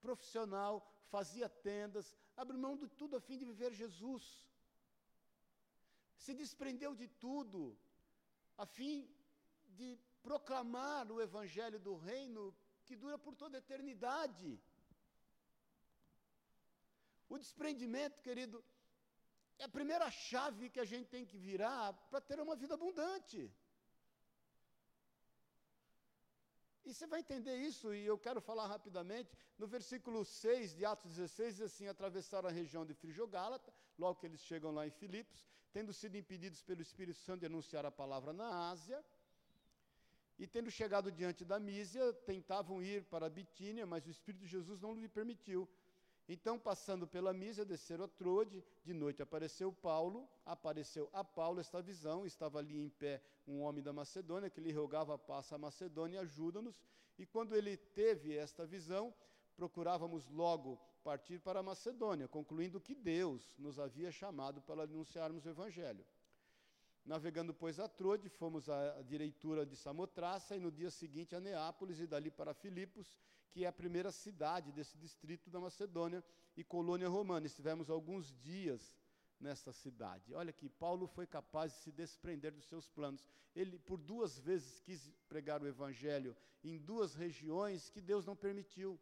Profissional, 0.06 0.74
fazia 1.16 1.50
tendas, 1.50 2.16
abriu 2.42 2.60
mão 2.66 2.76
de 2.78 2.88
tudo 3.00 3.18
a 3.18 3.22
fim 3.28 3.38
de 3.38 3.46
viver 3.52 3.74
Jesus. 3.74 4.24
Se 6.24 6.34
desprendeu 6.34 6.96
de 7.02 7.08
tudo 7.26 7.78
a 8.58 8.66
fim 8.66 8.96
de 9.80 9.90
proclamar 10.22 11.12
o 11.12 11.22
evangelho 11.28 11.80
do 11.88 11.96
reino 11.96 12.56
que 12.86 12.96
dura 12.96 13.18
por 13.18 13.36
toda 13.36 13.58
a 13.58 13.64
eternidade. 13.66 14.50
O 17.28 17.38
desprendimento, 17.38 18.22
querido, 18.22 18.64
é 19.60 19.64
a 19.66 19.70
primeira 19.78 20.10
chave 20.10 20.70
que 20.70 20.80
a 20.80 20.86
gente 20.86 21.08
tem 21.10 21.26
que 21.26 21.38
virar 21.38 21.94
para 22.10 22.22
ter 22.22 22.40
uma 22.40 22.56
vida 22.56 22.74
abundante. 22.76 23.52
E 26.86 26.94
você 26.94 27.06
vai 27.06 27.20
entender 27.20 27.56
isso, 27.70 27.94
e 27.94 28.06
eu 28.06 28.18
quero 28.18 28.40
falar 28.40 28.68
rapidamente. 28.68 29.30
No 29.58 29.68
versículo 29.68 30.24
6 30.24 30.74
de 30.74 30.86
Atos 30.86 31.16
16, 31.16 31.56
diz 31.56 31.66
assim: 31.70 31.88
atravessaram 31.88 32.48
a 32.48 32.52
região 32.52 32.86
de 32.86 32.94
Frigio-Gálata, 32.94 33.74
logo 33.98 34.20
que 34.20 34.26
eles 34.26 34.40
chegam 34.40 34.72
lá 34.72 34.88
em 34.88 34.92
Filipos, 34.92 35.46
tendo 35.74 35.92
sido 35.92 36.16
impedidos 36.16 36.62
pelo 36.62 36.82
Espírito 36.82 37.20
Santo 37.20 37.42
de 37.42 37.48
anunciar 37.48 37.86
a 37.86 37.92
palavra 37.92 38.32
na 38.32 38.70
Ásia, 38.70 39.04
e 40.40 40.48
tendo 40.48 40.72
chegado 40.72 41.12
diante 41.12 41.44
da 41.44 41.60
Mísia, 41.60 42.14
tentavam 42.32 42.82
ir 42.82 43.04
para 43.06 43.26
a 43.26 43.30
Bitínia, 43.30 43.86
mas 43.86 44.06
o 44.06 44.10
Espírito 44.10 44.42
de 44.46 44.48
Jesus 44.48 44.80
não 44.80 44.94
lhe 44.94 45.10
permitiu. 45.10 45.68
Então, 46.30 46.60
passando 46.60 47.08
pela 47.08 47.34
Mísia, 47.34 47.64
desceram 47.64 48.04
a 48.04 48.08
Trode, 48.08 48.62
de 48.84 48.94
noite 48.94 49.22
apareceu 49.22 49.72
Paulo, 49.72 50.28
apareceu 50.46 51.10
a 51.14 51.24
Paulo 51.24 51.62
esta 51.62 51.82
visão, 51.82 52.26
estava 52.26 52.60
ali 52.60 52.78
em 52.78 52.90
pé 52.90 53.22
um 53.48 53.62
homem 53.62 53.82
da 53.82 53.94
Macedônia, 53.94 54.50
que 54.50 54.60
lhe 54.60 54.74
rogava 54.74 55.18
paz 55.18 55.54
à 55.54 55.58
Macedônia, 55.58 56.20
ajuda-nos, 56.20 56.84
e 57.18 57.26
quando 57.26 57.56
ele 57.56 57.78
teve 57.78 58.36
esta 58.36 58.66
visão, 58.66 59.14
procurávamos 59.56 60.28
logo 60.30 60.78
partir 61.02 61.40
para 61.40 61.62
a 61.62 61.64
Macedônia, 61.64 62.28
concluindo 62.28 62.82
que 62.82 62.94
Deus 62.94 63.56
nos 63.58 63.80
havia 63.80 64.12
chamado 64.12 64.62
para 64.62 64.84
anunciarmos 64.84 65.46
o 65.46 65.50
Evangelho. 65.50 66.06
Navegando, 67.06 67.54
pois, 67.54 67.80
a 67.80 67.88
Trode, 67.88 68.28
fomos 68.28 68.68
à 68.68 69.02
direitura 69.02 69.66
de 69.66 69.78
Samotraça, 69.78 70.58
e 70.58 70.60
no 70.60 70.70
dia 70.70 70.92
seguinte 70.92 71.34
a 71.34 71.40
Neápolis, 71.40 72.02
e 72.02 72.06
dali 72.06 72.30
para 72.30 72.54
Filipos, 72.54 73.18
que 73.58 73.66
é 73.66 73.68
a 73.68 73.74
primeira 73.74 74.12
cidade 74.12 74.72
desse 74.72 74.96
distrito 75.00 75.50
da 75.50 75.60
Macedônia 75.60 76.24
e 76.56 76.64
colônia 76.64 77.10
romana. 77.10 77.48
Estivemos 77.48 77.90
alguns 77.90 78.32
dias 78.38 78.96
nessa 79.40 79.74
cidade. 79.74 80.32
Olha 80.32 80.54
que 80.54 80.70
Paulo 80.70 81.08
foi 81.08 81.26
capaz 81.26 81.72
de 81.74 81.80
se 81.80 81.92
desprender 81.92 82.52
dos 82.54 82.66
seus 82.66 82.88
planos. 82.88 83.26
Ele, 83.56 83.80
por 83.80 83.98
duas 83.98 84.38
vezes, 84.38 84.80
quis 84.82 85.12
pregar 85.28 85.60
o 85.60 85.68
evangelho 85.68 86.38
em 86.64 86.78
duas 86.78 87.16
regiões 87.16 87.90
que 87.90 88.00
Deus 88.00 88.28
não 88.28 88.36
permitiu. 88.36 89.00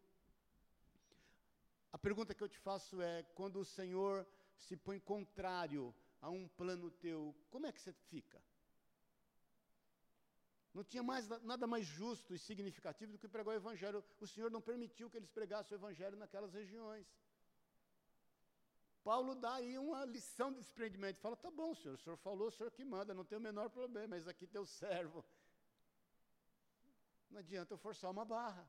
A 1.92 1.98
pergunta 1.98 2.34
que 2.34 2.42
eu 2.42 2.48
te 2.48 2.58
faço 2.58 3.02
é: 3.02 3.24
quando 3.34 3.60
o 3.60 3.64
Senhor 3.64 4.26
se 4.56 4.74
põe 4.74 4.98
contrário 4.98 5.94
a 6.18 6.30
um 6.30 6.48
plano 6.48 6.90
teu, 6.90 7.36
como 7.50 7.66
é 7.66 7.72
que 7.72 7.80
você 7.82 7.92
fica? 7.92 8.42
Não 10.76 10.84
tinha 10.84 11.02
mais, 11.02 11.26
nada 11.42 11.66
mais 11.66 11.86
justo 11.86 12.34
e 12.34 12.38
significativo 12.38 13.12
do 13.12 13.18
que 13.18 13.26
pregar 13.26 13.54
o 13.54 13.56
Evangelho. 13.56 14.04
O 14.20 14.26
Senhor 14.26 14.50
não 14.50 14.60
permitiu 14.60 15.08
que 15.08 15.16
eles 15.16 15.30
pregassem 15.30 15.74
o 15.74 15.78
Evangelho 15.80 16.18
naquelas 16.18 16.52
regiões. 16.52 17.06
Paulo 19.02 19.34
dá 19.34 19.54
aí 19.54 19.78
uma 19.78 20.04
lição 20.04 20.52
de 20.52 20.58
desprendimento. 20.58 21.18
Fala, 21.18 21.34
tá 21.34 21.50
bom, 21.50 21.74
senhor, 21.74 21.94
o 21.94 21.98
senhor 21.98 22.18
falou, 22.18 22.48
o 22.48 22.50
senhor 22.50 22.70
que 22.70 22.84
manda, 22.84 23.14
não 23.14 23.24
tem 23.24 23.38
o 23.38 23.40
menor 23.40 23.70
problema, 23.70 24.08
mas 24.16 24.28
aqui 24.28 24.46
teu 24.46 24.66
servo. 24.66 25.24
Não 27.30 27.38
adianta 27.38 27.72
eu 27.72 27.78
forçar 27.78 28.10
uma 28.10 28.26
barra. 28.26 28.68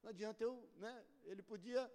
Não 0.00 0.10
adianta 0.10 0.44
eu, 0.44 0.70
né? 0.76 1.06
Ele 1.24 1.42
podia 1.42 1.92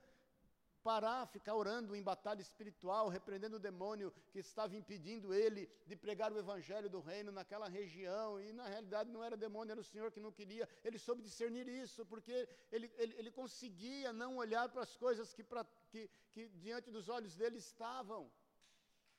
parar, 0.88 1.26
ficar 1.36 1.56
orando 1.62 1.96
em 1.96 2.04
batalha 2.12 2.44
espiritual, 2.48 3.06
repreendendo 3.18 3.56
o 3.58 3.66
demônio 3.70 4.10
que 4.32 4.40
estava 4.48 4.76
impedindo 4.82 5.34
ele 5.34 5.64
de 5.90 5.96
pregar 6.04 6.30
o 6.32 6.38
evangelho 6.44 6.90
do 6.96 7.00
reino 7.10 7.32
naquela 7.38 7.68
região, 7.80 8.40
e 8.40 8.54
na 8.60 8.68
realidade 8.74 9.10
não 9.16 9.24
era 9.28 9.44
demônio, 9.46 9.72
era 9.72 9.86
o 9.86 9.92
Senhor 9.92 10.12
que 10.16 10.26
não 10.26 10.32
queria. 10.40 10.70
Ele 10.88 11.00
soube 11.06 11.24
discernir 11.30 11.68
isso, 11.68 12.06
porque 12.06 12.36
ele, 12.72 12.88
ele, 13.04 13.16
ele 13.22 13.32
conseguia 13.32 14.14
não 14.14 14.32
olhar 14.44 14.66
para 14.74 14.84
as 14.88 14.96
coisas 15.06 15.34
que, 15.34 15.44
pra, 15.44 15.66
que, 15.92 16.02
que 16.34 16.44
diante 16.66 16.92
dos 16.92 17.10
olhos 17.10 17.36
dele 17.36 17.58
estavam. 17.58 18.22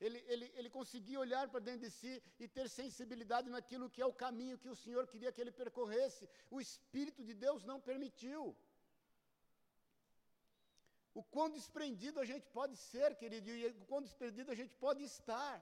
Ele, 0.04 0.18
ele, 0.28 0.46
ele 0.54 0.70
conseguia 0.78 1.18
olhar 1.18 1.48
para 1.48 1.66
dentro 1.68 1.80
de 1.86 1.90
si 1.90 2.22
e 2.38 2.46
ter 2.46 2.68
sensibilidade 2.68 3.48
naquilo 3.48 3.90
que 3.90 4.02
é 4.02 4.06
o 4.06 4.18
caminho 4.24 4.58
que 4.62 4.68
o 4.68 4.76
Senhor 4.84 5.04
queria 5.12 5.32
que 5.32 5.40
ele 5.40 5.50
percorresse. 5.62 6.28
O 6.48 6.60
Espírito 6.60 7.24
de 7.24 7.34
Deus 7.34 7.64
não 7.64 7.80
permitiu. 7.80 8.54
O 11.20 11.22
quão 11.34 11.48
desprendido 11.56 12.18
a 12.20 12.26
gente 12.30 12.46
pode 12.58 12.74
ser, 12.76 13.10
querido, 13.20 13.48
e 13.50 13.66
o 13.68 13.86
quão 13.90 14.02
desprendido 14.06 14.50
a 14.54 14.58
gente 14.60 14.74
pode 14.84 15.02
estar. 15.02 15.54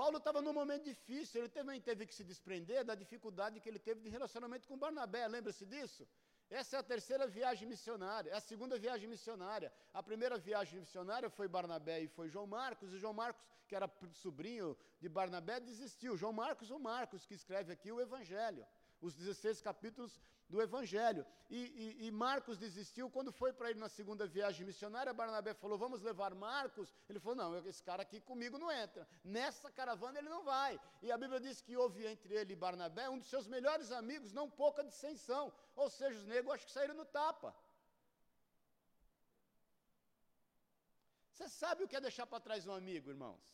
Paulo 0.00 0.18
estava 0.18 0.40
num 0.40 0.52
momento 0.60 0.84
difícil, 0.92 1.40
ele 1.40 1.48
também 1.58 1.80
teve 1.88 2.06
que 2.08 2.14
se 2.18 2.24
desprender 2.30 2.84
da 2.90 2.94
dificuldade 2.94 3.60
que 3.60 3.68
ele 3.68 3.80
teve 3.88 4.00
de 4.04 4.08
relacionamento 4.08 4.68
com 4.68 4.78
Barnabé, 4.84 5.26
lembra-se 5.26 5.66
disso? 5.66 6.06
Essa 6.48 6.76
é 6.76 6.78
a 6.78 6.82
terceira 6.92 7.26
viagem 7.26 7.66
missionária, 7.74 8.30
é 8.30 8.36
a 8.36 8.46
segunda 8.52 8.78
viagem 8.78 9.08
missionária. 9.14 9.72
A 9.92 10.02
primeira 10.08 10.38
viagem 10.38 10.78
missionária 10.78 11.28
foi 11.28 11.48
Barnabé 11.48 12.00
e 12.00 12.08
foi 12.08 12.28
João 12.28 12.46
Marcos, 12.46 12.92
e 12.92 12.98
João 12.98 13.12
Marcos, 13.22 13.44
que 13.66 13.74
era 13.74 13.90
sobrinho 14.12 14.76
de 15.00 15.08
Barnabé, 15.08 15.58
desistiu. 15.58 16.16
João 16.16 16.32
Marcos, 16.32 16.70
o 16.70 16.78
Marcos, 16.78 17.26
que 17.26 17.34
escreve 17.34 17.72
aqui 17.72 17.90
o 17.90 18.00
Evangelho 18.00 18.64
os 19.00 19.14
16 19.14 19.60
capítulos 19.60 20.20
do 20.50 20.60
Evangelho. 20.60 21.24
E, 21.48 21.60
e, 21.84 22.06
e 22.06 22.10
Marcos 22.10 22.58
desistiu 22.58 23.08
quando 23.08 23.32
foi 23.40 23.52
para 23.52 23.70
ir 23.70 23.76
na 23.76 23.88
segunda 23.88 24.26
viagem 24.26 24.66
missionária. 24.66 25.12
Barnabé 25.20 25.54
falou: 25.54 25.78
Vamos 25.78 26.02
levar 26.02 26.34
Marcos. 26.34 26.92
Ele 27.08 27.20
falou: 27.20 27.36
Não, 27.36 27.56
esse 27.70 27.82
cara 27.82 28.02
aqui 28.02 28.20
comigo 28.20 28.58
não 28.58 28.70
entra. 28.70 29.06
Nessa 29.24 29.70
caravana 29.70 30.18
ele 30.18 30.28
não 30.28 30.42
vai. 30.44 30.78
E 31.02 31.10
a 31.10 31.16
Bíblia 31.16 31.40
diz 31.40 31.60
que 31.60 31.76
houve 31.76 32.06
entre 32.12 32.34
ele 32.34 32.52
e 32.52 32.62
Barnabé 32.66 33.08
um 33.08 33.18
dos 33.18 33.30
seus 33.34 33.46
melhores 33.46 33.90
amigos, 33.92 34.32
não 34.32 34.50
pouca 34.50 34.84
dissensão. 34.84 35.52
Ou 35.76 35.88
seja, 35.88 36.18
os 36.18 36.26
negros 36.26 36.54
acho 36.54 36.66
que 36.66 36.72
saíram 36.72 36.94
no 36.94 37.04
tapa. 37.04 37.54
Você 41.32 41.48
sabe 41.48 41.84
o 41.84 41.88
que 41.88 41.96
é 41.96 42.00
deixar 42.00 42.26
para 42.26 42.44
trás 42.46 42.66
um 42.66 42.72
amigo, 42.72 43.08
irmãos? 43.08 43.44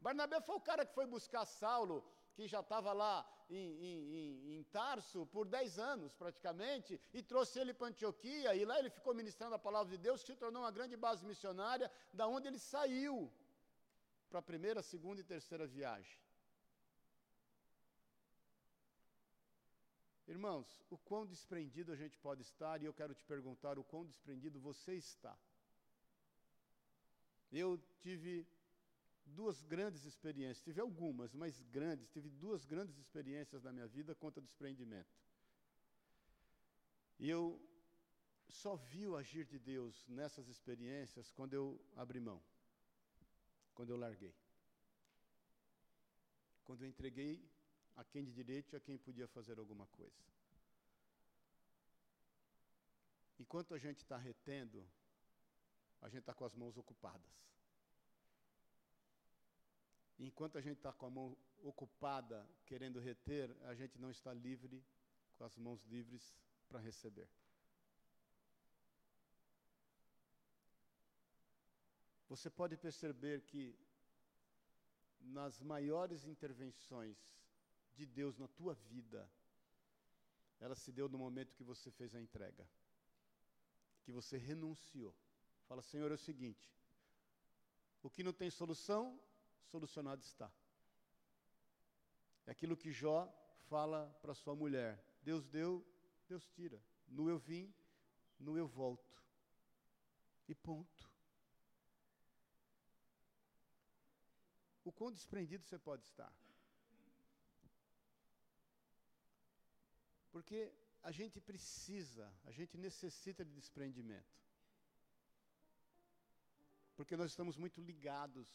Barnabé 0.00 0.40
foi 0.40 0.56
o 0.56 0.60
cara 0.60 0.84
que 0.84 0.94
foi 0.94 1.06
buscar 1.06 1.44
Saulo 1.46 1.98
que 2.38 2.46
já 2.46 2.60
estava 2.60 2.92
lá 2.92 3.28
em, 3.50 3.68
em, 3.88 4.58
em, 4.58 4.62
Tarso 4.70 5.26
por 5.26 5.44
10 5.44 5.76
anos 5.80 6.14
praticamente, 6.14 7.00
e 7.12 7.20
trouxe 7.20 7.58
ele 7.58 7.74
para 7.74 7.88
Antioquia, 7.88 8.54
e 8.54 8.64
lá 8.64 8.78
ele 8.78 8.90
ficou 8.90 9.12
ministrando 9.12 9.56
a 9.56 9.58
palavra 9.58 9.90
de 9.90 9.98
Deus, 10.00 10.20
que 10.20 10.32
se 10.32 10.38
tornou 10.38 10.62
uma 10.62 10.70
grande 10.70 10.96
base 10.96 11.26
missionária, 11.26 11.90
da 12.12 12.28
onde 12.28 12.46
ele 12.46 12.60
saiu 12.60 13.28
para 14.30 14.38
a 14.38 14.48
primeira, 14.50 14.82
segunda 14.82 15.20
e 15.20 15.24
terceira 15.24 15.66
viagem. 15.66 16.16
Irmãos, 20.28 20.80
o 20.88 20.96
quão 20.96 21.26
desprendido 21.26 21.90
a 21.90 21.96
gente 21.96 22.16
pode 22.18 22.42
estar, 22.42 22.80
e 22.80 22.84
eu 22.84 22.94
quero 22.94 23.16
te 23.16 23.24
perguntar 23.24 23.80
o 23.80 23.82
quão 23.82 24.04
desprendido 24.06 24.60
você 24.60 24.94
está. 24.94 25.36
Eu 27.50 27.80
tive 27.98 28.46
duas 29.28 29.62
grandes 29.62 30.04
experiências, 30.04 30.60
tive 30.62 30.80
algumas, 30.80 31.34
mas 31.34 31.60
grandes, 31.64 32.08
tive 32.10 32.28
duas 32.28 32.64
grandes 32.64 32.96
experiências 32.98 33.62
na 33.62 33.72
minha 33.72 33.86
vida 33.86 34.14
contra 34.14 34.40
o 34.40 34.44
desprendimento. 34.44 35.14
E 37.18 37.28
eu 37.28 37.60
só 38.48 38.76
vi 38.76 39.06
o 39.06 39.16
agir 39.16 39.44
de 39.44 39.58
Deus 39.58 40.06
nessas 40.08 40.48
experiências 40.48 41.30
quando 41.30 41.54
eu 41.54 41.80
abri 41.96 42.20
mão, 42.20 42.42
quando 43.74 43.90
eu 43.90 43.96
larguei. 43.96 44.34
Quando 46.64 46.82
eu 46.82 46.88
entreguei 46.88 47.42
a 47.96 48.04
quem 48.04 48.24
de 48.24 48.32
direito 48.32 48.72
e 48.72 48.76
a 48.76 48.80
quem 48.80 48.96
podia 48.96 49.26
fazer 49.26 49.58
alguma 49.58 49.86
coisa. 49.88 50.22
Enquanto 53.38 53.74
a 53.74 53.78
gente 53.78 53.98
está 53.98 54.16
retendo, 54.16 54.86
a 56.00 56.08
gente 56.08 56.20
está 56.20 56.34
com 56.34 56.44
as 56.44 56.54
mãos 56.54 56.76
ocupadas. 56.76 57.48
Enquanto 60.18 60.58
a 60.58 60.60
gente 60.60 60.78
está 60.78 60.92
com 60.92 61.06
a 61.06 61.10
mão 61.10 61.36
ocupada 61.62 62.44
querendo 62.66 62.98
reter, 62.98 63.56
a 63.62 63.74
gente 63.74 63.98
não 63.98 64.10
está 64.10 64.32
livre, 64.32 64.82
com 65.36 65.44
as 65.44 65.56
mãos 65.56 65.84
livres 65.84 66.34
para 66.68 66.80
receber. 66.80 67.28
Você 72.28 72.50
pode 72.50 72.76
perceber 72.76 73.42
que 73.42 73.78
nas 75.20 75.60
maiores 75.60 76.24
intervenções 76.26 77.16
de 77.94 78.04
Deus 78.04 78.36
na 78.36 78.48
tua 78.48 78.74
vida, 78.74 79.28
ela 80.60 80.74
se 80.74 80.92
deu 80.92 81.08
no 81.08 81.18
momento 81.18 81.54
que 81.54 81.64
você 81.64 81.90
fez 81.90 82.14
a 82.14 82.20
entrega, 82.20 82.68
que 84.02 84.12
você 84.12 84.36
renunciou. 84.36 85.14
Fala, 85.66 85.82
Senhor, 85.82 86.10
é 86.10 86.14
o 86.14 86.18
seguinte: 86.18 86.70
o 88.02 88.10
que 88.10 88.22
não 88.22 88.32
tem 88.32 88.50
solução, 88.50 89.18
solucionado 89.70 90.22
está. 90.22 90.50
É 92.46 92.50
aquilo 92.50 92.76
que 92.76 92.92
Jó 92.92 93.28
fala 93.68 94.08
para 94.22 94.34
sua 94.34 94.54
mulher: 94.54 95.02
Deus 95.22 95.46
deu, 95.46 95.86
Deus 96.26 96.46
tira. 96.48 96.82
No 97.06 97.28
eu 97.28 97.38
vim, 97.38 97.72
no 98.38 98.56
eu 98.56 98.66
volto. 98.66 99.22
E 100.46 100.54
ponto. 100.54 101.10
O 104.84 104.92
quão 104.92 105.12
desprendido 105.12 105.64
você 105.64 105.78
pode 105.78 106.04
estar? 106.04 106.32
Porque 110.30 110.72
a 111.02 111.10
gente 111.10 111.40
precisa, 111.40 112.32
a 112.44 112.50
gente 112.50 112.78
necessita 112.78 113.44
de 113.44 113.52
desprendimento. 113.52 114.38
Porque 116.96 117.16
nós 117.16 117.30
estamos 117.30 117.56
muito 117.56 117.80
ligados 117.80 118.48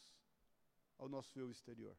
ao 0.98 1.08
nosso 1.08 1.38
eu 1.38 1.50
exterior. 1.50 1.96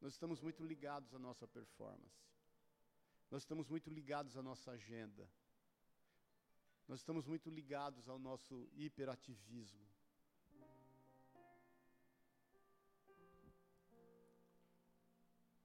Nós 0.00 0.12
estamos 0.14 0.40
muito 0.40 0.64
ligados 0.64 1.14
à 1.14 1.18
nossa 1.18 1.46
performance. 1.46 2.30
Nós 3.30 3.42
estamos 3.42 3.68
muito 3.68 3.90
ligados 3.90 4.36
à 4.36 4.42
nossa 4.42 4.72
agenda. 4.72 5.28
Nós 6.88 7.00
estamos 7.00 7.26
muito 7.26 7.48
ligados 7.50 8.08
ao 8.08 8.18
nosso 8.18 8.68
hiperativismo. 8.72 9.86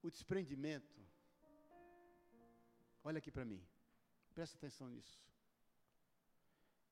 O 0.03 0.11
desprendimento, 0.11 1.01
olha 3.03 3.17
aqui 3.17 3.31
para 3.31 3.43
mim, 3.43 3.65
presta 4.35 4.55
atenção 4.55 4.87
nisso. 4.87 5.19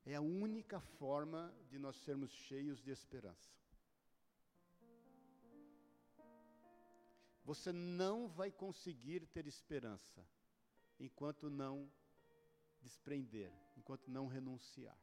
É 0.03 0.15
a 0.15 0.21
única 0.21 0.79
forma 0.79 1.55
de 1.69 1.77
nós 1.77 1.95
sermos 1.97 2.31
cheios 2.31 2.81
de 2.81 2.89
esperança. 2.89 3.62
Você 7.43 7.71
não 7.71 8.27
vai 8.27 8.51
conseguir 8.51 9.25
ter 9.27 9.45
esperança 9.47 10.25
enquanto 10.99 11.49
não 11.49 11.91
desprender, 12.81 13.51
enquanto 13.77 14.09
não 14.09 14.27
renunciar. 14.27 14.97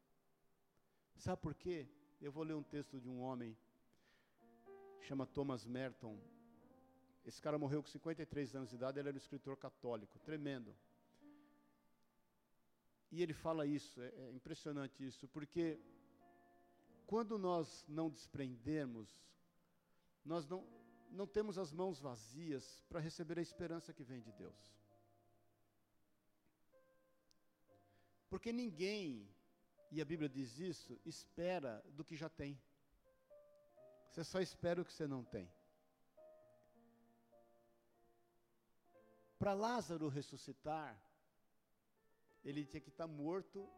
Sabe 1.16 1.40
por 1.42 1.54
quê? 1.54 1.86
Eu 2.20 2.32
vou 2.32 2.44
ler 2.44 2.54
um 2.54 2.62
texto 2.62 2.98
de 3.00 3.08
um 3.08 3.20
homem, 3.20 3.56
chama 5.02 5.26
Thomas 5.26 5.66
Merton. 5.66 6.18
Esse 7.24 7.40
cara 7.42 7.58
morreu 7.58 7.82
com 7.82 7.88
53 7.88 8.56
anos 8.56 8.70
de 8.70 8.76
idade, 8.76 8.98
ele 8.98 9.08
era 9.08 9.16
um 9.16 9.18
escritor 9.18 9.56
católico, 9.56 10.18
tremendo. 10.20 10.74
E 13.12 13.22
ele 13.22 13.34
fala 13.34 13.66
isso, 13.66 14.00
é, 14.00 14.08
é 14.08 14.32
impressionante 14.32 15.04
isso, 15.04 15.28
porque 15.28 15.78
quando 17.06 17.38
nós 17.38 17.84
não 17.88 18.08
desprendermos, 18.08 19.10
nós 20.24 20.46
não, 20.46 20.64
não 21.10 21.26
temos 21.26 21.58
as 21.58 21.72
mãos 21.72 22.00
vazias 22.00 22.82
para 22.88 23.00
receber 23.00 23.38
a 23.38 23.42
esperança 23.42 23.92
que 23.92 24.04
vem 24.04 24.20
de 24.20 24.32
Deus. 24.32 24.80
Porque 28.28 28.52
ninguém, 28.52 29.28
e 29.90 30.00
a 30.00 30.04
Bíblia 30.04 30.28
diz 30.28 30.58
isso, 30.58 31.00
espera 31.04 31.84
do 31.90 32.04
que 32.04 32.16
já 32.16 32.28
tem. 32.28 32.60
Você 34.08 34.22
só 34.24 34.40
espera 34.40 34.80
o 34.80 34.84
que 34.84 34.92
você 34.92 35.06
não 35.06 35.24
tem. 35.24 35.50
Para 39.38 39.52
Lázaro 39.54 40.08
ressuscitar, 40.08 41.00
ele 42.44 42.64
tinha 42.64 42.80
que 42.80 42.88
estar 42.90 43.06
morto, 43.06 43.68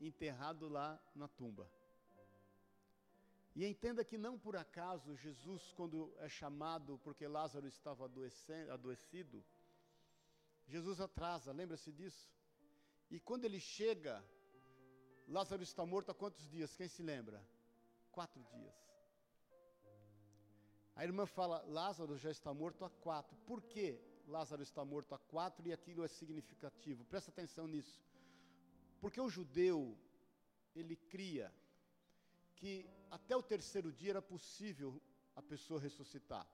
enterrado 0.00 0.68
lá 0.68 1.00
na 1.14 1.28
tumba. 1.28 1.70
E 3.54 3.66
entenda 3.66 4.04
que 4.04 4.16
não 4.16 4.38
por 4.38 4.56
acaso 4.56 5.14
Jesus, 5.16 5.72
quando 5.72 6.14
é 6.18 6.28
chamado, 6.28 6.98
porque 7.04 7.26
Lázaro 7.26 7.66
estava 7.66 8.06
adoecido, 8.06 9.44
Jesus 10.66 11.00
atrasa, 11.00 11.52
lembra-se 11.52 11.92
disso? 11.92 12.32
E 13.10 13.20
quando 13.20 13.44
ele 13.44 13.60
chega, 13.60 14.24
Lázaro 15.28 15.62
está 15.62 15.84
morto 15.84 16.10
há 16.10 16.14
quantos 16.14 16.48
dias? 16.48 16.74
Quem 16.74 16.88
se 16.88 17.02
lembra? 17.02 17.46
Quatro 18.10 18.42
dias. 18.54 18.74
A 20.94 21.04
irmã 21.04 21.26
fala: 21.26 21.62
Lázaro 21.66 22.16
já 22.16 22.30
está 22.30 22.54
morto 22.54 22.84
há 22.84 22.90
quatro. 22.90 23.36
Por 23.46 23.62
que 23.62 24.00
Lázaro 24.26 24.62
está 24.62 24.84
morto 24.84 25.14
há 25.14 25.18
quatro 25.18 25.66
e 25.66 25.72
aquilo 25.72 26.04
é 26.04 26.08
significativo? 26.08 27.04
Presta 27.04 27.30
atenção 27.30 27.66
nisso. 27.66 28.02
Porque 29.00 29.20
o 29.20 29.28
judeu, 29.28 29.98
ele 30.74 30.96
cria 30.96 31.52
que 32.56 32.88
até 33.10 33.36
o 33.36 33.42
terceiro 33.42 33.92
dia 33.92 34.10
era 34.10 34.22
possível 34.22 35.00
a 35.34 35.42
pessoa 35.42 35.80
ressuscitar. 35.80 36.46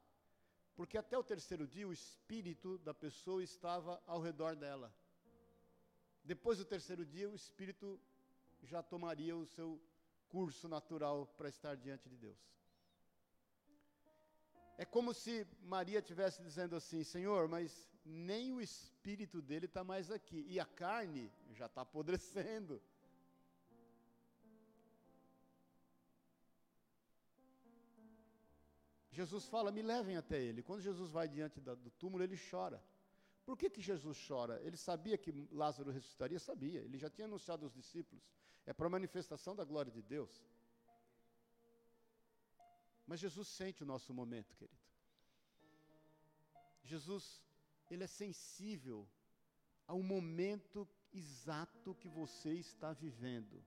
Porque 0.77 0.97
até 0.97 1.19
o 1.19 1.25
terceiro 1.25 1.67
dia 1.67 1.89
o 1.89 1.93
espírito 1.93 2.79
da 2.79 2.95
pessoa 2.95 3.43
estava 3.43 4.01
ao 4.07 4.21
redor 4.21 4.55
dela. 4.55 4.95
Depois 6.25 6.59
do 6.59 6.65
terceiro 6.65 7.05
dia, 7.07 7.29
o 7.29 7.35
espírito 7.35 7.99
já 8.63 8.83
tomaria 8.83 9.35
o 9.37 9.47
seu 9.47 9.81
curso 10.29 10.69
natural 10.69 11.27
para 11.39 11.49
estar 11.49 11.75
diante 11.75 12.09
de 12.09 12.17
Deus. 12.17 12.39
É 14.77 14.85
como 14.85 15.15
se 15.15 15.47
Maria 15.63 16.03
tivesse 16.03 16.43
dizendo 16.43 16.77
assim: 16.77 17.03
Senhor, 17.03 17.49
mas 17.49 17.91
nem 18.05 18.53
o 18.53 18.61
espírito 18.61 19.41
dele 19.41 19.67
está 19.67 19.83
mais 19.83 20.11
aqui, 20.11 20.45
e 20.47 20.61
a 20.61 20.67
carne 20.67 21.33
já 21.51 21.67
está 21.67 21.81
apodrecendo. 21.81 22.81
Jesus 29.21 29.45
fala: 29.55 29.73
Me 29.79 29.83
levem 29.83 30.17
até 30.17 30.39
ele. 30.49 30.63
Quando 30.63 30.81
Jesus 30.89 31.11
vai 31.11 31.27
diante 31.37 31.59
do 31.61 31.91
túmulo, 32.03 32.23
ele 32.23 32.39
chora. 32.51 32.79
Por 33.45 33.57
que, 33.59 33.69
que 33.75 33.81
Jesus 33.81 34.17
chora? 34.29 34.55
Ele 34.67 34.77
sabia 34.77 35.17
que 35.23 35.33
Lázaro 35.63 35.91
ressuscitaria? 35.91 36.39
Sabia. 36.39 36.81
Ele 36.87 36.99
já 37.05 37.11
tinha 37.11 37.27
anunciado 37.27 37.65
aos 37.65 37.75
discípulos. 37.81 38.25
É 38.65 38.73
para 38.73 38.89
manifestação 38.89 39.57
da 39.57 39.65
glória 39.65 39.91
de 39.91 40.03
Deus. 40.15 40.33
Mas 43.09 43.19
Jesus 43.19 43.49
sente 43.49 43.83
o 43.83 43.91
nosso 43.93 44.13
momento, 44.21 44.55
querido. 44.55 44.87
Jesus, 46.85 47.25
ele 47.91 48.05
é 48.05 48.07
sensível 48.23 48.99
ao 49.87 50.01
momento 50.01 50.87
exato 51.13 51.95
que 52.01 52.09
você 52.21 52.53
está 52.53 52.93
vivendo 52.93 53.65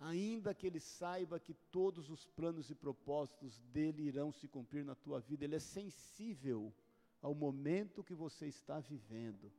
ainda 0.00 0.54
que 0.54 0.66
ele 0.66 0.80
saiba 0.80 1.38
que 1.38 1.52
todos 1.52 2.08
os 2.08 2.24
planos 2.26 2.70
e 2.70 2.74
propósitos 2.74 3.58
dele 3.74 4.02
irão 4.02 4.32
se 4.32 4.48
cumprir 4.48 4.82
na 4.84 4.94
tua 4.94 5.20
vida, 5.20 5.44
ele 5.44 5.56
é 5.56 5.60
sensível 5.60 6.72
ao 7.20 7.34
momento 7.34 8.02
que 8.02 8.14
você 8.14 8.46
está 8.46 8.80
vivendo. 8.80 9.52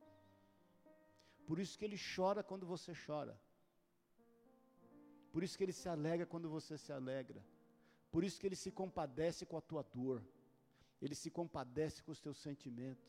Por 1.45 1.59
isso 1.59 1.77
que 1.77 1.85
ele 1.85 1.97
chora 2.15 2.41
quando 2.43 2.65
você 2.65 2.91
chora. 3.05 3.39
Por 5.31 5.43
isso 5.43 5.55
que 5.57 5.63
ele 5.63 5.73
se 5.73 5.87
alegra 5.87 6.25
quando 6.25 6.49
você 6.49 6.75
se 6.75 6.91
alegra. 6.91 7.45
Por 8.11 8.23
isso 8.23 8.39
que 8.39 8.47
ele 8.47 8.55
se 8.55 8.71
compadece 8.71 9.45
com 9.45 9.57
a 9.57 9.61
tua 9.61 9.83
dor. 9.83 10.23
Ele 10.99 11.15
se 11.15 11.29
compadece 11.29 12.01
com 12.03 12.11
os 12.11 12.19
teus 12.19 12.37
sentimentos. 12.37 13.07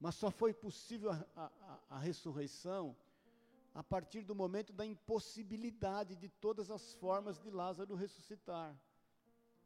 Mas 0.00 0.16
só 0.16 0.30
foi 0.30 0.52
possível 0.52 1.12
a, 1.12 1.24
a, 1.36 1.80
a 1.90 1.98
ressurreição 1.98 2.96
a 3.74 3.82
partir 3.82 4.22
do 4.22 4.34
momento 4.34 4.72
da 4.72 4.86
impossibilidade 4.86 6.14
de 6.14 6.28
todas 6.28 6.70
as 6.70 6.94
formas 6.94 7.40
de 7.40 7.50
Lázaro 7.50 7.96
ressuscitar. 7.96 8.78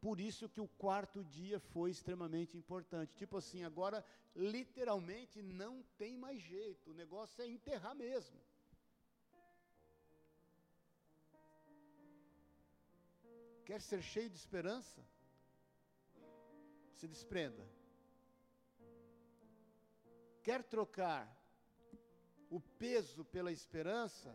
Por 0.00 0.18
isso 0.20 0.48
que 0.48 0.60
o 0.60 0.68
quarto 0.68 1.22
dia 1.24 1.60
foi 1.60 1.90
extremamente 1.90 2.56
importante. 2.56 3.14
Tipo 3.14 3.36
assim, 3.36 3.64
agora 3.64 4.04
literalmente 4.34 5.42
não 5.42 5.82
tem 5.98 6.16
mais 6.16 6.40
jeito, 6.40 6.90
o 6.90 6.94
negócio 6.94 7.42
é 7.42 7.46
enterrar 7.46 7.94
mesmo. 7.94 8.40
Quer 13.66 13.82
ser 13.82 14.00
cheio 14.00 14.30
de 14.30 14.36
esperança? 14.36 15.04
Se 16.94 17.06
desprenda. 17.06 17.68
Quer 20.42 20.62
trocar 20.62 21.37
o 22.50 22.60
peso 22.60 23.24
pela 23.24 23.52
esperança, 23.52 24.34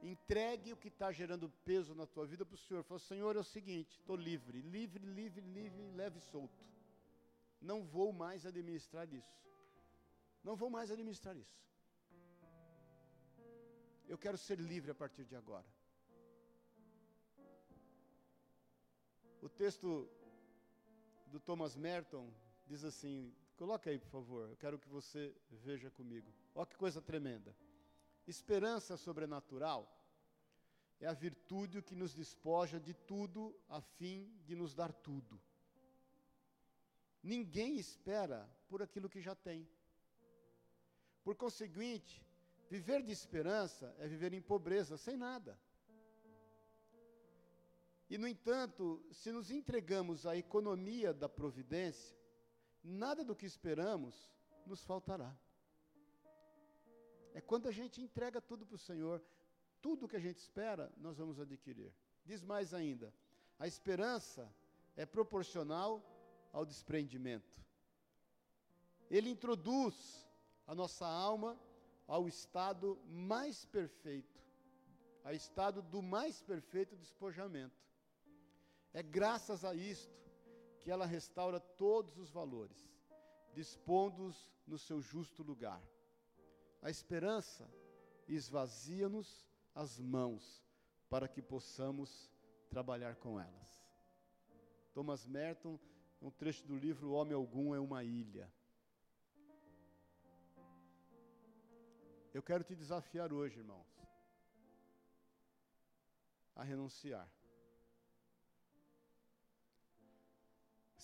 entregue 0.00 0.72
o 0.72 0.76
que 0.76 0.88
está 0.88 1.10
gerando 1.12 1.50
peso 1.64 1.94
na 1.94 2.06
tua 2.06 2.26
vida 2.26 2.44
para 2.44 2.54
o 2.54 2.58
Senhor. 2.58 2.82
Fala, 2.84 3.00
Senhor, 3.00 3.36
é 3.36 3.38
o 3.38 3.44
seguinte, 3.44 3.96
estou 3.96 4.16
livre, 4.16 4.60
livre, 4.60 5.04
livre, 5.04 5.44
livre, 5.46 5.82
leve 5.92 6.18
e 6.18 6.22
solto. 6.22 6.64
Não 7.60 7.84
vou 7.84 8.12
mais 8.12 8.46
administrar 8.46 9.12
isso. 9.12 9.36
Não 10.42 10.54
vou 10.54 10.70
mais 10.70 10.90
administrar 10.90 11.36
isso. 11.36 11.58
Eu 14.06 14.16
quero 14.16 14.38
ser 14.38 14.58
livre 14.58 14.90
a 14.90 14.94
partir 14.94 15.24
de 15.24 15.36
agora. 15.36 15.66
O 19.42 19.48
texto 19.48 20.08
do 21.26 21.38
Thomas 21.38 21.76
Merton 21.76 22.32
diz 22.66 22.84
assim: 22.84 23.34
coloca 23.58 23.90
aí, 23.90 23.98
por 23.98 24.08
favor, 24.08 24.48
eu 24.48 24.56
quero 24.56 24.78
que 24.78 24.88
você 24.88 25.34
veja 25.50 25.90
comigo. 25.90 26.32
Olha 26.54 26.64
que 26.64 26.76
coisa 26.76 27.02
tremenda. 27.02 27.54
Esperança 28.26 28.96
sobrenatural 28.96 29.80
é 31.00 31.06
a 31.06 31.12
virtude 31.12 31.82
que 31.82 31.96
nos 31.96 32.14
despoja 32.14 32.78
de 32.78 32.94
tudo 32.94 33.58
a 33.68 33.80
fim 33.80 34.32
de 34.44 34.54
nos 34.54 34.74
dar 34.74 34.92
tudo. 34.92 35.40
Ninguém 37.20 37.76
espera 37.76 38.48
por 38.68 38.80
aquilo 38.80 39.10
que 39.10 39.20
já 39.20 39.34
tem. 39.34 39.68
Por 41.24 41.34
conseguinte, 41.34 42.24
viver 42.70 43.02
de 43.02 43.12
esperança 43.12 43.94
é 43.98 44.06
viver 44.06 44.32
em 44.32 44.40
pobreza, 44.40 44.96
sem 44.96 45.16
nada. 45.16 45.58
E, 48.08 48.16
no 48.16 48.26
entanto, 48.26 49.04
se 49.10 49.30
nos 49.32 49.50
entregamos 49.50 50.26
à 50.26 50.36
economia 50.36 51.12
da 51.12 51.28
providência, 51.28 52.17
nada 52.82 53.24
do 53.24 53.34
que 53.34 53.46
esperamos 53.46 54.14
nos 54.66 54.84
faltará. 54.84 55.34
É 57.34 57.40
quando 57.40 57.68
a 57.68 57.72
gente 57.72 58.00
entrega 58.00 58.40
tudo 58.40 58.66
para 58.66 58.74
o 58.74 58.78
Senhor, 58.78 59.22
tudo 59.80 60.08
que 60.08 60.16
a 60.16 60.20
gente 60.20 60.38
espera, 60.38 60.92
nós 60.96 61.18
vamos 61.18 61.38
adquirir. 61.38 61.92
Diz 62.24 62.42
mais 62.42 62.74
ainda: 62.74 63.12
a 63.58 63.66
esperança 63.66 64.52
é 64.96 65.06
proporcional 65.06 66.02
ao 66.52 66.64
desprendimento. 66.64 67.64
Ele 69.10 69.30
introduz 69.30 70.26
a 70.66 70.74
nossa 70.74 71.06
alma 71.06 71.58
ao 72.06 72.26
estado 72.26 72.98
mais 73.06 73.64
perfeito, 73.66 74.42
ao 75.24 75.32
estado 75.32 75.82
do 75.82 76.02
mais 76.02 76.42
perfeito 76.42 76.96
despojamento. 76.96 77.76
É 78.92 79.02
graças 79.02 79.64
a 79.64 79.74
isto 79.74 80.18
que 80.82 80.90
ela 80.90 81.06
restaura 81.06 81.60
todos 81.60 82.18
os 82.18 82.30
valores, 82.30 82.88
dispondo-os 83.52 84.50
no 84.66 84.78
seu 84.78 85.00
justo 85.00 85.42
lugar. 85.42 85.82
A 86.82 86.90
esperança 86.90 87.68
esvazia-nos 88.26 89.46
as 89.74 89.98
mãos 89.98 90.64
para 91.08 91.26
que 91.26 91.42
possamos 91.42 92.30
trabalhar 92.68 93.16
com 93.16 93.40
elas. 93.40 93.82
Thomas 94.92 95.26
Merton, 95.26 95.78
um 96.20 96.30
trecho 96.30 96.66
do 96.66 96.76
livro 96.76 97.12
Homem 97.12 97.34
Algum 97.34 97.74
é 97.74 97.80
uma 97.80 98.04
Ilha. 98.04 98.52
Eu 102.32 102.42
quero 102.42 102.62
te 102.62 102.74
desafiar 102.74 103.32
hoje, 103.32 103.58
irmãos, 103.58 103.86
a 106.54 106.62
renunciar. 106.62 107.28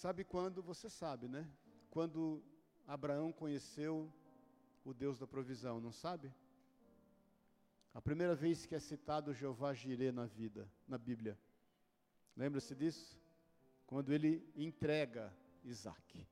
Sabe 0.04 0.22
quando? 0.22 0.62
Você 0.62 0.90
sabe, 0.90 1.28
né? 1.28 1.50
Quando 1.88 2.44
Abraão 2.86 3.32
conheceu 3.32 4.12
o 4.84 4.92
Deus 4.92 5.18
da 5.18 5.26
provisão, 5.26 5.80
não 5.80 5.90
sabe? 5.90 6.30
A 7.94 8.02
primeira 8.02 8.34
vez 8.34 8.66
que 8.66 8.74
é 8.74 8.78
citado 8.78 9.32
Jeová 9.32 9.72
Jireh 9.72 10.12
na 10.12 10.26
vida, 10.26 10.70
na 10.86 10.98
Bíblia. 10.98 11.38
Lembra-se 12.36 12.74
disso? 12.74 13.18
Quando 13.86 14.12
ele 14.12 14.46
entrega 14.54 15.34
Isaac. 15.64 16.28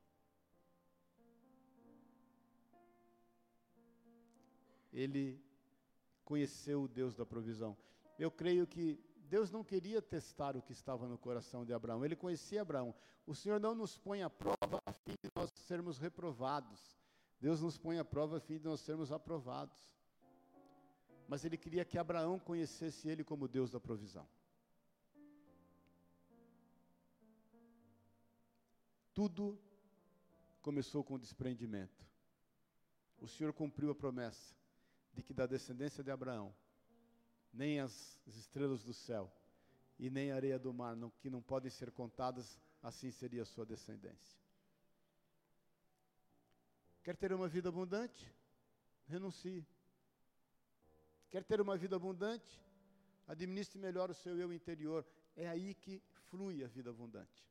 Ele 4.92 5.42
conheceu 6.26 6.82
o 6.82 6.88
Deus 6.88 7.14
da 7.14 7.24
provisão. 7.24 7.74
Eu 8.18 8.30
creio 8.30 8.66
que 8.66 9.02
Deus 9.32 9.50
não 9.50 9.64
queria 9.64 10.02
testar 10.02 10.58
o 10.58 10.60
que 10.60 10.74
estava 10.74 11.08
no 11.08 11.16
coração 11.16 11.64
de 11.64 11.72
Abraão, 11.72 12.04
ele 12.04 12.14
conhecia 12.14 12.60
Abraão. 12.60 12.94
O 13.26 13.34
Senhor 13.34 13.58
não 13.58 13.74
nos 13.74 13.96
põe 13.96 14.22
à 14.22 14.28
prova 14.28 14.78
a 14.84 14.92
fim 14.92 15.14
de 15.22 15.30
nós 15.34 15.48
sermos 15.66 15.96
reprovados. 15.96 17.00
Deus 17.40 17.62
nos 17.62 17.78
põe 17.78 17.98
à 17.98 18.04
prova 18.04 18.36
a 18.36 18.40
fim 18.40 18.58
de 18.58 18.64
nós 18.66 18.80
sermos 18.80 19.10
aprovados. 19.10 19.90
Mas 21.26 21.46
ele 21.46 21.56
queria 21.56 21.82
que 21.82 21.96
Abraão 21.96 22.38
conhecesse 22.38 23.08
ele 23.08 23.24
como 23.24 23.48
Deus 23.48 23.70
da 23.70 23.80
provisão. 23.80 24.28
Tudo 29.14 29.58
começou 30.60 31.02
com 31.02 31.14
o 31.14 31.18
desprendimento. 31.18 32.04
O 33.18 33.26
Senhor 33.26 33.54
cumpriu 33.54 33.92
a 33.92 33.94
promessa 33.94 34.54
de 35.14 35.22
que 35.22 35.32
da 35.32 35.46
descendência 35.46 36.04
de 36.04 36.10
Abraão, 36.10 36.54
nem 37.53 37.80
as 37.80 38.18
estrelas 38.26 38.82
do 38.82 38.94
céu 38.94 39.30
e 39.98 40.09
nem 40.09 40.32
a 40.32 40.36
areia 40.36 40.59
do 40.59 40.72
mar, 40.72 40.96
não, 40.96 41.11
que 41.11 41.28
não 41.28 41.42
podem 41.42 41.70
ser 41.70 41.90
contadas, 41.90 42.59
assim 42.82 43.11
seria 43.11 43.42
a 43.42 43.46
sua 43.46 43.66
descendência. 43.66 44.40
Quer 47.05 47.16
ter 47.16 47.32
uma 47.32 47.48
vida 47.48 47.68
abundante? 47.68 48.32
Renuncie. 49.07 49.66
Quer 51.30 51.44
ter 51.44 51.61
uma 51.61 51.76
vida 51.76 51.96
abundante? 51.96 52.61
Administre 53.26 53.78
melhor 53.78 54.11
o 54.11 54.14
seu 54.14 54.38
eu 54.38 54.53
interior. 54.53 55.05
É 55.36 55.48
aí 55.48 55.74
que 55.74 56.03
flui 56.30 56.64
a 56.64 56.68
vida 56.68 56.90
abundante. 56.90 57.46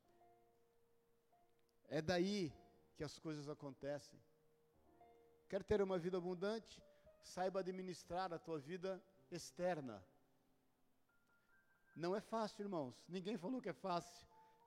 É 1.88 2.00
daí 2.00 2.52
que 2.96 3.04
as 3.04 3.18
coisas 3.18 3.48
acontecem. 3.48 4.18
Quer 5.48 5.62
ter 5.62 5.82
uma 5.82 5.98
vida 5.98 6.16
abundante? 6.16 6.82
Saiba 7.22 7.60
administrar 7.60 8.32
a 8.32 8.38
tua 8.38 8.58
vida 8.58 9.02
externa. 9.34 10.04
Não 11.94 12.14
é 12.14 12.20
fácil, 12.20 12.62
irmãos. 12.62 12.94
Ninguém 13.08 13.36
falou 13.36 13.60
que 13.60 13.68
é 13.68 13.72
fácil, 13.72 14.26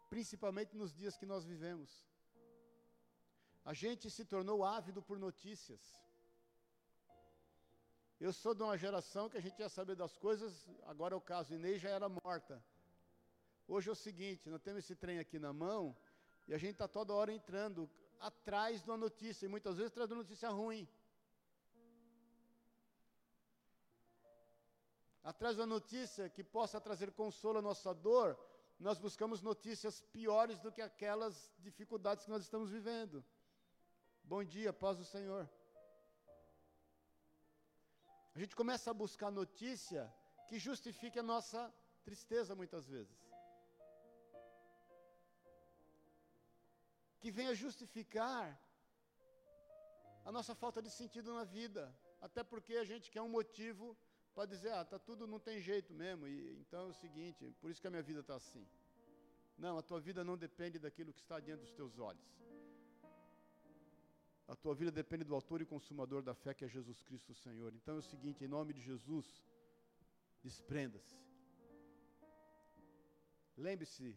principalmente 0.10 0.76
nos 0.76 0.94
dias 0.94 1.18
que 1.18 1.26
nós 1.26 1.44
vivemos. 1.46 2.06
A 3.64 3.74
gente 3.74 4.10
se 4.10 4.24
tornou 4.24 4.64
ávido 4.64 5.02
por 5.02 5.18
notícias. 5.18 5.82
Eu 8.20 8.32
sou 8.32 8.54
de 8.54 8.64
uma 8.64 8.78
geração 8.78 9.30
que 9.30 9.38
a 9.38 9.42
gente 9.42 9.60
ia 9.60 9.68
saber 9.68 9.96
das 9.96 10.16
coisas, 10.18 10.68
agora 10.84 11.14
é 11.16 11.18
o 11.18 11.22
caso, 11.22 11.54
Inês 11.54 11.82
já 11.82 11.90
era 11.90 12.08
morta. 12.08 12.64
Hoje 13.68 13.90
é 13.90 13.92
o 13.92 13.96
seguinte, 13.96 14.50
nós 14.50 14.62
temos 14.62 14.84
esse 14.84 14.96
trem 14.96 15.18
aqui 15.20 15.40
na 15.40 15.52
mão, 15.52 15.96
e 16.48 16.54
a 16.54 16.58
gente 16.58 16.74
está 16.74 16.88
toda 16.88 17.14
hora 17.14 17.34
entrando 17.34 17.90
atrás 18.20 18.82
de 18.82 18.90
uma 18.90 18.98
notícia, 18.98 19.46
e 19.46 19.50
muitas 19.50 19.78
vezes 19.78 19.92
traz 19.92 20.10
uma 20.12 20.20
notícia 20.20 20.50
ruim. 20.50 20.88
Atrás 25.32 25.58
da 25.58 25.66
notícia 25.66 26.30
que 26.30 26.44
possa 26.44 26.80
trazer 26.80 27.12
consolo 27.12 27.58
à 27.58 27.62
nossa 27.70 27.92
dor, 28.08 28.38
nós 28.80 29.00
buscamos 29.06 29.42
notícias 29.42 30.00
piores 30.18 30.60
do 30.60 30.72
que 30.72 30.84
aquelas 30.84 31.52
dificuldades 31.68 32.26
que 32.26 32.30
nós 32.30 32.44
estamos 32.44 32.70
vivendo. 32.70 33.26
Bom 34.24 34.44
dia, 34.44 34.72
paz 34.72 34.98
do 34.98 35.06
Senhor. 35.14 35.50
A 38.36 38.40
gente 38.40 38.56
começa 38.56 38.92
a 38.92 38.94
buscar 38.94 39.32
notícia 39.32 40.14
que 40.48 40.60
justifique 40.60 41.18
a 41.18 41.24
nossa 41.34 41.74
tristeza 42.04 42.56
muitas 42.56 42.88
vezes. 42.88 43.26
que 47.26 47.32
venha 47.32 47.56
justificar 47.56 48.44
a 50.24 50.32
nossa 50.32 50.54
falta 50.54 50.80
de 50.80 50.92
sentido 50.92 51.34
na 51.34 51.44
vida. 51.44 51.84
Até 52.22 52.44
porque 52.44 52.76
a 52.76 52.84
gente 52.84 53.10
quer 53.10 53.24
um 53.24 53.34
motivo 53.40 53.98
para 54.36 54.46
dizer, 54.46 54.72
ah, 54.74 54.84
tá 54.84 55.00
tudo 55.00 55.26
não 55.26 55.40
tem 55.40 55.60
jeito 55.60 55.94
mesmo, 55.94 56.28
e 56.28 56.60
então 56.60 56.82
é 56.88 56.90
o 56.90 56.94
seguinte, 56.94 57.52
por 57.62 57.72
isso 57.72 57.82
que 57.82 57.88
a 57.88 57.90
minha 57.90 58.04
vida 58.04 58.20
está 58.20 58.36
assim. 58.36 58.66
Não, 59.58 59.78
a 59.78 59.82
tua 59.82 60.00
vida 60.00 60.24
não 60.24 60.38
depende 60.38 60.78
daquilo 60.78 61.14
que 61.14 61.22
está 61.22 61.40
diante 61.40 61.62
dos 61.62 61.72
teus 61.72 61.98
olhos. 61.98 62.28
A 64.48 64.56
tua 64.56 64.76
vida 64.76 64.92
depende 64.92 65.24
do 65.24 65.34
autor 65.34 65.62
e 65.62 65.66
consumador 65.66 66.22
da 66.22 66.36
fé, 66.36 66.54
que 66.54 66.66
é 66.66 66.68
Jesus 66.68 67.02
Cristo 67.02 67.34
Senhor. 67.34 67.74
Então 67.74 67.96
é 67.96 68.00
o 68.00 68.02
seguinte, 68.02 68.44
em 68.44 68.48
nome 68.48 68.74
de 68.74 68.82
Jesus, 68.82 69.26
desprenda-se. 70.44 71.18
Lembre-se, 73.58 74.16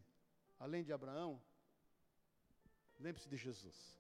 além 0.59 0.83
de 0.83 0.93
Abraão, 0.93 1.41
Lembre-se 3.01 3.29
de 3.29 3.37
Jesus. 3.37 3.98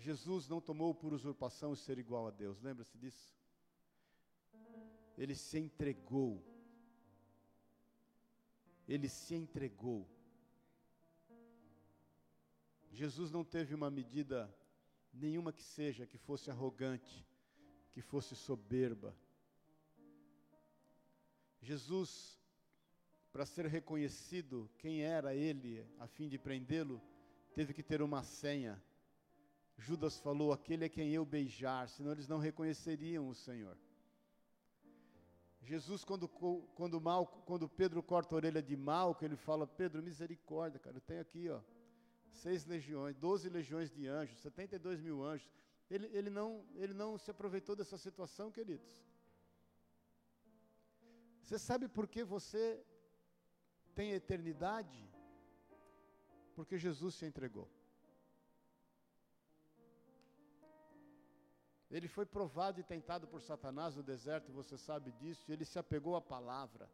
Jesus 0.00 0.48
não 0.48 0.60
tomou 0.60 0.94
por 0.94 1.12
usurpação 1.12 1.72
o 1.72 1.76
ser 1.76 1.98
igual 1.98 2.26
a 2.26 2.30
Deus, 2.30 2.60
lembra-se 2.60 2.96
disso? 2.98 3.34
Ele 5.16 5.34
se 5.34 5.58
entregou. 5.58 6.42
Ele 8.88 9.08
se 9.08 9.34
entregou. 9.34 10.08
Jesus 12.90 13.30
não 13.30 13.44
teve 13.44 13.74
uma 13.74 13.90
medida 13.90 14.52
nenhuma 15.12 15.52
que 15.52 15.62
seja 15.62 16.06
que 16.06 16.18
fosse 16.18 16.50
arrogante, 16.50 17.26
que 17.92 18.00
fosse 18.00 18.34
soberba. 18.34 19.14
Jesus 21.60 22.40
para 23.32 23.46
ser 23.46 23.66
reconhecido 23.66 24.68
quem 24.78 25.02
era 25.02 25.34
ele, 25.34 25.86
a 25.98 26.06
fim 26.06 26.28
de 26.28 26.38
prendê-lo, 26.38 27.00
teve 27.54 27.72
que 27.72 27.82
ter 27.82 28.02
uma 28.02 28.22
senha. 28.22 28.82
Judas 29.80 30.18
falou: 30.20 30.52
Aquele 30.52 30.84
é 30.84 30.88
quem 30.88 31.10
eu 31.10 31.24
beijar, 31.24 31.88
senão 31.88 32.12
eles 32.12 32.28
não 32.28 32.38
reconheceriam 32.38 33.28
o 33.28 33.34
Senhor. 33.34 33.76
Jesus, 35.62 36.04
quando, 36.04 36.28
quando, 36.28 37.00
Mal, 37.00 37.26
quando 37.46 37.68
Pedro 37.68 38.02
corta 38.02 38.34
a 38.34 38.36
orelha 38.36 38.62
de 38.62 38.76
Malco, 38.76 39.24
ele 39.24 39.36
fala: 39.36 39.66
Pedro, 39.66 40.02
misericórdia, 40.02 40.78
cara, 40.78 40.96
eu 40.96 41.00
tenho 41.00 41.20
aqui, 41.20 41.48
ó, 41.48 41.60
seis 42.30 42.64
legiões, 42.66 43.16
doze 43.16 43.48
legiões 43.48 43.90
de 43.90 44.06
anjos, 44.06 44.38
72 44.40 45.00
mil 45.00 45.24
anjos. 45.24 45.50
Ele, 45.90 46.06
ele, 46.12 46.30
não, 46.30 46.64
ele 46.76 46.94
não 46.94 47.18
se 47.18 47.30
aproveitou 47.30 47.74
dessa 47.74 47.98
situação, 47.98 48.50
queridos. 48.52 49.04
Você 51.42 51.58
sabe 51.58 51.88
por 51.88 52.06
que 52.06 52.22
você 52.22 52.80
tem 53.94 54.12
eternidade? 54.12 55.10
Porque 56.54 56.78
Jesus 56.78 57.14
se 57.16 57.26
entregou. 57.26 57.68
Ele 61.90 62.06
foi 62.06 62.24
provado 62.24 62.78
e 62.78 62.84
tentado 62.84 63.26
por 63.26 63.42
Satanás 63.42 63.96
no 63.96 64.02
deserto, 64.02 64.52
você 64.52 64.78
sabe 64.78 65.10
disso, 65.12 65.50
ele 65.50 65.64
se 65.64 65.78
apegou 65.78 66.14
à 66.14 66.20
palavra. 66.20 66.88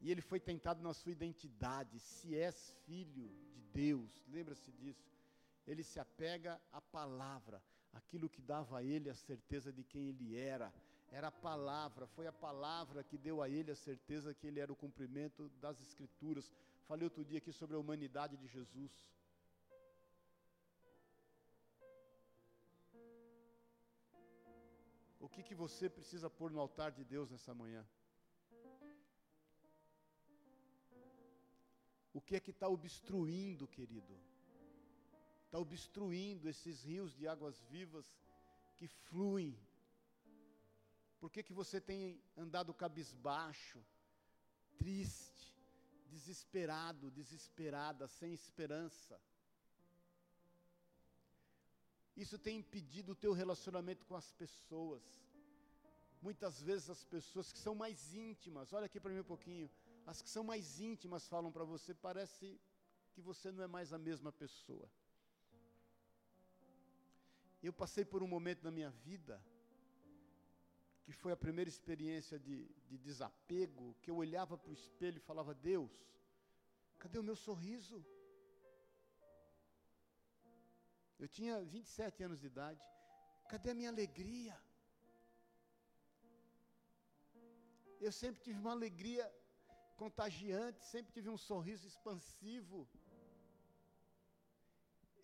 E 0.00 0.10
ele 0.10 0.20
foi 0.20 0.40
tentado 0.40 0.82
na 0.82 0.92
sua 0.92 1.12
identidade, 1.12 1.98
se 2.00 2.36
és 2.36 2.72
filho 2.84 3.30
de 3.54 3.60
Deus, 3.72 4.10
lembra-se 4.28 4.70
disso. 4.72 5.10
Ele 5.66 5.82
se 5.82 5.98
apega 5.98 6.60
à 6.72 6.80
palavra, 6.80 7.62
aquilo 7.92 8.28
que 8.28 8.42
dava 8.42 8.78
a 8.78 8.82
ele 8.82 9.08
a 9.08 9.14
certeza 9.14 9.72
de 9.72 9.84
quem 9.84 10.08
ele 10.08 10.36
era, 10.36 10.72
era 11.12 11.28
a 11.28 11.32
palavra, 11.32 12.06
foi 12.06 12.26
a 12.26 12.32
palavra 12.32 13.04
que 13.04 13.16
deu 13.16 13.42
a 13.42 13.48
ele 13.48 13.70
a 13.70 13.76
certeza 13.76 14.34
que 14.34 14.46
ele 14.46 14.60
era 14.60 14.72
o 14.72 14.76
cumprimento 14.76 15.48
das 15.60 15.80
Escrituras. 15.80 16.50
Falei 16.88 17.04
outro 17.04 17.24
dia 17.24 17.38
aqui 17.38 17.52
sobre 17.52 17.76
a 17.76 17.78
humanidade 17.78 18.36
de 18.36 18.46
Jesus. 18.48 18.90
Que, 25.32 25.42
que 25.48 25.54
você 25.54 25.88
precisa 25.98 26.28
pôr 26.38 26.50
no 26.50 26.60
altar 26.60 26.90
de 26.98 27.04
Deus 27.04 27.30
nessa 27.30 27.52
manhã? 27.62 27.82
O 32.12 32.20
que 32.20 32.36
é 32.36 32.40
que 32.40 32.50
está 32.50 32.68
obstruindo, 32.68 33.66
querido? 33.66 34.14
Está 35.46 35.58
obstruindo 35.58 36.48
esses 36.48 36.84
rios 36.90 37.14
de 37.18 37.26
águas 37.26 37.60
vivas 37.74 38.06
que 38.76 38.86
fluem 38.86 39.50
por 41.22 41.30
que, 41.30 41.40
que 41.40 41.52
você 41.52 41.80
tem 41.80 42.20
andado 42.36 42.74
cabisbaixo, 42.74 43.80
triste, 44.76 45.56
desesperado, 46.08 47.12
desesperada, 47.12 48.08
sem 48.08 48.32
esperança? 48.32 49.20
Isso 52.16 52.38
tem 52.38 52.58
impedido 52.58 53.12
o 53.12 53.14
teu 53.14 53.32
relacionamento 53.32 54.04
com 54.06 54.14
as 54.14 54.30
pessoas. 54.32 55.02
Muitas 56.20 56.60
vezes 56.60 56.88
as 56.90 57.04
pessoas 57.04 57.52
que 57.52 57.58
são 57.58 57.74
mais 57.74 58.14
íntimas, 58.14 58.72
olha 58.72 58.86
aqui 58.86 59.00
para 59.00 59.12
mim 59.12 59.20
um 59.20 59.24
pouquinho, 59.24 59.70
as 60.06 60.20
que 60.22 60.30
são 60.30 60.44
mais 60.44 60.80
íntimas 60.80 61.26
falam 61.26 61.50
para 61.50 61.64
você, 61.64 61.94
parece 61.94 62.60
que 63.12 63.20
você 63.20 63.50
não 63.50 63.64
é 63.64 63.66
mais 63.66 63.92
a 63.92 63.98
mesma 63.98 64.30
pessoa. 64.32 64.88
Eu 67.62 67.72
passei 67.72 68.04
por 68.04 68.22
um 68.22 68.28
momento 68.28 68.62
na 68.62 68.70
minha 68.70 68.90
vida 68.90 69.42
que 71.04 71.12
foi 71.12 71.32
a 71.32 71.36
primeira 71.36 71.68
experiência 71.68 72.38
de, 72.38 72.66
de 72.88 72.96
desapego, 72.98 73.96
que 74.00 74.10
eu 74.10 74.16
olhava 74.16 74.56
para 74.56 74.70
o 74.70 74.74
espelho 74.74 75.16
e 75.16 75.20
falava: 75.20 75.54
Deus, 75.54 75.90
cadê 76.98 77.18
o 77.18 77.22
meu 77.22 77.36
sorriso? 77.36 78.04
Eu 81.22 81.28
tinha 81.36 81.56
27 81.74 82.24
anos 82.26 82.38
de 82.42 82.48
idade. 82.52 82.84
Cadê 83.50 83.68
a 83.70 83.76
minha 83.80 83.90
alegria? 83.94 84.54
Eu 88.06 88.12
sempre 88.20 88.42
tive 88.46 88.58
uma 88.64 88.72
alegria 88.78 89.24
contagiante, 90.02 90.80
sempre 90.94 91.12
tive 91.16 91.28
um 91.34 91.38
sorriso 91.50 91.86
expansivo. 91.92 92.80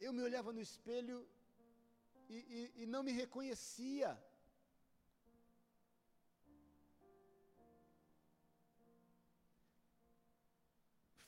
Eu 0.06 0.12
me 0.16 0.22
olhava 0.28 0.52
no 0.52 0.62
espelho 0.68 1.18
e, 2.28 2.38
e, 2.58 2.82
e 2.82 2.86
não 2.94 3.02
me 3.02 3.10
reconhecia. 3.22 4.10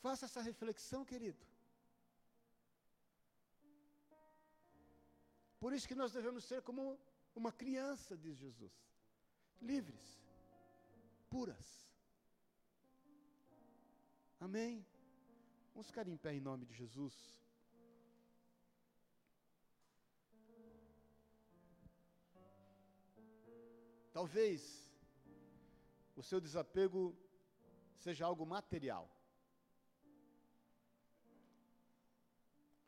Faça 0.04 0.26
essa 0.26 0.42
reflexão, 0.50 1.04
querido. 1.04 1.49
Por 5.60 5.74
isso 5.74 5.86
que 5.86 5.94
nós 5.94 6.12
devemos 6.12 6.44
ser 6.44 6.62
como 6.62 6.98
uma 7.34 7.52
criança, 7.52 8.16
diz 8.16 8.36
Jesus, 8.38 8.72
livres, 9.60 10.04
puras. 11.28 11.68
Amém? 14.40 14.84
Vamos 15.74 15.88
ficar 15.88 16.08
em 16.08 16.16
pé 16.16 16.32
em 16.32 16.40
nome 16.40 16.64
de 16.64 16.74
Jesus. 16.74 17.14
Talvez 24.12 24.90
o 26.16 26.22
seu 26.22 26.40
desapego 26.40 27.16
seja 27.98 28.24
algo 28.24 28.46
material. 28.46 29.08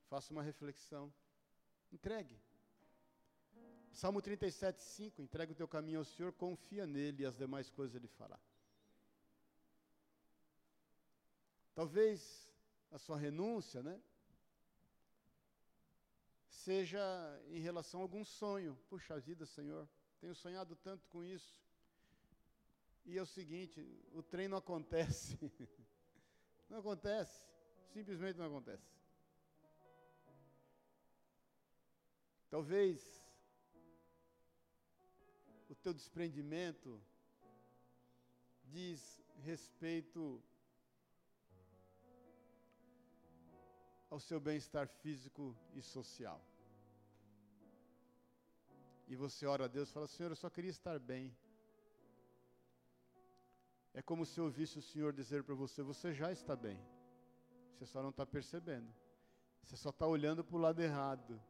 Faça 0.08 0.32
uma 0.32 0.42
reflexão. 0.42 1.12
Entregue. 1.92 2.38
Salmo 3.92 4.22
37, 4.22 4.82
5. 4.82 5.22
Entrega 5.22 5.52
o 5.52 5.54
teu 5.54 5.68
caminho 5.68 5.98
ao 5.98 6.04
Senhor, 6.04 6.32
confia 6.32 6.86
nele 6.86 7.22
e 7.22 7.26
as 7.26 7.36
demais 7.36 7.70
coisas 7.70 7.94
ele 7.94 8.08
fará. 8.08 8.38
Talvez 11.74 12.50
a 12.90 12.98
sua 12.98 13.18
renúncia, 13.18 13.82
né? 13.82 14.00
Seja 16.48 17.00
em 17.48 17.60
relação 17.60 18.00
a 18.00 18.02
algum 18.02 18.24
sonho. 18.24 18.78
Puxa 18.88 19.18
vida, 19.18 19.44
Senhor, 19.46 19.88
tenho 20.20 20.34
sonhado 20.34 20.76
tanto 20.76 21.06
com 21.08 21.22
isso. 21.22 21.62
E 23.04 23.18
é 23.18 23.22
o 23.22 23.26
seguinte: 23.26 23.80
o 24.12 24.22
trem 24.22 24.48
não 24.48 24.58
acontece. 24.58 25.38
não 26.68 26.78
acontece. 26.78 27.44
Simplesmente 27.92 28.38
não 28.38 28.46
acontece. 28.46 28.90
Talvez 32.50 33.21
teu 35.82 35.92
desprendimento 35.92 37.00
diz 38.64 39.20
respeito 39.40 40.42
ao 44.08 44.20
seu 44.20 44.38
bem-estar 44.38 44.86
físico 44.88 45.56
e 45.74 45.82
social. 45.82 46.40
E 49.08 49.16
você 49.16 49.44
ora 49.46 49.64
a 49.64 49.68
Deus 49.68 49.88
e 49.88 49.92
fala: 49.92 50.06
Senhor, 50.06 50.30
eu 50.30 50.36
só 50.36 50.48
queria 50.48 50.70
estar 50.70 50.98
bem. 50.98 51.36
É 53.92 54.00
como 54.00 54.24
se 54.24 54.40
ouvisse 54.40 54.78
o 54.78 54.82
Senhor 54.82 55.12
dizer 55.12 55.42
para 55.44 55.54
você: 55.54 55.82
Você 55.82 56.14
já 56.14 56.30
está 56.30 56.54
bem. 56.54 56.78
Você 57.72 57.86
só 57.86 58.02
não 58.02 58.10
está 58.10 58.24
percebendo. 58.24 58.90
Você 59.62 59.76
só 59.76 59.90
está 59.90 60.06
olhando 60.06 60.44
para 60.44 60.56
o 60.56 60.60
lado 60.60 60.80
errado. 60.80 61.40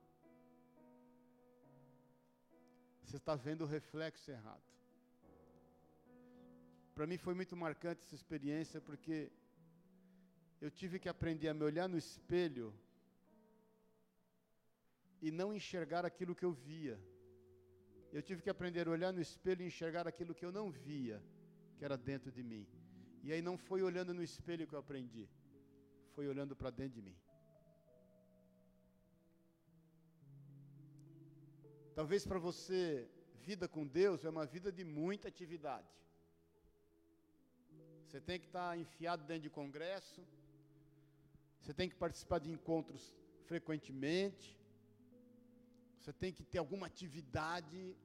Você 3.05 3.17
está 3.17 3.35
vendo 3.35 3.63
o 3.63 3.67
reflexo 3.67 4.31
errado. 4.31 4.63
Para 6.95 7.07
mim 7.07 7.17
foi 7.17 7.35
muito 7.35 7.57
marcante 7.57 8.03
essa 8.03 8.15
experiência, 8.15 8.81
porque 8.81 9.31
eu 10.61 10.71
tive 10.71 10.99
que 10.99 11.09
aprender 11.09 11.49
a 11.49 11.55
me 11.55 11.65
olhar 11.65 11.89
no 11.89 11.97
espelho 11.97 12.73
e 15.21 15.31
não 15.31 15.55
enxergar 15.55 16.05
aquilo 16.05 16.35
que 16.35 16.45
eu 16.45 16.53
via. 16.53 16.99
Eu 18.13 18.23
tive 18.23 18.43
que 18.43 18.51
aprender 18.51 18.87
a 18.87 18.91
olhar 18.91 19.13
no 19.13 19.21
espelho 19.21 19.63
e 19.63 19.67
enxergar 19.67 20.07
aquilo 20.07 20.35
que 20.35 20.45
eu 20.45 20.53
não 20.53 20.71
via, 20.71 21.23
que 21.77 21.85
era 21.85 21.97
dentro 21.97 22.31
de 22.31 22.43
mim. 22.43 22.67
E 23.23 23.33
aí 23.33 23.41
não 23.41 23.57
foi 23.57 23.83
olhando 23.83 24.13
no 24.13 24.23
espelho 24.23 24.67
que 24.67 24.75
eu 24.75 24.79
aprendi, 24.79 25.29
foi 26.15 26.29
olhando 26.29 26.55
para 26.55 26.71
dentro 26.71 26.97
de 27.01 27.03
mim. 27.03 27.17
Talvez 31.95 32.27
para 32.27 32.39
você, 32.39 33.07
vida 33.43 33.69
com 33.69 33.87
Deus 33.87 34.25
é 34.25 34.31
uma 34.31 34.47
vida 34.47 34.73
de 34.73 34.85
muita 34.85 35.29
atividade. 35.29 35.93
Você 38.07 38.21
tem 38.21 38.39
que 38.39 38.47
estar 38.47 38.79
enfiado 38.79 39.25
dentro 39.25 39.43
de 39.43 39.51
congresso, 39.51 40.23
você 41.61 41.73
tem 41.75 41.89
que 41.89 41.95
participar 41.95 42.39
de 42.39 42.51
encontros 42.51 43.15
frequentemente, 43.45 44.59
você 45.99 46.13
tem 46.13 46.33
que 46.33 46.45
ter 46.45 46.59
alguma 46.59 46.87
atividade. 46.87 47.97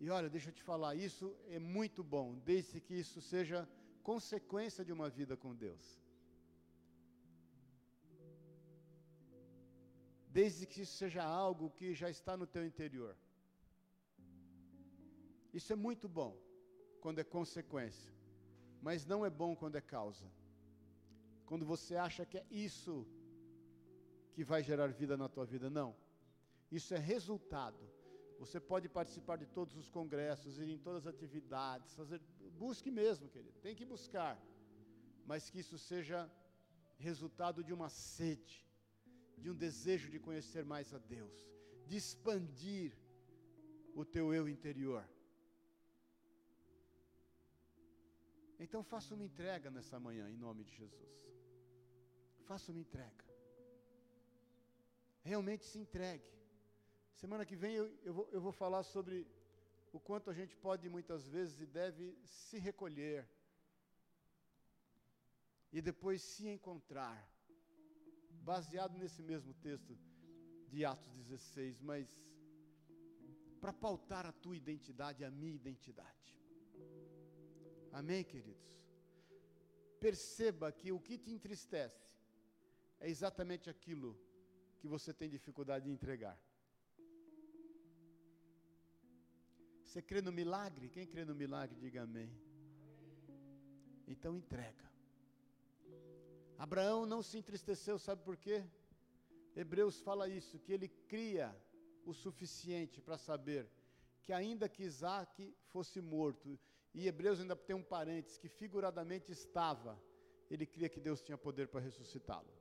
E 0.00 0.10
olha, 0.10 0.28
deixa 0.28 0.50
eu 0.50 0.52
te 0.52 0.62
falar, 0.62 0.94
isso 0.94 1.34
é 1.48 1.58
muito 1.58 2.04
bom, 2.04 2.34
desde 2.44 2.80
que 2.80 2.94
isso 2.94 3.20
seja 3.20 3.68
consequência 4.02 4.84
de 4.84 4.92
uma 4.92 5.08
vida 5.08 5.36
com 5.36 5.54
Deus. 5.54 5.98
Desde 10.38 10.64
que 10.70 10.82
isso 10.82 10.96
seja 11.02 11.22
algo 11.24 11.74
que 11.78 11.86
já 12.00 12.08
está 12.16 12.36
no 12.40 12.46
teu 12.54 12.64
interior. 12.70 13.14
Isso 15.58 15.72
é 15.72 15.78
muito 15.86 16.06
bom 16.18 16.32
quando 17.02 17.18
é 17.22 17.24
consequência, 17.24 18.12
mas 18.86 19.06
não 19.12 19.20
é 19.28 19.30
bom 19.42 19.56
quando 19.60 19.78
é 19.80 19.80
causa. 19.80 20.26
Quando 21.48 21.64
você 21.72 21.96
acha 21.96 22.24
que 22.30 22.38
é 22.38 22.46
isso 22.68 22.94
que 24.34 24.44
vai 24.44 24.62
gerar 24.62 24.86
vida 25.02 25.16
na 25.16 25.28
tua 25.28 25.46
vida, 25.54 25.68
não. 25.80 25.90
Isso 26.70 26.94
é 26.94 27.00
resultado. 27.14 27.82
Você 28.38 28.60
pode 28.60 28.88
participar 28.88 29.36
de 29.38 29.46
todos 29.58 29.74
os 29.82 29.88
congressos, 29.98 30.60
ir 30.60 30.70
em 30.70 30.78
todas 30.86 31.04
as 31.04 31.14
atividades, 31.14 31.96
fazer, 31.96 32.20
busque 32.64 32.92
mesmo, 32.92 33.28
querido, 33.28 33.58
tem 33.66 33.74
que 33.74 33.84
buscar, 33.84 34.40
mas 35.26 35.50
que 35.50 35.58
isso 35.64 35.76
seja 35.90 36.30
resultado 37.10 37.64
de 37.64 37.72
uma 37.78 37.88
sede, 37.88 38.67
de 39.42 39.50
um 39.50 39.54
desejo 39.54 40.10
de 40.10 40.18
conhecer 40.18 40.64
mais 40.64 40.92
a 40.92 40.98
Deus, 40.98 41.36
de 41.86 41.96
expandir 41.96 42.92
o 43.94 44.04
teu 44.04 44.32
eu 44.32 44.48
interior. 44.48 45.04
Então 48.58 48.82
faça 48.82 49.14
uma 49.14 49.24
entrega 49.24 49.70
nessa 49.70 49.98
manhã, 50.00 50.28
em 50.28 50.36
nome 50.36 50.64
de 50.64 50.74
Jesus. 50.74 51.12
Faça 52.44 52.72
uma 52.72 52.80
entrega. 52.80 53.24
Realmente 55.22 55.64
se 55.64 55.78
entregue. 55.78 56.30
Semana 57.14 57.44
que 57.44 57.56
vem 57.56 57.74
eu, 57.74 57.86
eu, 58.02 58.14
vou, 58.14 58.28
eu 58.32 58.40
vou 58.40 58.52
falar 58.52 58.82
sobre 58.82 59.26
o 59.92 60.00
quanto 60.00 60.30
a 60.30 60.34
gente 60.34 60.56
pode 60.56 60.88
muitas 60.88 61.26
vezes 61.28 61.60
e 61.60 61.66
deve 61.66 62.16
se 62.24 62.58
recolher 62.58 63.28
e 65.72 65.80
depois 65.82 66.22
se 66.22 66.48
encontrar 66.48 67.16
baseado 68.48 68.94
nesse 68.96 69.22
mesmo 69.30 69.52
texto 69.66 69.94
de 70.70 70.82
Atos 70.82 71.14
16, 71.16 71.82
mas 71.82 72.06
para 73.60 73.74
pautar 73.74 74.24
a 74.24 74.32
tua 74.32 74.56
identidade, 74.56 75.22
a 75.22 75.30
minha 75.30 75.54
identidade. 75.62 76.28
Amém, 77.92 78.24
queridos? 78.24 78.70
Perceba 80.00 80.72
que 80.72 80.90
o 80.96 81.00
que 81.06 81.18
te 81.18 81.30
entristece 81.30 82.08
é 83.00 83.10
exatamente 83.14 83.68
aquilo 83.68 84.18
que 84.78 84.88
você 84.88 85.12
tem 85.12 85.28
dificuldade 85.28 85.84
de 85.84 85.90
entregar. 85.90 86.38
Você 89.82 90.00
crê 90.00 90.22
no 90.22 90.32
milagre? 90.32 90.88
Quem 90.88 91.06
crê 91.06 91.22
no 91.22 91.34
milagre, 91.34 91.78
diga 91.78 92.02
amém. 92.02 92.32
Então 94.06 94.34
entrega. 94.34 94.87
Abraão 96.58 97.06
não 97.06 97.22
se 97.22 97.38
entristeceu, 97.38 97.96
sabe 98.00 98.20
por 98.24 98.36
quê? 98.36 98.64
Hebreus 99.54 100.00
fala 100.00 100.28
isso, 100.28 100.58
que 100.58 100.72
ele 100.72 100.88
cria 101.12 101.48
o 102.04 102.12
suficiente 102.12 103.00
para 103.00 103.16
saber 103.16 103.70
que 104.24 104.32
ainda 104.32 104.68
que 104.68 104.82
Isaac 104.82 105.56
fosse 105.72 106.00
morto, 106.00 106.58
e 106.92 107.06
Hebreus 107.06 107.40
ainda 107.40 107.54
tem 107.54 107.76
um 107.76 107.82
parênteses, 107.82 108.38
que 108.38 108.48
figuradamente 108.48 109.30
estava, 109.30 109.96
ele 110.50 110.66
cria 110.66 110.88
que 110.88 111.00
Deus 111.00 111.22
tinha 111.22 111.38
poder 111.38 111.68
para 111.68 111.80
ressuscitá-lo. 111.80 112.52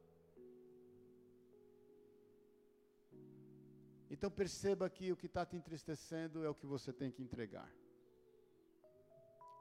Então 4.10 4.30
perceba 4.30 4.90
que 4.90 5.12
o 5.12 5.18
que 5.18 5.26
está 5.26 5.46
te 5.46 5.56
entristecendo 5.56 6.46
é 6.46 6.50
o 6.50 6.56
que 6.56 6.66
você 6.66 6.94
tem 6.94 7.12
que 7.12 7.22
entregar. 7.22 7.70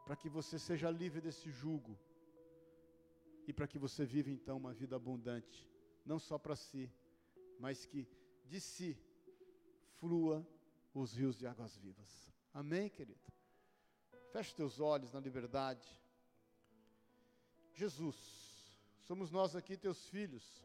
Para 0.05 0.15
que 0.15 0.29
você 0.29 0.59
seja 0.59 0.91
livre 0.91 1.21
desse 1.21 1.51
jugo 1.51 1.99
e 3.47 3.53
para 3.53 3.67
que 3.67 3.79
você 3.79 4.05
viva 4.05 4.31
então 4.31 4.57
uma 4.57 4.73
vida 4.73 4.97
abundante, 4.97 5.69
não 6.05 6.19
só 6.19 6.39
para 6.39 6.57
si, 6.57 6.91
mas 7.59 7.87
que 7.87 8.07
de 8.45 8.61
si 8.61 8.99
flua 9.95 10.47
os 10.93 11.13
rios 11.13 11.37
de 11.37 11.47
águas 11.47 11.77
vivas. 11.77 12.33
Amém, 12.53 12.89
querido? 12.89 13.21
Feche 14.33 14.55
teus 14.55 14.81
olhos 14.81 15.13
na 15.13 15.21
liberdade. 15.21 15.87
Jesus, 17.73 18.17
somos 19.03 19.31
nós 19.31 19.55
aqui 19.55 19.77
teus 19.77 20.09
filhos. 20.09 20.65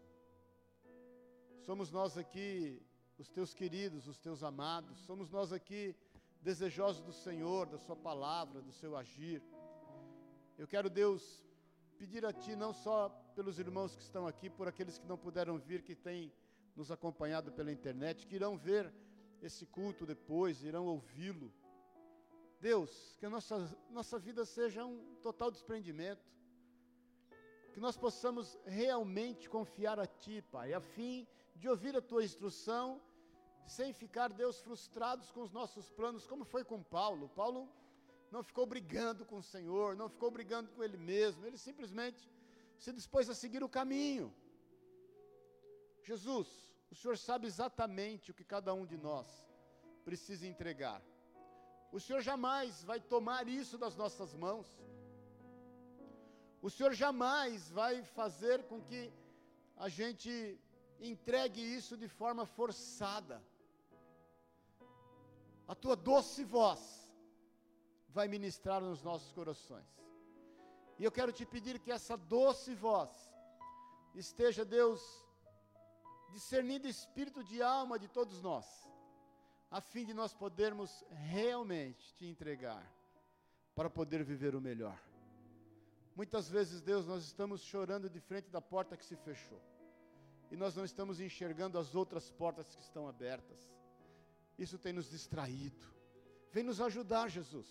Somos 1.66 1.92
nós 1.92 2.18
aqui 2.18 2.82
os 3.18 3.30
teus 3.30 3.54
queridos, 3.54 4.08
os 4.08 4.18
teus 4.18 4.44
amados. 4.44 4.98
Somos 5.00 5.30
nós 5.30 5.54
aqui 5.54 5.96
desejosos 6.42 7.04
do 7.04 7.14
Senhor, 7.14 7.68
da 7.68 7.78
Sua 7.78 7.96
palavra, 7.96 8.62
do 8.62 8.72
seu 8.72 8.98
agir. 8.98 9.44
Eu 10.58 10.68
quero, 10.68 10.90
Deus, 10.90 11.44
pedir 12.02 12.26
a 12.26 12.34
Ti, 12.34 12.56
não 12.56 12.74
só 12.74 13.10
pelos 13.36 13.60
irmãos 13.60 13.96
que 13.96 14.02
estão 14.02 14.26
aqui, 14.26 14.50
por 14.50 14.68
aqueles 14.68 14.98
que 14.98 15.06
não 15.06 15.20
puderam 15.20 15.60
vir, 15.60 15.84
que 15.84 15.94
têm 15.94 16.34
nos 16.76 16.90
acompanhado 16.90 17.52
pela 17.52 17.72
internet, 17.72 18.26
que 18.26 18.38
irão 18.38 18.58
ver 18.58 18.92
esse 19.40 19.68
culto 19.68 20.04
depois, 20.04 20.64
irão 20.64 20.88
ouvi-lo. 20.88 21.54
Deus, 22.60 23.16
que 23.20 23.26
a 23.28 23.30
nossa, 23.30 23.56
nossa 23.92 24.18
vida 24.18 24.44
seja 24.46 24.84
um 24.84 25.14
total 25.22 25.52
desprendimento, 25.52 26.28
que 27.72 27.80
nós 27.80 27.96
possamos 27.96 28.58
realmente 28.66 29.48
confiar 29.48 30.00
a 30.00 30.08
Ti, 30.08 30.42
Pai, 30.42 30.74
a 30.74 30.82
fim 30.82 31.28
de 31.56 31.70
ouvir 31.70 31.96
a 31.96 32.02
Tua 32.02 32.24
instrução 32.24 33.00
sem 33.68 33.94
ficar, 33.94 34.34
Deus, 34.34 34.60
frustrados 34.60 35.30
com 35.30 35.42
os 35.44 35.52
nossos 35.52 35.92
planos, 35.92 36.26
como 36.26 36.46
foi 36.46 36.64
com 36.64 36.82
Paulo. 36.82 37.30
Paulo 37.30 37.70
não 38.32 38.42
ficou 38.42 38.66
brigando 38.66 39.26
com 39.26 39.38
o 39.38 39.44
Senhor, 39.44 39.96
não 39.96 40.08
ficou 40.10 40.32
brigando 40.32 40.70
com 40.72 40.84
ele 40.84 40.98
mesmo, 40.98 41.46
ele 41.46 41.58
simplesmente 41.58 42.30
se 42.78 42.92
dispôs 42.94 43.30
a 43.30 43.36
seguir 43.36 43.64
o 43.64 43.70
caminho. 43.70 44.34
Jesus, 46.04 46.48
o 46.90 46.96
Senhor 46.96 47.18
sabe 47.18 47.46
exatamente 47.48 48.32
o 48.32 48.34
que 48.34 48.44
cada 48.44 48.74
um 48.74 48.86
de 48.86 48.98
nós 48.98 49.28
precisa 50.06 50.48
entregar. 50.48 51.02
O 51.92 52.00
Senhor 52.00 52.22
jamais 52.22 52.84
vai 52.84 53.00
tomar 53.00 53.48
isso 53.48 53.78
das 53.78 53.96
nossas 53.96 54.34
mãos. 54.34 54.68
O 56.62 56.70
Senhor 56.70 56.94
jamais 56.94 57.70
vai 57.70 58.04
fazer 58.04 58.64
com 58.64 58.82
que 58.82 59.12
a 59.76 59.90
gente 59.90 60.58
entregue 61.00 61.62
isso 61.62 61.98
de 61.98 62.08
forma 62.08 62.46
forçada 62.46 63.42
a 65.68 65.76
tua 65.76 65.96
doce 65.96 66.44
voz 66.44 67.01
vai 68.14 68.28
ministrar 68.28 68.82
nos 68.82 69.02
nossos 69.02 69.32
corações. 69.32 69.88
E 71.00 71.04
eu 71.04 71.12
quero 71.12 71.32
te 71.32 71.46
pedir 71.46 71.80
que 71.80 71.92
essa 71.92 72.16
doce 72.16 72.76
voz 72.76 73.10
esteja, 74.14 74.64
Deus, 74.64 75.02
discernindo 76.30 76.88
espírito 76.88 77.44
de 77.44 77.62
alma 77.62 77.98
de 77.98 78.08
todos 78.08 78.42
nós, 78.42 78.66
a 79.70 79.82
fim 79.82 80.06
de 80.06 80.14
nós 80.14 80.34
podermos 80.34 81.04
realmente 81.10 82.14
te 82.16 82.26
entregar 82.26 82.86
para 83.74 83.90
poder 83.90 84.24
viver 84.24 84.56
o 84.56 84.62
melhor. 84.62 85.00
Muitas 86.16 86.50
vezes, 86.50 86.82
Deus, 86.82 87.08
nós 87.08 87.24
estamos 87.24 87.62
chorando 87.62 88.10
de 88.10 88.20
frente 88.20 88.50
da 88.50 88.62
porta 88.62 88.98
que 88.98 89.06
se 89.06 89.16
fechou, 89.16 89.62
e 90.52 90.58
nós 90.58 90.76
não 90.76 90.84
estamos 90.84 91.20
enxergando 91.20 91.80
as 91.80 91.96
outras 91.96 92.30
portas 92.30 92.76
que 92.76 92.82
estão 92.82 93.08
abertas 93.08 93.72
isso 94.62 94.78
tem 94.78 94.94
nos 94.94 95.10
distraído. 95.10 95.86
Vem 96.52 96.64
nos 96.64 96.80
ajudar, 96.80 97.30
Jesus. 97.30 97.68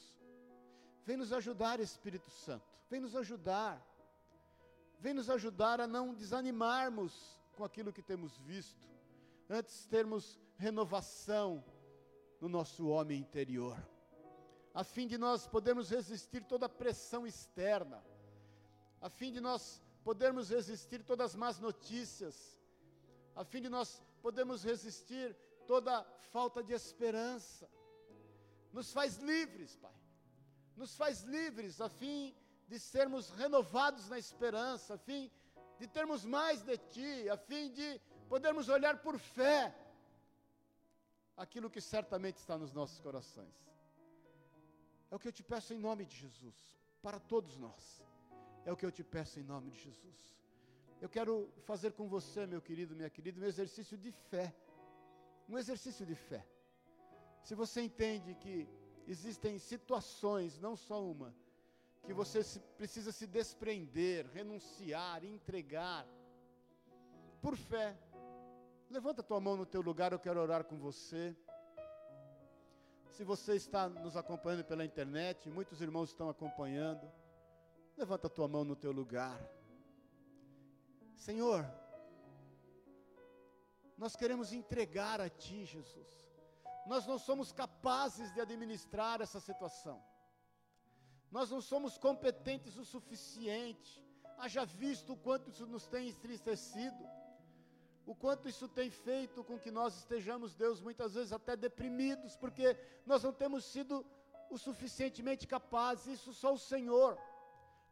Vem 1.11 1.17
nos 1.17 1.33
ajudar, 1.33 1.81
Espírito 1.81 2.31
Santo. 2.31 2.65
Vem 2.89 3.01
nos 3.01 3.17
ajudar. 3.17 3.85
Vem 5.01 5.13
nos 5.13 5.29
ajudar 5.29 5.81
a 5.81 5.87
não 5.89 6.15
desanimarmos 6.15 7.37
com 7.57 7.65
aquilo 7.65 7.93
que 7.93 8.01
temos 8.01 8.39
visto, 8.39 8.89
antes 9.49 9.87
termos 9.87 10.39
renovação 10.57 11.65
no 12.41 12.49
nosso 12.49 12.87
homem 12.87 13.19
interior, 13.19 13.77
a 14.73 14.85
fim 14.85 15.09
de 15.09 15.19
nós 15.19 15.49
podermos 15.49 15.91
resistir 15.91 16.45
toda 16.45 16.69
pressão 16.69 17.27
externa, 17.27 18.01
a 19.01 19.11
fim 19.11 19.33
de 19.33 19.41
nós 19.41 19.83
podermos 20.05 20.49
resistir 20.51 21.03
todas 21.03 21.33
as 21.33 21.35
más 21.35 21.59
notícias, 21.59 22.57
a 23.35 23.43
fim 23.43 23.61
de 23.61 23.69
nós 23.69 24.01
podermos 24.23 24.63
resistir 24.63 25.37
toda 25.67 26.05
falta 26.31 26.63
de 26.63 26.73
esperança. 26.73 27.69
Nos 28.73 28.93
faz 28.93 29.17
livres, 29.17 29.75
Pai. 29.75 30.00
Nos 30.81 30.93
faz 31.01 31.17
livres 31.37 31.75
a 31.87 31.89
fim 32.01 32.19
de 32.71 32.79
sermos 32.93 33.25
renovados 33.43 34.05
na 34.13 34.19
esperança, 34.25 34.89
a 34.95 34.99
fim 35.09 35.23
de 35.81 35.87
termos 35.97 36.25
mais 36.37 36.59
de 36.69 36.77
Ti, 36.93 37.29
a 37.35 37.37
fim 37.49 37.65
de 37.79 37.89
podermos 38.33 38.67
olhar 38.77 38.95
por 39.07 39.17
fé 39.37 39.59
aquilo 41.45 41.73
que 41.75 41.83
certamente 41.95 42.39
está 42.39 42.57
nos 42.63 42.73
nossos 42.79 42.99
corações. 43.07 43.57
É 45.11 45.17
o 45.17 45.19
que 45.19 45.29
eu 45.29 45.37
te 45.39 45.45
peço 45.53 45.71
em 45.75 45.81
nome 45.89 46.05
de 46.11 46.17
Jesus, 46.25 46.59
para 47.03 47.19
todos 47.33 47.57
nós. 47.67 47.85
É 48.65 48.73
o 48.73 48.77
que 48.79 48.87
eu 48.89 48.93
te 48.99 49.05
peço 49.17 49.39
em 49.41 49.47
nome 49.53 49.69
de 49.71 49.81
Jesus. 49.87 50.19
Eu 51.05 51.09
quero 51.09 51.35
fazer 51.71 51.93
com 51.99 52.07
você, 52.17 52.47
meu 52.47 52.63
querido, 52.69 52.95
minha 52.95 53.11
querida, 53.11 53.41
um 53.41 53.49
exercício 53.53 53.97
de 53.99 54.13
fé 54.31 54.55
um 55.51 55.59
exercício 55.59 56.07
de 56.07 56.15
fé. 56.15 56.47
Se 57.43 57.55
você 57.55 57.83
entende 57.83 58.35
que 58.37 58.69
existem 59.11 59.59
situações, 59.59 60.59
não 60.59 60.77
só 60.77 61.03
uma, 61.03 61.35
que 62.05 62.15
você 62.15 62.43
se, 62.43 62.61
precisa 62.79 63.11
se 63.11 63.27
desprender, 63.27 64.27
renunciar, 64.33 65.25
entregar, 65.25 66.07
por 67.43 67.57
fé, 67.57 67.99
levanta 68.89 69.23
tua 69.23 69.41
mão 69.41 69.57
no 69.57 69.67
teu 69.67 69.81
lugar, 69.81 70.13
eu 70.13 70.19
quero 70.19 70.41
orar 70.41 70.65
com 70.65 70.79
você. 70.79 71.37
Se 73.09 73.25
você 73.25 73.57
está 73.57 73.89
nos 73.89 74.17
acompanhando 74.17 74.65
pela 74.65 74.85
internet, 74.85 75.51
muitos 75.51 75.81
irmãos 75.81 76.11
estão 76.11 76.29
acompanhando, 76.31 77.11
levanta 77.97 78.31
tua 78.31 78.47
mão 78.47 78.65
no 78.65 78.77
teu 78.77 78.93
lugar. 78.93 79.39
Senhor, 81.17 81.69
nós 83.99 84.15
queremos 84.15 84.53
entregar 84.53 85.21
a 85.21 85.29
Ti, 85.29 85.65
Jesus. 85.65 86.20
Nós 86.87 87.07
não 87.07 87.19
somos 87.19 87.53
capazes 87.53 88.33
de 88.33 88.41
administrar 88.41 89.21
essa 89.21 89.41
situação. 89.41 90.03
Nós 91.31 91.51
não 91.51 91.61
somos 91.61 91.97
competentes 91.97 92.77
o 92.77 92.85
suficiente. 92.85 94.05
Haja 94.39 94.65
visto 94.65 95.13
o 95.13 95.17
quanto 95.17 95.51
isso 95.51 95.67
nos 95.67 95.87
tem 95.87 96.09
entristecido, 96.09 97.07
o 98.07 98.15
quanto 98.15 98.49
isso 98.49 98.67
tem 98.67 98.91
feito 98.91 99.45
com 99.45 99.59
que 99.59 99.71
nós 99.71 99.99
estejamos, 99.99 100.55
Deus, 100.55 100.81
muitas 100.81 101.15
vezes 101.15 101.33
até 101.33 101.55
deprimidos, 101.55 102.37
porque 102.37 102.77
nós 103.05 103.23
não 103.23 103.33
temos 103.33 103.65
sido 103.67 104.05
o 104.49 104.57
suficientemente 104.59 105.47
capazes, 105.47 106.19
isso 106.19 106.33
só 106.33 106.55
o 106.55 106.59
Senhor. 106.59 107.19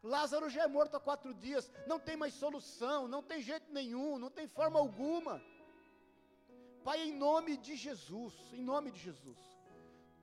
Lázaro 0.01 0.49
já 0.49 0.63
é 0.63 0.67
morto 0.67 0.95
há 0.95 0.99
quatro 0.99 1.33
dias, 1.33 1.71
não 1.85 1.99
tem 1.99 2.17
mais 2.17 2.33
solução, 2.33 3.07
não 3.07 3.21
tem 3.21 3.41
jeito 3.41 3.71
nenhum, 3.71 4.17
não 4.17 4.31
tem 4.31 4.47
forma 4.47 4.79
alguma. 4.79 5.41
Pai, 6.89 7.01
em 7.03 7.13
nome 7.13 7.55
de 7.55 7.75
Jesus, 7.75 8.33
em 8.51 8.63
nome 8.63 8.89
de 8.89 8.99
Jesus, 8.99 9.37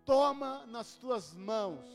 toma 0.05 0.67
nas 0.67 0.97
tuas 0.97 1.33
mãos 1.33 1.87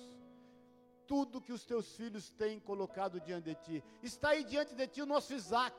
tudo 1.05 1.41
que 1.41 1.51
os 1.51 1.65
teus 1.65 1.93
filhos 1.97 2.29
têm 2.29 2.57
colocado 2.57 3.19
diante 3.19 3.49
de 3.49 3.55
ti. 3.55 3.83
Está 4.01 4.29
aí 4.29 4.45
diante 4.45 4.73
de 4.73 4.87
ti 4.87 5.01
o 5.01 5.05
nosso 5.05 5.33
Isaac. 5.33 5.75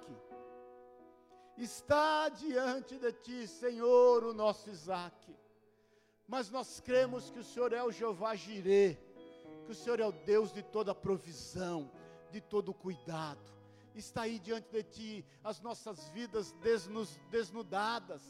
Está 1.56 2.28
diante 2.28 2.98
de 2.98 3.12
ti, 3.14 3.48
Senhor, 3.48 4.24
o 4.24 4.34
nosso 4.34 4.68
Isaac. 4.68 5.34
Mas 6.28 6.50
nós 6.50 6.78
cremos 6.78 7.30
que 7.30 7.38
o 7.38 7.44
Senhor 7.44 7.72
é 7.72 7.82
o 7.82 7.90
Jeová 7.90 8.34
Jirê, 8.34 8.98
que 9.64 9.72
o 9.72 9.74
Senhor 9.74 10.00
é 10.00 10.06
o 10.06 10.12
Deus 10.12 10.52
de 10.52 10.62
toda 10.62 10.94
provisão, 10.94 11.90
de 12.30 12.42
todo 12.42 12.74
cuidado. 12.74 13.50
Está 13.94 14.22
aí 14.22 14.38
diante 14.38 14.68
de 14.70 14.82
ti 14.82 15.24
as 15.42 15.62
nossas 15.62 16.10
vidas 16.10 16.54
desnudadas, 17.30 18.22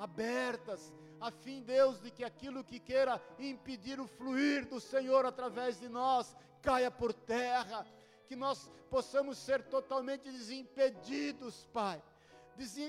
abertas, 0.00 0.92
a 1.20 1.30
fim, 1.30 1.62
Deus, 1.62 2.00
de 2.00 2.10
que 2.10 2.24
aquilo 2.24 2.64
que 2.64 2.80
queira 2.80 3.22
impedir 3.38 4.00
o 4.00 4.06
fluir 4.06 4.66
do 4.66 4.80
Senhor 4.80 5.26
através 5.26 5.78
de 5.78 5.88
nós 5.88 6.34
caia 6.62 6.90
por 6.90 7.12
terra, 7.12 7.86
que 8.26 8.34
nós 8.34 8.70
possamos 8.88 9.36
ser 9.36 9.62
totalmente 9.64 10.30
desimpedidos, 10.30 11.68
Pai, 11.72 12.02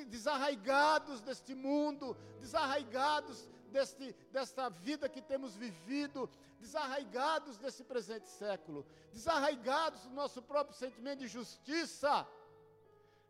desarraigados 0.07 1.19
deste 1.19 1.53
mundo, 1.53 2.15
desarraigados 2.39 3.49
deste, 3.67 4.15
desta 4.31 4.69
vida 4.69 5.09
que 5.09 5.21
temos 5.21 5.53
vivido, 5.53 6.29
desarraigados 6.61 7.57
desse 7.57 7.83
presente 7.83 8.29
século, 8.29 8.85
desarraigados 9.11 10.03
do 10.03 10.11
nosso 10.11 10.41
próprio 10.41 10.77
sentimento 10.77 11.19
de 11.19 11.27
justiça, 11.27 12.25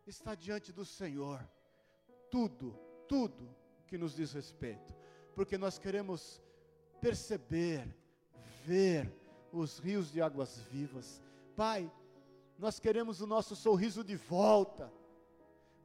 está 0.06 0.36
diante 0.36 0.72
do 0.72 0.84
Senhor. 0.84 1.40
Tudo, 2.30 2.78
tudo 3.08 3.61
que 3.92 3.98
nos 3.98 4.16
diz 4.16 4.32
respeito, 4.32 4.94
porque 5.34 5.58
nós 5.58 5.78
queremos 5.78 6.40
perceber, 6.98 7.94
ver 8.64 9.12
os 9.52 9.78
rios 9.78 10.10
de 10.10 10.22
águas 10.22 10.60
vivas. 10.70 11.20
Pai, 11.54 11.92
nós 12.58 12.80
queremos 12.80 13.20
o 13.20 13.26
nosso 13.26 13.54
sorriso 13.54 14.02
de 14.02 14.16
volta, 14.16 14.90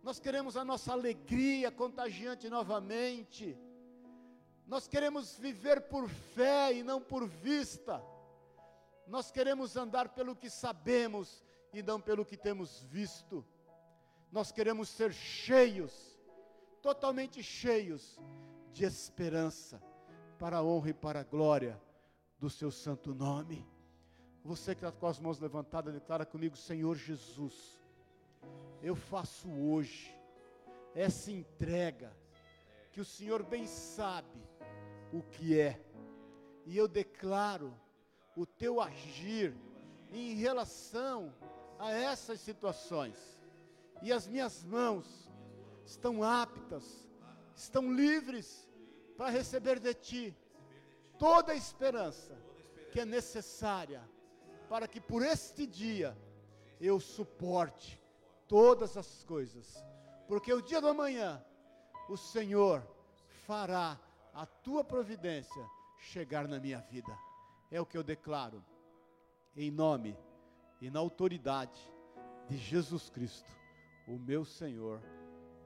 nós 0.01 0.21
queremos 0.21 0.55
a 0.55 0.63
nossa 0.63 0.93
alegria 0.93 1.69
contagiante 1.69 2.49
novamente. 2.49 3.57
Nós 4.65 4.87
queremos 4.87 5.37
viver 5.37 5.81
por 5.81 6.07
fé 6.07 6.75
e 6.75 6.83
não 6.83 7.01
por 7.01 7.27
vista. 7.27 8.01
Nós 9.05 9.31
queremos 9.31 9.75
andar 9.75 10.07
pelo 10.15 10.33
que 10.33 10.49
sabemos 10.49 11.43
e 11.73 11.83
não 11.83 11.99
pelo 11.99 12.23
que 12.23 12.37
temos 12.37 12.83
visto. 12.83 13.45
Nós 14.31 14.49
queremos 14.49 14.87
ser 14.87 15.11
cheios, 15.11 16.16
totalmente 16.87 17.43
cheios 17.43 18.17
de 18.71 18.85
esperança, 18.85 19.83
para 20.39 20.59
a 20.59 20.63
honra 20.63 20.91
e 20.91 20.93
para 20.93 21.19
a 21.19 21.23
glória 21.23 21.77
do 22.39 22.49
seu 22.49 22.71
santo 22.71 23.13
nome. 23.13 23.67
Você 24.41 24.73
que 24.73 24.85
está 24.85 24.97
com 24.97 25.05
as 25.05 25.19
mãos 25.19 25.37
levantadas, 25.37 25.93
declara 25.93 26.25
comigo, 26.25 26.55
Senhor 26.55 26.95
Jesus, 26.95 27.77
eu 28.81 28.95
faço 28.95 29.49
hoje 29.51 30.15
essa 30.95 31.29
entrega, 31.29 32.15
que 32.93 33.01
o 33.01 33.05
Senhor 33.05 33.43
bem 33.43 33.67
sabe 33.67 34.41
o 35.11 35.21
que 35.21 35.59
é, 35.59 35.85
e 36.65 36.77
eu 36.77 36.87
declaro 36.87 37.73
o 38.33 38.45
teu 38.45 38.79
agir 38.79 39.53
em 40.09 40.35
relação 40.35 41.33
a 41.77 41.91
essas 41.91 42.39
situações, 42.39 43.17
e 44.01 44.13
as 44.13 44.25
minhas 44.25 44.63
mãos 44.63 45.26
estão 45.87 46.21
aptas, 46.21 47.09
estão 47.55 47.91
livres 47.91 48.69
para 49.15 49.29
receber 49.29 49.79
de 49.79 49.93
ti 49.93 50.37
toda 51.17 51.53
a 51.53 51.55
esperança 51.55 52.37
que 52.91 52.99
é 52.99 53.05
necessária 53.05 54.07
para 54.69 54.87
que 54.87 54.99
por 54.99 55.23
este 55.23 55.65
dia 55.65 56.15
eu 56.79 56.99
suporte 56.99 58.01
todas 58.47 58.97
as 58.97 59.23
coisas, 59.23 59.83
porque 60.27 60.53
o 60.53 60.61
dia 60.61 60.81
do 60.81 60.89
amanhã 60.89 61.43
o 62.09 62.17
Senhor 62.17 62.85
fará 63.45 63.97
a 64.33 64.45
tua 64.45 64.83
providência 64.83 65.65
chegar 65.99 66.47
na 66.47 66.59
minha 66.59 66.79
vida. 66.81 67.17
É 67.71 67.79
o 67.79 67.85
que 67.85 67.97
eu 67.97 68.03
declaro, 68.03 68.63
em 69.55 69.71
nome 69.71 70.17
e 70.81 70.89
na 70.89 70.99
autoridade 70.99 71.79
de 72.47 72.57
Jesus 72.57 73.09
Cristo, 73.09 73.49
o 74.05 74.19
meu 74.19 74.45
Senhor. 74.45 75.01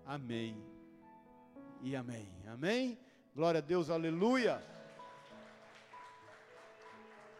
Amém 0.06 0.62
e 1.82 1.95
amém. 1.95 2.28
Amém. 2.47 2.97
Glória 3.36 3.60
a 3.60 3.62
Deus, 3.62 3.89
aleluia. 3.89 4.62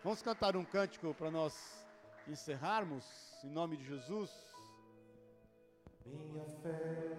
Vamos 0.04 0.22
cantar 0.22 0.56
um 0.56 0.66
cântico 0.66 1.14
para 1.14 1.30
nós 1.30 1.86
encerrarmos, 2.28 3.06
em 3.44 3.50
nome 3.50 3.78
de 3.78 3.86
Jesus. 3.86 4.32
Minha 6.06 6.46
fé 6.64 7.18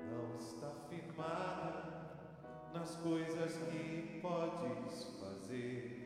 não 0.00 0.36
está 0.36 0.70
firmada 0.88 1.96
nas 2.72 2.96
coisas 2.96 3.56
que 3.70 4.20
podes 4.20 5.04
fazer. 5.20 5.96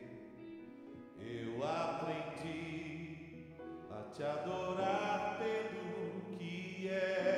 Eu 1.19 1.63
aprendi 1.63 3.55
a 3.89 4.03
te 4.13 4.23
adorar 4.23 5.39
pelo 5.39 6.37
que 6.37 6.87
és. 6.89 7.30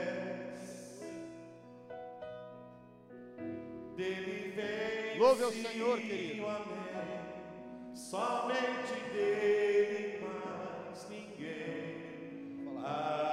Dele 4.03 4.53
vem 4.53 5.17
Louve 5.17 5.43
ao 5.43 5.51
Senhor, 5.51 5.97
querido. 5.97 6.45
Amém. 6.45 7.95
Somente 7.95 8.99
dele 9.13 10.19
mais 10.21 11.07
ninguém. 11.09 12.67
A 12.83 13.32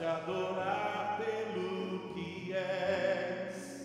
te 0.00 0.06
adorar 0.06 1.18
pelo 1.18 2.14
que 2.14 2.54
és. 2.54 3.82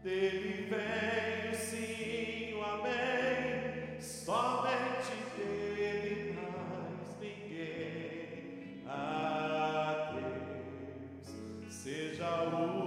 Dele 0.00 0.68
vem 0.70 1.50
o 1.50 1.56
sim, 1.56 2.54
o 2.54 2.62
amém, 2.62 4.00
somente 4.00 5.16
dele 5.36 6.38
mais 6.38 7.18
ninguém. 7.18 8.84
A 8.86 10.12
Deus 10.14 11.74
seja 11.74 12.44
o 12.44 12.85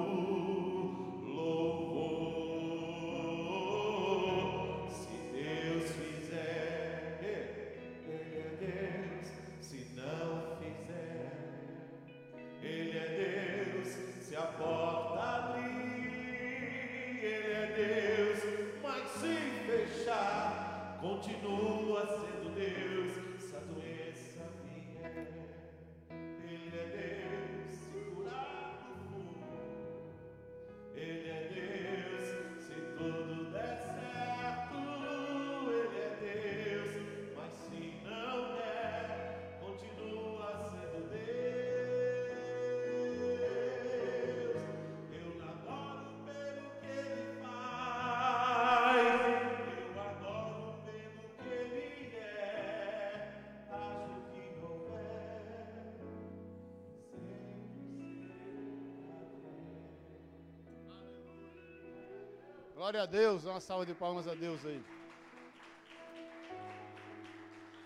Glória 62.79 63.03
a 63.03 63.05
Deus, 63.05 63.43
uma 63.43 63.59
salva 63.59 63.85
de 63.85 63.93
palmas 63.93 64.25
a 64.25 64.33
Deus 64.33 64.65
aí. 64.65 64.81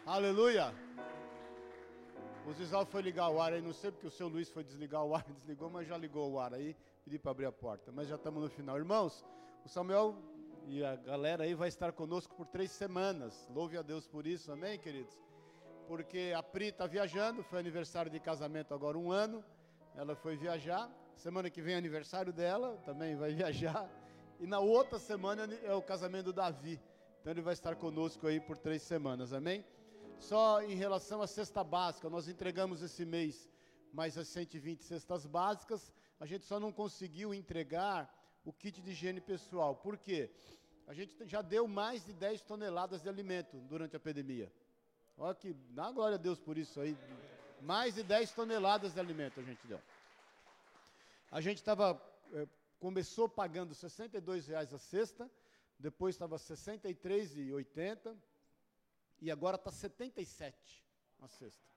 Aleluia. 0.06 0.72
O 2.46 2.54
Zizal 2.54 2.86
foi 2.86 3.02
ligar 3.02 3.28
o 3.30 3.42
ar 3.42 3.54
aí, 3.54 3.60
não 3.60 3.74
sei 3.74 3.92
porque 3.92 4.06
o 4.06 4.12
seu 4.12 4.28
Luiz 4.28 4.52
foi 4.52 4.64
desligar 4.64 5.04
o 5.04 5.16
ar, 5.16 5.24
desligou, 5.34 5.68
mas 5.68 5.88
já 5.88 5.98
ligou 5.98 6.34
o 6.34 6.40
ar 6.40 6.54
aí, 6.54 6.78
pedi 7.04 7.18
para 7.18 7.32
abrir 7.32 7.48
a 7.48 7.52
porta, 7.52 7.92
mas 7.92 8.08
já 8.08 8.18
estamos 8.18 8.44
no 8.44 8.48
final. 8.52 8.78
Irmãos, 8.78 9.26
o 9.66 9.68
Samuel 9.68 10.16
e 10.68 10.86
a 10.86 10.96
galera 10.96 11.44
aí 11.44 11.56
vai 11.56 11.70
estar 11.70 11.92
conosco 11.92 12.36
por 12.36 12.46
três 12.46 12.70
semanas. 12.70 13.50
Louve 13.50 13.80
a 13.80 13.82
Deus 13.82 14.06
por 14.06 14.28
isso, 14.28 14.52
amém, 14.52 14.78
queridos? 14.78 15.20
Porque 15.88 16.34
a 16.38 16.44
Pri 16.44 16.68
está 16.68 16.86
viajando, 16.86 17.42
foi 17.42 17.58
aniversário 17.58 18.12
de 18.12 18.20
casamento 18.20 18.76
agora 18.76 18.96
um 18.96 19.12
ano, 19.12 19.44
ela 19.96 20.16
foi 20.16 20.36
viajar. 20.36 20.88
Semana 21.16 21.50
que 21.50 21.64
vem 21.64 21.74
é 21.74 21.78
aniversário 21.80 22.32
dela, 22.32 22.78
também 22.86 23.16
vai 23.16 23.34
viajar. 23.42 23.90
E 24.40 24.48
na 24.48 24.60
outra 24.60 25.00
semana 25.00 25.52
é 25.64 25.74
o 25.74 25.82
casamento 25.82 26.26
do 26.26 26.34
Davi. 26.34 26.80
Então 27.22 27.32
ele 27.32 27.42
vai 27.42 27.54
estar 27.54 27.76
conosco 27.76 28.28
aí 28.28 28.40
por 28.40 28.58
três 28.58 28.82
semanas, 28.82 29.32
amém? 29.32 29.64
Só 30.20 30.62
em 30.62 30.76
relação 30.76 31.22
à 31.22 31.28
cesta 31.28 31.64
básica, 31.64 32.10
nós 32.10 32.28
entregamos 32.28 32.82
esse 32.82 33.06
mês 33.06 33.50
mais 33.94 34.18
as 34.18 34.28
120 34.28 34.84
cestas 34.84 35.26
básicas. 35.26 35.94
A 36.20 36.26
gente 36.26 36.46
só 36.46 36.60
não 36.60 36.72
conseguiu 36.72 37.34
entregar 37.34 38.14
o 38.44 38.52
kit 38.52 38.82
de 38.82 38.92
higiene 38.92 39.22
pessoal. 39.22 39.76
Por 39.76 39.98
quê? 39.98 40.30
A 40.88 40.94
gente 40.94 41.16
já 41.26 41.42
deu 41.42 41.68
mais 41.68 42.04
de 42.04 42.14
10 42.14 42.42
toneladas 42.42 43.02
de 43.02 43.10
alimento 43.10 43.58
durante 43.62 43.96
a 43.96 44.00
pandemia. 44.00 44.52
Olha 45.18 45.36
que, 45.36 45.54
dá 45.70 45.92
glória 45.92 46.16
a 46.16 46.18
Deus 46.18 46.40
por 46.40 46.58
isso 46.58 46.80
aí. 46.82 46.98
Mais 47.62 47.96
de 47.96 48.04
10 48.04 48.32
toneladas 48.32 48.94
de 48.94 49.00
alimento 49.00 49.40
a 49.40 49.44
gente 49.44 49.66
deu. 49.66 49.80
A 51.32 51.40
gente 51.40 51.58
estava, 51.58 52.02
é, 52.34 52.48
começou 52.84 53.30
pagando 53.30 53.74
R$ 53.74 54.42
reais 54.46 54.74
a 54.74 54.78
cesta, 54.78 55.32
depois 55.80 56.16
estava 56.16 56.36
R$ 56.36 56.44
63,80 56.44 58.14
e 59.22 59.32
agora 59.32 59.56
está 59.56 59.72
77 59.72 60.86
a 61.22 61.28
cesta. 61.30 61.74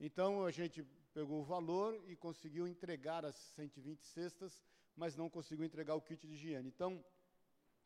Então 0.00 0.46
a 0.46 0.50
gente 0.50 0.82
pegou 1.12 1.40
o 1.40 1.44
valor 1.44 2.02
e 2.08 2.16
conseguiu 2.16 2.66
entregar 2.66 3.26
as 3.26 3.36
120 3.36 4.00
cestas, 4.06 4.64
mas 4.96 5.14
não 5.14 5.28
conseguiu 5.28 5.66
entregar 5.66 5.96
o 5.96 6.00
kit 6.00 6.26
de 6.26 6.32
higiene. 6.32 6.66
Então, 6.66 7.04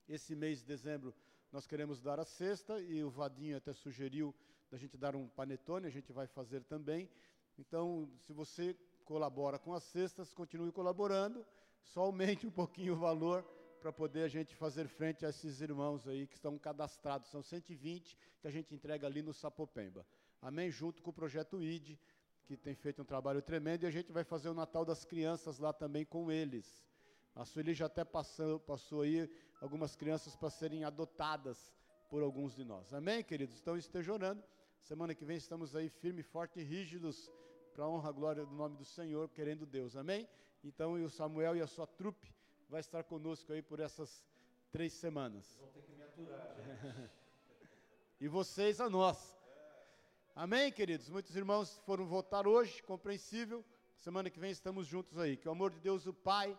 esse 0.08 0.36
mês 0.36 0.60
de 0.60 0.66
dezembro 0.66 1.12
nós 1.50 1.66
queremos 1.66 2.00
dar 2.00 2.20
a 2.20 2.24
cesta 2.24 2.80
e 2.80 3.02
o 3.02 3.10
Vadinho 3.10 3.56
até 3.56 3.72
sugeriu 3.72 4.32
da 4.70 4.78
gente 4.78 4.96
dar 4.96 5.16
um 5.16 5.26
panetone, 5.26 5.88
a 5.88 5.90
gente 5.90 6.12
vai 6.12 6.28
fazer 6.28 6.62
também. 6.62 7.10
Então, 7.58 8.08
se 8.20 8.32
você 8.32 8.76
colabora 9.04 9.58
com 9.58 9.74
as 9.74 9.82
cestas, 9.82 10.32
continue 10.32 10.70
colaborando, 10.70 11.44
só 11.86 12.02
aumente 12.02 12.46
um 12.46 12.50
pouquinho 12.50 12.94
o 12.94 12.96
valor 12.96 13.42
para 13.80 13.92
poder 13.92 14.22
a 14.24 14.28
gente 14.28 14.54
fazer 14.54 14.88
frente 14.88 15.24
a 15.24 15.28
esses 15.28 15.60
irmãos 15.60 16.06
aí 16.08 16.26
que 16.26 16.34
estão 16.34 16.58
cadastrados. 16.58 17.30
São 17.30 17.42
120 17.42 18.18
que 18.40 18.46
a 18.46 18.50
gente 18.50 18.74
entrega 18.74 19.06
ali 19.06 19.22
no 19.22 19.32
Sapopemba. 19.32 20.06
Amém? 20.42 20.70
Junto 20.70 21.02
com 21.02 21.10
o 21.10 21.12
projeto 21.12 21.62
ID, 21.62 21.96
que 22.44 22.56
tem 22.56 22.74
feito 22.74 23.02
um 23.02 23.04
trabalho 23.04 23.40
tremendo, 23.40 23.84
e 23.84 23.86
a 23.86 23.90
gente 23.90 24.12
vai 24.12 24.24
fazer 24.24 24.48
o 24.48 24.54
Natal 24.54 24.84
das 24.84 25.04
Crianças 25.04 25.58
lá 25.58 25.72
também 25.72 26.04
com 26.04 26.30
eles. 26.30 26.84
A 27.34 27.44
Sueli 27.44 27.74
já 27.74 27.86
até 27.86 28.04
passou, 28.04 28.58
passou 28.58 29.02
aí 29.02 29.30
algumas 29.60 29.94
crianças 29.94 30.36
para 30.36 30.50
serem 30.50 30.84
adotadas 30.84 31.72
por 32.08 32.22
alguns 32.22 32.54
de 32.54 32.64
nós. 32.64 32.92
Amém, 32.92 33.22
queridos? 33.22 33.60
Então 33.60 33.76
esteja 33.76 34.12
orando. 34.12 34.42
Semana 34.80 35.14
que 35.14 35.24
vem 35.24 35.36
estamos 35.36 35.74
aí 35.74 35.88
firme, 35.88 36.22
forte 36.22 36.60
e 36.60 36.62
rígidos 36.62 37.30
para 37.72 37.84
a 37.84 37.88
honra 37.88 38.10
e 38.10 38.12
glória 38.12 38.46
do 38.46 38.54
nome 38.54 38.76
do 38.76 38.84
Senhor, 38.84 39.28
querendo 39.28 39.66
Deus. 39.66 39.96
Amém? 39.96 40.28
Então, 40.64 40.98
e 40.98 41.04
o 41.04 41.10
Samuel 41.10 41.56
e 41.56 41.60
a 41.60 41.66
sua 41.66 41.86
trupe 41.86 42.34
vai 42.68 42.80
estar 42.80 43.04
conosco 43.04 43.52
aí 43.52 43.62
por 43.62 43.80
essas 43.80 44.24
três 44.70 44.92
semanas. 44.92 45.56
Vão 45.60 45.70
ter 45.70 45.82
que 45.82 45.92
me 45.92 46.02
aturar, 46.02 46.56
gente. 46.56 47.10
e 48.20 48.28
vocês 48.28 48.80
a 48.80 48.90
nós. 48.90 49.36
Amém, 50.34 50.72
queridos? 50.72 51.08
Muitos 51.08 51.34
irmãos 51.34 51.78
foram 51.86 52.06
votar 52.06 52.46
hoje, 52.46 52.82
compreensível. 52.82 53.64
Semana 53.98 54.28
que 54.28 54.38
vem 54.38 54.50
estamos 54.50 54.86
juntos 54.86 55.18
aí. 55.18 55.36
Que 55.36 55.48
o 55.48 55.52
amor 55.52 55.70
de 55.70 55.80
Deus, 55.80 56.06
o 56.06 56.12
Pai, 56.12 56.58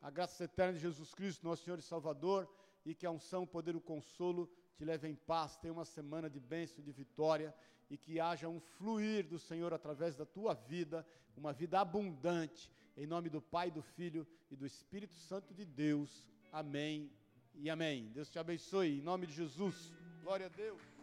a 0.00 0.10
graça 0.10 0.44
eterna 0.44 0.74
de 0.74 0.78
Jesus 0.78 1.12
Cristo, 1.12 1.44
nosso 1.44 1.64
Senhor 1.64 1.78
e 1.78 1.82
Salvador, 1.82 2.48
e 2.86 2.94
que 2.94 3.04
a 3.04 3.10
unção, 3.10 3.42
o 3.42 3.46
poder 3.46 3.74
e 3.74 3.78
o 3.78 3.80
consolo 3.80 4.50
te 4.76 4.84
leve 4.84 5.08
em 5.08 5.14
paz. 5.14 5.56
Tenha 5.56 5.72
uma 5.72 5.84
semana 5.84 6.30
de 6.30 6.40
bênção 6.40 6.80
e 6.80 6.82
de 6.82 6.92
vitória 6.92 7.54
e 7.90 7.96
que 7.96 8.20
haja 8.20 8.48
um 8.48 8.60
fluir 8.60 9.26
do 9.26 9.38
Senhor 9.38 9.72
através 9.72 10.16
da 10.16 10.26
tua 10.26 10.54
vida, 10.54 11.06
uma 11.36 11.52
vida 11.52 11.80
abundante, 11.80 12.70
em 12.96 13.06
nome 13.06 13.30
do 13.30 13.40
Pai, 13.40 13.70
do 13.70 13.82
Filho 13.82 14.26
e 14.50 14.56
do 14.56 14.66
Espírito 14.66 15.14
Santo 15.14 15.54
de 15.54 15.64
Deus. 15.64 16.26
Amém 16.52 17.10
e 17.54 17.70
amém. 17.70 18.10
Deus 18.12 18.28
te 18.28 18.38
abençoe, 18.38 18.98
em 18.98 19.02
nome 19.02 19.26
de 19.26 19.32
Jesus. 19.32 19.92
Glória 20.22 20.46
a 20.46 20.48
Deus. 20.48 20.97